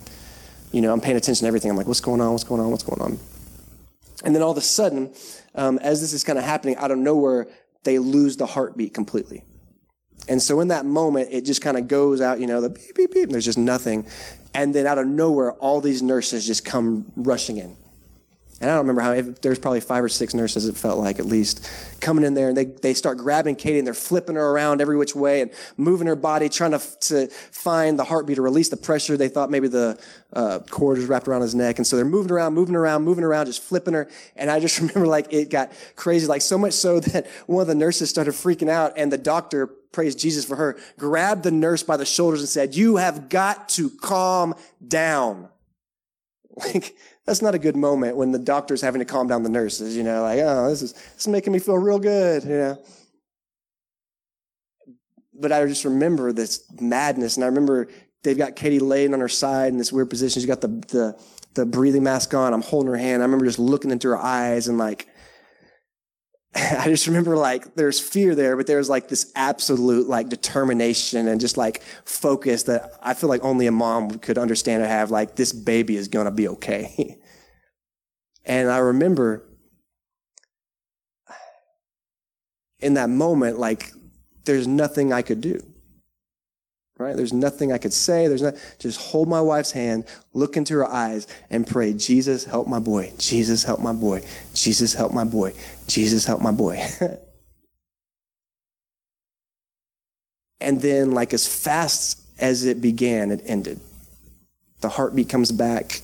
you 0.72 0.82
know, 0.82 0.94
I'm 0.94 1.02
paying 1.02 1.18
attention 1.18 1.44
to 1.44 1.48
everything. 1.48 1.70
I'm 1.70 1.78
like, 1.78 1.88
what's 1.88 2.00
going 2.00 2.22
on? 2.22 2.32
What's 2.32 2.46
going 2.46 2.62
on? 2.62 2.72
What's 2.72 2.84
going 2.84 3.02
on? 3.02 3.20
And 4.24 4.34
then 4.34 4.42
all 4.42 4.52
of 4.52 4.58
a 4.58 4.62
sudden, 4.62 5.14
um, 5.56 5.78
as 5.80 6.02
this 6.02 6.14
is 6.14 6.24
kind 6.24 6.40
of 6.40 6.46
happening 6.46 6.76
out 6.78 6.92
of 6.92 6.98
nowhere, 6.98 7.48
they 7.84 8.00
lose 8.00 8.38
the 8.38 8.46
heartbeat 8.46 8.94
completely. 8.94 9.44
And 10.28 10.42
so 10.42 10.62
in 10.62 10.70
that 10.70 10.86
moment, 10.86 11.30
it 11.32 11.42
just 11.42 11.62
kind 11.62 11.78
of 11.78 11.88
goes 11.88 12.22
out, 12.22 12.40
you 12.40 12.48
know, 12.48 12.62
the 12.62 12.70
beep, 12.70 12.96
beep, 12.96 13.12
beep, 13.14 13.30
there's 13.30 13.46
just 13.46 13.58
nothing. 13.58 14.08
And 14.54 14.74
then 14.74 14.88
out 14.88 14.98
of 14.98 15.08
nowhere, 15.08 15.54
all 15.54 15.82
these 15.82 16.02
nurses 16.02 16.48
just 16.48 16.64
come 16.64 17.12
rushing 17.16 17.58
in 17.58 17.76
and 18.64 18.72
I 18.72 18.76
don't 18.76 18.88
remember 18.88 19.02
how, 19.02 19.34
there's 19.42 19.60
probably 19.60 19.82
five 19.82 20.06
or 20.06 20.08
six 20.08 20.34
nurses, 20.34 20.70
it 20.70 20.78
felt 20.78 20.98
like 20.98 21.20
at 21.20 21.26
least, 21.26 21.70
coming 22.00 22.24
in 22.24 22.34
there 22.34 22.48
and 22.48 22.56
they, 22.56 22.64
they 22.64 22.94
start 22.94 23.18
grabbing 23.18 23.58
Katie 23.58 23.78
and 23.78 23.86
they're 23.86 23.94
flipping 23.94 24.36
her 24.36 24.52
around 24.52 24.80
every 24.80 24.96
which 24.96 25.14
way 25.14 25.42
and 25.42 25.52
moving 25.76 26.08
her 26.08 26.16
body, 26.16 26.48
trying 26.48 26.72
to, 26.72 26.82
to 27.02 27.28
find 27.28 28.00
the 28.00 28.06
heartbeat 28.06 28.40
or 28.40 28.42
release 28.42 28.70
the 28.70 28.78
pressure. 28.78 29.18
They 29.18 29.28
thought 29.28 29.52
maybe 29.52 29.68
the 29.68 30.02
uh, 30.32 30.60
cord 30.70 30.98
was 30.98 31.08
wrapped 31.08 31.28
around 31.28 31.42
his 31.42 31.54
neck. 31.54 31.78
And 31.78 31.86
so 31.86 31.98
they're 31.98 32.06
moving 32.06 32.32
around, 32.32 32.54
moving 32.54 32.76
around, 32.76 33.04
moving 33.04 33.26
around, 33.26 33.48
just 33.48 33.62
flipping 33.62 33.96
her. 33.96 34.10
And 34.38 34.50
I 34.50 34.62
just 34.62 34.80
remember 34.80 35.08
like 35.08 35.34
it 35.34 35.50
got 35.50 35.74
crazy, 35.98 36.26
like 36.26 36.42
so 36.42 36.58
much 36.58 36.72
so 36.72 37.00
that 37.02 37.28
one 37.48 37.64
of 37.64 37.68
the 37.68 37.76
nurses 37.76 38.10
started 38.10 38.34
freaking 38.34 38.70
out 38.70 38.94
and 38.96 39.12
the 39.12 39.18
doctor 39.18 39.68
praise 39.92 40.16
Jesus 40.16 40.46
for 40.46 40.56
her, 40.56 40.78
grabbed 40.98 41.44
the 41.44 41.52
nurse 41.52 41.84
by 41.84 41.98
the 41.98 42.06
shoulders 42.06 42.40
and 42.40 42.48
said, 42.48 42.76
you 42.76 42.96
have 42.96 43.28
got 43.28 43.68
to 43.70 43.90
calm 43.90 44.56
down. 44.86 45.50
Like, 46.56 46.96
that's 47.26 47.42
not 47.42 47.56
a 47.56 47.60
good 47.60 47.76
moment 47.76 48.18
when 48.18 48.32
the 48.32 48.40
doctor's 48.40 48.82
having 48.82 49.00
to 49.00 49.06
calm 49.06 49.28
down 49.28 49.44
the 49.44 49.50
nurses, 49.50 49.96
you 49.96 50.04
know, 50.04 50.22
like, 50.24 50.40
oh, 50.40 50.70
this 50.70 50.82
is, 50.82 50.94
this 50.94 51.22
is 51.22 51.28
making 51.28 51.54
me 51.54 51.60
feel 51.60 51.78
real 51.78 52.00
good, 52.00 52.44
you 52.44 52.50
know. 52.50 52.78
But 55.34 55.52
I 55.52 55.66
just 55.66 55.86
remember 55.86 56.34
this 56.34 56.64
madness, 56.80 57.38
and 57.38 57.44
I 57.44 57.48
remember 57.48 57.88
they've 58.24 58.38
got 58.38 58.56
Katie 58.56 58.80
laying 58.80 59.14
on 59.14 59.20
her 59.20 59.30
side 59.30 59.72
in 59.72 59.78
this 59.78 59.92
weird 59.92 60.10
position. 60.10 60.42
She's 60.42 60.48
got 60.48 60.62
the, 60.62 60.68
the, 60.68 61.20
the 61.54 61.66
breathing 61.66 62.04
mask 62.04 62.34
on. 62.34 62.54
I'm 62.54 62.62
holding 62.62 62.90
her 62.90 62.98
hand. 62.98 63.22
I 63.22 63.26
remember 63.26 63.46
just 63.46 63.60
looking 63.60 63.92
into 63.92 64.10
her 64.10 64.18
eyes 64.18 64.68
and 64.68 64.78
like, 64.78 65.08
I 66.56 66.86
just 66.86 67.08
remember 67.08 67.36
like 67.36 67.76
there's 67.76 68.00
fear 68.00 68.36
there, 68.36 68.56
but 68.56 68.68
there's 68.68 68.90
like 68.90 69.08
this 69.08 69.32
absolute 69.36 70.08
like 70.08 70.30
determination 70.30 71.28
and 71.28 71.42
just 71.42 71.58
like 71.58 71.82
focus 72.06 72.64
that 72.64 72.94
I 73.02 73.16
feel 73.16 73.30
like 73.30 73.44
only 73.44 73.66
a 73.66 73.72
mom 73.72 74.20
could 74.20 74.38
understand 74.38 74.84
or 74.84 74.88
have. 74.88 75.10
Like 75.10 75.36
this 75.36 75.52
baby 75.52 75.96
is 75.96 76.08
gonna 76.08 76.32
be 76.32 76.48
okay. 76.50 77.18
and 78.46 78.70
I 78.70 78.78
remember 78.78 79.50
in 82.80 82.96
that 82.96 83.10
moment, 83.10 83.58
like 83.58 83.92
there's 84.46 84.68
nothing 84.68 85.12
I 85.12 85.24
could 85.24 85.42
do 85.42 85.73
right? 86.98 87.16
There's 87.16 87.34
nothing 87.34 87.72
I 87.72 87.78
could 87.78 87.94
say. 87.94 88.28
There's 88.28 88.42
not, 88.42 88.56
just 88.80 89.00
hold 89.00 89.28
my 89.28 89.42
wife's 89.42 89.72
hand, 89.72 90.06
look 90.34 90.58
into 90.58 90.74
her 90.76 90.86
eyes, 90.86 91.28
and 91.50 91.66
pray, 91.66 91.94
Jesus, 91.94 92.46
help 92.46 92.68
my 92.68 92.80
boy. 92.80 93.14
Jesus, 93.18 93.64
help 93.64 93.80
my 93.80 93.94
boy. 93.94 94.24
Jesus, 94.54 94.94
help 94.94 95.12
my 95.12 95.24
boy. 95.24 95.54
Jesus, 95.88 96.26
help 96.26 96.42
my 96.42 96.52
boy. 96.52 96.86
and 100.62 100.82
then, 100.82 101.12
like, 101.12 101.34
as 101.34 101.48
fast 101.48 102.22
as 102.40 102.66
it 102.66 102.82
began, 102.82 103.32
it 103.32 103.42
ended. 103.46 103.80
The 104.82 104.90
heartbeat 104.90 105.30
comes 105.30 105.52
back. 105.52 106.02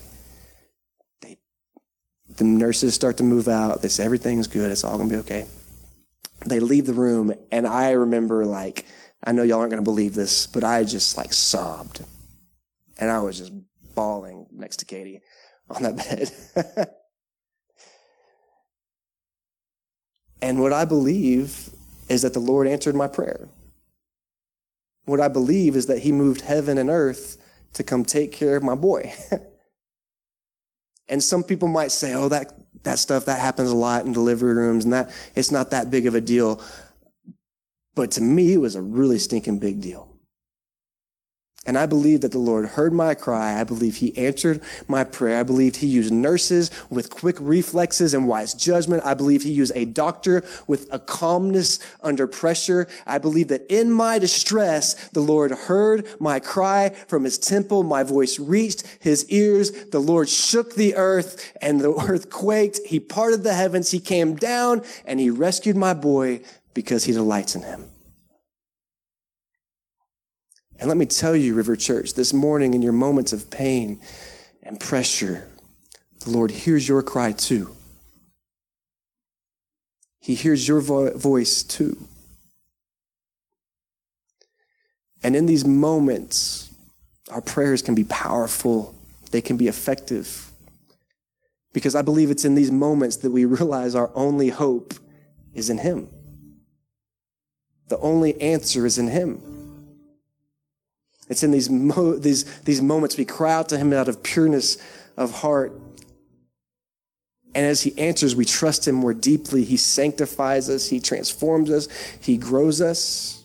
They, 1.21 1.37
the 2.37 2.45
nurses 2.45 2.95
start 2.95 3.17
to 3.17 3.23
move 3.23 3.47
out. 3.47 3.81
They 3.81 3.89
say, 3.89 4.05
everything's 4.05 4.47
good. 4.47 4.71
It's 4.71 4.83
all 4.83 4.97
going 4.97 5.09
to 5.09 5.15
be 5.15 5.19
okay. 5.19 5.45
They 6.45 6.59
leave 6.61 6.85
the 6.85 6.93
room, 6.93 7.33
and 7.51 7.67
I 7.67 7.91
remember, 7.91 8.45
like, 8.45 8.85
I 9.23 9.31
know 9.31 9.43
y'all 9.43 9.59
aren't 9.59 9.71
going 9.71 9.83
to 9.83 9.89
believe 9.89 10.15
this, 10.15 10.47
but 10.47 10.63
I 10.63 10.83
just 10.83 11.17
like 11.17 11.33
sobbed. 11.33 12.03
And 12.97 13.09
I 13.09 13.19
was 13.19 13.37
just 13.37 13.51
bawling 13.95 14.47
next 14.51 14.77
to 14.77 14.85
Katie 14.85 15.21
on 15.69 15.83
that 15.83 15.97
bed. 16.55 16.75
and 20.41 20.61
what 20.61 20.73
I 20.73 20.85
believe 20.85 21.69
is 22.07 22.21
that 22.23 22.33
the 22.33 22.39
Lord 22.39 22.67
answered 22.67 22.95
my 22.95 23.07
prayer. 23.07 23.49
What 25.05 25.19
I 25.19 25.27
believe 25.27 25.75
is 25.75 25.87
that 25.87 25.99
He 25.99 26.11
moved 26.11 26.41
heaven 26.41 26.77
and 26.77 26.89
earth 26.89 27.37
to 27.73 27.83
come 27.83 28.05
take 28.05 28.31
care 28.31 28.55
of 28.55 28.63
my 28.63 28.75
boy. 28.75 29.13
and 31.09 31.23
some 31.23 31.43
people 31.43 31.67
might 31.67 31.91
say, 31.91 32.13
oh, 32.13 32.29
that, 32.29 32.53
that 32.83 32.99
stuff, 32.99 33.25
that 33.25 33.39
happens 33.39 33.69
a 33.69 33.75
lot 33.75 34.05
in 34.05 34.13
delivery 34.13 34.53
rooms 34.53 34.85
and 34.85 34.93
that, 34.93 35.11
it's 35.35 35.51
not 35.51 35.71
that 35.71 35.91
big 35.91 36.07
of 36.07 36.15
a 36.15 36.21
deal. 36.21 36.61
But 37.99 38.11
to 38.11 38.21
me, 38.21 38.53
it 38.53 38.61
was 38.61 38.75
a 38.75 38.81
really 38.81 39.19
stinking 39.19 39.59
big 39.59 39.81
deal. 39.81 40.08
And 41.65 41.77
I 41.77 41.85
believe 41.85 42.21
that 42.21 42.31
the 42.31 42.39
Lord 42.39 42.65
heard 42.65 42.93
my 42.93 43.13
cry. 43.13 43.59
I 43.59 43.65
believe 43.65 43.97
he 43.97 44.17
answered 44.17 44.61
my 44.87 45.03
prayer. 45.03 45.39
I 45.39 45.43
believe 45.43 45.75
he 45.75 45.87
used 45.87 46.11
nurses 46.11 46.71
with 46.89 47.09
quick 47.09 47.35
reflexes 47.39 48.13
and 48.13 48.29
wise 48.29 48.53
judgment. 48.53 49.03
I 49.05 49.13
believe 49.13 49.43
he 49.43 49.51
used 49.51 49.73
a 49.75 49.83
doctor 49.83 50.43
with 50.67 50.87
a 50.89 50.99
calmness 50.99 51.79
under 52.01 52.27
pressure. 52.27 52.87
I 53.05 53.17
believe 53.17 53.49
that 53.49 53.67
in 53.69 53.91
my 53.91 54.19
distress, 54.19 55.09
the 55.09 55.19
Lord 55.19 55.51
heard 55.51 56.07
my 56.19 56.39
cry 56.39 56.89
from 57.07 57.25
his 57.25 57.37
temple. 57.37 57.83
My 57.83 58.03
voice 58.03 58.39
reached 58.39 58.87
his 59.01 59.29
ears. 59.29 59.71
The 59.91 59.99
Lord 59.99 60.29
shook 60.29 60.75
the 60.75 60.95
earth 60.95 61.53
and 61.61 61.81
the 61.81 61.93
earth 62.07 62.29
quaked. 62.29 62.79
He 62.85 63.01
parted 63.01 63.43
the 63.43 63.53
heavens. 63.53 63.91
He 63.91 63.99
came 63.99 64.35
down 64.35 64.81
and 65.03 65.19
he 65.19 65.29
rescued 65.29 65.75
my 65.75 65.93
boy 65.93 66.39
because 66.73 67.03
he 67.03 67.11
delights 67.11 67.53
in 67.55 67.63
him. 67.63 67.89
And 70.79 70.87
let 70.87 70.97
me 70.97 71.05
tell 71.05 71.35
you, 71.35 71.55
River 71.55 71.75
Church, 71.75 72.13
this 72.13 72.33
morning 72.33 72.73
in 72.73 72.81
your 72.81 72.93
moments 72.93 73.33
of 73.33 73.51
pain 73.51 73.99
and 74.63 74.79
pressure, 74.79 75.45
the 76.21 76.29
Lord 76.29 76.51
hears 76.51 76.87
your 76.87 77.03
cry 77.03 77.33
too. 77.33 77.75
He 80.21 80.35
hears 80.35 80.67
your 80.67 80.79
vo- 80.79 81.17
voice 81.17 81.63
too. 81.63 81.97
And 85.21 85.35
in 85.35 85.47
these 85.47 85.65
moments, 85.65 86.71
our 87.29 87.41
prayers 87.41 87.81
can 87.81 87.93
be 87.93 88.05
powerful, 88.05 88.95
they 89.31 89.41
can 89.41 89.57
be 89.57 89.67
effective. 89.67 90.49
Because 91.73 91.93
I 91.93 92.01
believe 92.01 92.31
it's 92.31 92.45
in 92.45 92.55
these 92.55 92.71
moments 92.71 93.17
that 93.17 93.31
we 93.31 93.43
realize 93.45 93.95
our 93.95 94.11
only 94.15 94.47
hope 94.47 94.93
is 95.53 95.69
in 95.69 95.79
Him. 95.79 96.07
The 97.89 97.99
only 97.99 98.39
answer 98.39 98.85
is 98.85 98.97
in 98.97 99.07
Him. 99.07 99.58
It's 101.29 101.43
in 101.43 101.51
these, 101.51 101.69
mo- 101.69 102.15
these, 102.15 102.43
these 102.61 102.81
moments 102.81 103.15
we 103.15 103.23
cry 103.23 103.53
out 103.53 103.69
to 103.69 103.77
Him 103.77 103.93
out 103.93 104.09
of 104.09 104.23
pureness 104.23 104.77
of 105.15 105.31
heart. 105.31 105.79
And 107.53 107.65
as 107.65 107.81
He 107.83 107.97
answers, 107.97 108.35
we 108.35 108.45
trust 108.45 108.87
Him 108.87 108.95
more 108.95 109.13
deeply. 109.13 109.63
He 109.63 109.77
sanctifies 109.77 110.69
us, 110.69 110.89
He 110.89 110.99
transforms 110.99 111.69
us, 111.69 111.87
He 112.19 112.37
grows 112.37 112.81
us. 112.81 113.43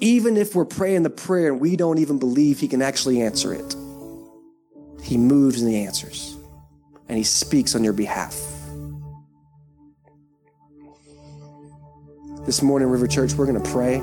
Even 0.00 0.36
if 0.36 0.54
we're 0.54 0.64
praying 0.64 1.02
the 1.02 1.10
prayer 1.10 1.48
and 1.48 1.60
we 1.60 1.74
don't 1.74 1.98
even 1.98 2.20
believe 2.20 2.60
He 2.60 2.68
can 2.68 2.80
actually 2.80 3.20
answer 3.20 3.52
it, 3.52 3.74
He 5.02 5.16
moves 5.16 5.60
and 5.60 5.70
He 5.70 5.84
answers, 5.84 6.36
and 7.08 7.18
He 7.18 7.24
speaks 7.24 7.74
on 7.74 7.82
your 7.82 7.92
behalf. 7.92 8.40
This 12.46 12.62
morning, 12.62 12.88
River 12.88 13.08
Church, 13.08 13.34
we're 13.34 13.46
going 13.46 13.60
to 13.60 13.70
pray. 13.70 14.00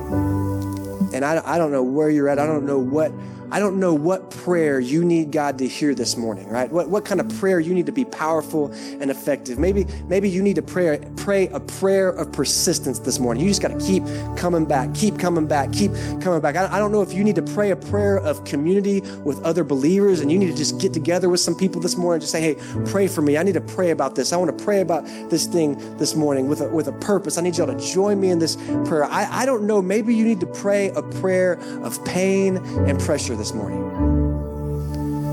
And 1.16 1.24
I, 1.24 1.42
I 1.46 1.58
don't 1.58 1.72
know 1.72 1.82
where 1.82 2.10
you're 2.10 2.28
at. 2.28 2.40
I 2.40 2.46
don't 2.46 2.66
know 2.66 2.78
what 2.78 3.14
I 3.52 3.60
don't 3.60 3.80
know 3.80 3.94
what 3.94 4.32
prayer 4.32 4.80
you 4.80 5.04
need 5.04 5.32
God 5.32 5.58
to 5.60 5.68
hear 5.68 5.94
this 5.94 6.18
morning, 6.18 6.50
right? 6.50 6.72
What, 6.72 6.90
what 6.90 7.06
kind 7.06 7.20
of 7.22 7.30
prayer 7.40 7.60
you 7.60 7.74
need 7.74 7.86
to 7.86 7.92
be 7.92 8.06
powerful 8.06 8.72
and 8.72 9.12
effective. 9.12 9.60
Maybe, 9.60 9.86
maybe 10.08 10.30
you 10.30 10.42
need 10.42 10.56
to 10.56 10.62
pray, 10.62 11.00
pray 11.16 11.48
a 11.50 11.60
prayer 11.60 12.10
of 12.10 12.32
persistence 12.32 13.00
this 13.00 13.20
morning. 13.20 13.44
You 13.44 13.50
just 13.50 13.62
got 13.62 13.78
to 13.78 13.86
keep 13.86 14.04
coming 14.36 14.66
back, 14.66 14.94
keep 14.94 15.20
coming 15.20 15.48
back, 15.48 15.72
keep 15.72 15.92
coming 16.22 16.42
back. 16.42 16.56
I, 16.56 16.76
I 16.76 16.80
don't 16.80 16.92
know 16.92 17.02
if 17.02 17.14
you 17.14 17.24
need 17.24 17.36
to 17.36 17.42
pray 17.42 17.72
a 17.72 17.76
prayer 17.76 18.18
of 18.18 18.44
community 18.46 19.02
with 19.24 19.42
other 19.44 19.64
believers 19.64 20.20
and 20.20 20.32
you 20.32 20.38
need 20.38 20.52
to 20.52 20.58
just 20.58 20.80
get 20.80 20.94
together 20.94 21.30
with 21.30 21.40
some 21.40 21.56
people 21.56 21.82
this 21.82 21.96
morning 21.96 22.16
and 22.16 22.22
just 22.22 22.32
say, 22.32 22.42
hey, 22.42 22.56
pray 22.86 23.08
for 23.08 23.22
me. 23.22 23.38
I 23.38 23.44
need 23.44 23.54
to 23.54 23.62
pray 23.62 23.92
about 23.92 24.16
this. 24.16 24.34
I 24.34 24.38
want 24.38 24.58
to 24.58 24.64
pray 24.64 24.82
about 24.82 25.06
this 25.30 25.46
thing 25.46 25.78
this 25.98 26.16
morning 26.16 26.48
with 26.48 26.62
a, 26.62 26.70
with 26.70 26.88
a 26.88 26.94
purpose. 26.94 27.38
I 27.38 27.42
need 27.42 27.58
y'all 27.58 27.68
to 27.68 27.94
join 27.94 28.20
me 28.20 28.30
in 28.30 28.40
this 28.40 28.56
prayer. 28.86 29.06
I, 29.06 29.42
I 29.42 29.46
don't 29.46 29.68
know. 29.68 29.82
Maybe 29.82 30.16
you 30.16 30.26
need 30.26 30.40
to 30.40 30.48
pray 30.48 30.90
a 30.90 31.02
prayer 31.02 31.54
of 31.84 32.04
pain 32.06 32.58
and 32.58 33.00
pressure 33.00 33.35
this 33.36 33.54
morning. 33.54 33.82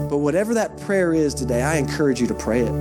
But 0.08 0.18
whatever 0.18 0.54
that 0.54 0.78
prayer 0.78 1.14
is 1.14 1.34
today, 1.34 1.62
I 1.62 1.76
encourage 1.76 2.20
you 2.20 2.26
to 2.26 2.34
pray 2.34 2.60
it. 2.60 2.72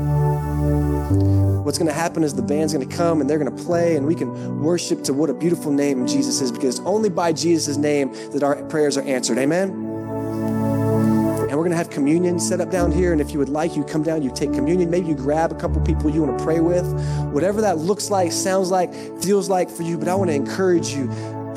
What's 1.64 1.78
going 1.78 1.88
to 1.88 1.94
happen 1.94 2.24
is 2.24 2.34
the 2.36 2.42
band's 2.42 2.74
going 2.74 2.88
to 2.88 2.96
come 2.96 3.22
and 3.22 3.30
they're 3.30 3.38
going 3.38 3.56
to 3.56 3.64
play, 3.64 3.96
and 3.96 4.06
we 4.06 4.16
can 4.16 4.62
worship 4.62 5.04
to 5.04 5.14
what 5.14 5.30
a 5.30 5.34
beautiful 5.34 5.72
name 5.72 6.08
Jesus 6.08 6.42
is 6.42 6.52
because 6.52 6.80
only 6.82 7.10
by 7.10 7.32
Jesus' 7.32 7.78
name 7.78 8.12
that 8.32 8.44
our 8.44 8.62
prayers 8.64 8.98
are 8.98 9.04
answered. 9.04 9.38
Amen? 9.38 9.70
And 9.70 11.58
we're 11.58 11.66
going 11.66 11.72
to 11.72 11.78
have 11.78 11.90
communion 11.90 12.40
set 12.40 12.62
up 12.62 12.72
down 12.72 12.92
here. 12.92 13.12
And 13.12 13.22
if 13.22 13.32
you 13.32 13.40
would 13.40 13.50
like, 13.50 13.76
you 13.76 13.84
come 13.84 14.04
down, 14.04 14.22
you 14.22 14.32
take 14.34 14.54
communion. 14.54 14.90
Maybe 14.90 15.08
you 15.08 15.16
grab 15.16 15.52
a 15.52 15.56
couple 15.56 15.82
people 15.82 16.10
you 16.10 16.24
want 16.24 16.38
to 16.38 16.44
pray 16.44 16.62
with. 16.62 16.86
Whatever 17.34 17.62
that 17.62 17.78
looks 17.78 18.10
like, 18.10 18.32
sounds 18.32 18.72
like, 18.72 18.94
feels 19.22 19.50
like 19.50 19.70
for 19.70 19.84
you. 19.84 19.98
But 19.98 20.08
I 20.08 20.16
want 20.16 20.30
to 20.30 20.36
encourage 20.36 20.90
you, 20.90 21.08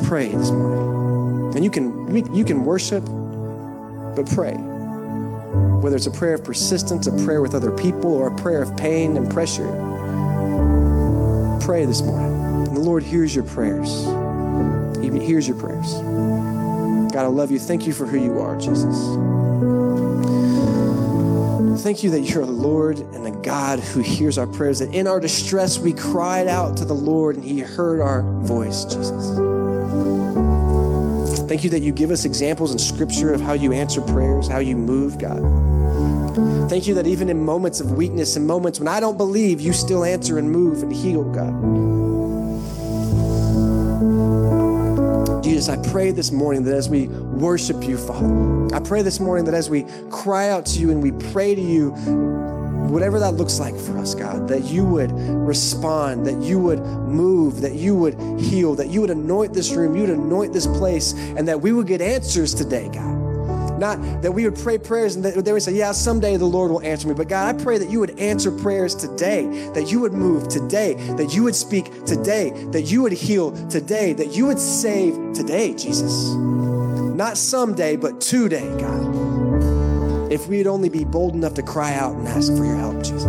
pray 0.05 0.29
this 0.29 0.51
morning. 0.51 1.57
And 1.57 1.65
you 1.65 1.71
can 1.71 2.35
you 2.35 2.45
can 2.45 2.65
worship 2.65 3.09
but 4.15 4.27
pray. 4.31 4.55
Whether 4.55 5.97
it's 5.97 6.07
a 6.07 6.11
prayer 6.11 6.35
of 6.35 6.45
persistence, 6.45 7.07
a 7.07 7.25
prayer 7.25 7.43
with 7.43 7.55
other 7.55 7.71
people, 7.71 8.13
or 8.13 8.29
a 8.29 8.37
prayer 8.37 8.63
of 8.63 8.77
pain 8.77 9.17
and 9.17 9.31
pressure, 9.31 9.69
pray 11.65 11.85
this 11.85 12.03
morning. 12.03 12.67
And 12.67 12.77
the 12.77 12.81
Lord 12.81 13.03
hears 13.03 13.35
your 13.35 13.45
prayers. 13.45 14.05
He 15.03 15.11
hears 15.25 15.47
your 15.47 15.59
prayers. 15.59 15.93
God, 17.13 17.25
I 17.25 17.27
love 17.27 17.51
you. 17.51 17.59
Thank 17.59 17.87
you 17.87 17.93
for 17.93 18.07
who 18.07 18.19
you 18.19 18.41
are, 18.41 18.57
Jesus. 18.57 18.97
Thank 21.83 22.03
you 22.03 22.11
that 22.11 22.21
you're 22.21 22.43
a 22.43 22.47
Lord 22.47 22.99
and 22.99 23.27
a 23.27 23.31
God 23.31 23.79
who 23.79 24.01
hears 24.01 24.39
our 24.39 24.47
prayers, 24.47 24.79
that 24.79 24.95
in 24.95 25.07
our 25.07 25.21
distress 25.21 25.79
we 25.79 25.93
cried 25.93 26.49
out 26.49 26.79
to 26.79 26.85
the 26.87 26.95
Lord 26.95 27.37
and 27.37 27.45
he 27.45 27.61
heard 27.61 28.01
our 28.01 28.23
voice, 28.41 28.85
Jesus. 28.85 29.54
Thank 31.49 31.63
you 31.63 31.71
that 31.71 31.81
you 31.81 31.93
give 31.93 32.11
us 32.11 32.25
examples 32.25 32.73
in 32.73 32.79
Scripture 32.79 33.33
of 33.33 33.41
how 33.41 33.53
you 33.53 33.73
answer 33.73 34.01
prayers, 34.01 34.49
how 34.49 34.59
you 34.59 34.77
move, 34.77 35.19
God. 35.19 35.41
Thank 36.69 36.87
you 36.87 36.95
that 36.95 37.07
even 37.07 37.29
in 37.29 37.45
moments 37.45 37.81
of 37.81 37.93
weakness 37.93 38.37
and 38.37 38.47
moments 38.47 38.79
when 38.79 38.89
I 38.89 38.99
don't 38.99 39.19
believe, 39.19 39.61
you 39.61 39.73
still 39.73 40.05
answer 40.05 40.39
and 40.39 40.51
move 40.51 40.83
and 40.83 40.93
heal, 40.93 41.23
God. 41.23 41.53
Jesus, 45.45 45.69
I 45.69 45.77
pray 45.91 46.11
this 46.11 46.33
morning 46.33 46.65
that 46.65 46.75
as 46.75 46.89
we 46.89 47.09
worship 47.09 47.85
you, 47.85 47.99
Father, 47.99 48.75
I 48.75 48.81
pray 48.81 49.03
this 49.03 49.21
morning 49.21 49.45
that 49.45 49.55
as 49.55 49.69
we 49.69 49.85
cry 50.11 50.49
out 50.49 50.65
to 50.67 50.81
you 50.81 50.91
and 50.91 51.03
we 51.03 51.13
pray 51.31 51.55
to 51.55 51.61
you, 51.61 51.95
whatever 52.91 53.19
that 53.19 53.33
looks 53.33 53.59
like 53.59 53.77
for 53.77 53.99
us, 53.99 54.15
God, 54.15 54.49
that 54.49 54.65
you 54.65 54.85
would 54.85 55.13
respond, 55.13 56.27
that 56.27 56.41
you 56.43 56.59
would 56.59 56.81
move, 56.81 57.61
that 57.61 57.75
you 57.75 57.95
would 57.95 58.19
heal, 58.41 58.75
that 58.75 58.89
you 58.89 59.01
would 59.01 59.11
anoint 59.11 59.53
this 59.53 59.73
room, 59.73 59.95
you 59.95 60.03
would 60.03 60.11
anoint 60.11 60.53
this 60.53 60.67
place, 60.67 61.13
and 61.13 61.49
that 61.49 61.61
we 61.61 61.73
would 61.73 61.87
get 61.87 62.01
answers 62.01 62.55
today, 62.55 62.89
God. 62.93 63.15
Not 63.79 64.23
that 64.23 64.33
we 64.33 64.45
would 64.45 64.59
pray 64.59 64.79
prayers 64.79 65.17
and 65.17 65.25
that 65.25 65.45
they 65.45 65.53
would 65.53 65.63
say, 65.63 65.75
Yeah, 65.75 65.93
someday 65.93 66.37
the 66.37 66.45
Lord 66.45 66.71
will 66.71 66.83
answer 66.83 67.09
me. 67.09 67.15
But 67.15 67.29
God, 67.29 67.55
I 67.55 67.63
pray 67.63 67.79
that 67.79 67.91
you 67.91 68.01
would 68.01 68.19
answer 68.21 68.51
prayers 68.51 68.95
today, 68.95 69.47
that 69.75 69.91
you 69.91 70.01
would 70.01 70.13
move 70.13 70.49
today, 70.49 70.95
that 71.17 71.35
you 71.35 71.43
would 71.43 71.57
speak 71.57 72.05
today, 72.05 72.51
that 72.69 72.83
you 72.83 73.03
would 73.03 73.13
heal 73.13 73.51
today, 73.69 74.13
that 74.13 74.37
you 74.37 74.47
would 74.47 74.61
save 74.61 75.33
today, 75.35 75.75
Jesus. 75.75 76.33
Not 76.35 77.37
someday, 77.37 77.97
but 77.97 78.21
today, 78.21 78.69
God. 78.79 78.94
If 80.35 80.49
we'd 80.49 80.67
only 80.67 80.89
be 80.89 81.05
bold 81.05 81.35
enough 81.35 81.55
to 81.55 81.63
cry 81.63 81.95
out 81.95 82.17
and 82.17 82.27
ask 82.27 82.53
for 82.57 82.65
your 82.65 82.75
help, 82.75 83.05
Jesus. 83.05 83.25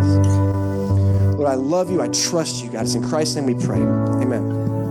Lord, 1.37 1.47
I 1.47 1.53
love 1.53 1.91
you. 1.91 2.01
I 2.01 2.07
trust 2.07 2.63
you, 2.63 2.71
God. 2.71 2.85
It's 2.85 2.95
in 2.95 3.07
Christ's 3.07 3.35
name 3.35 3.45
we 3.45 3.53
pray. 3.53 3.77
Amen. 3.77 4.84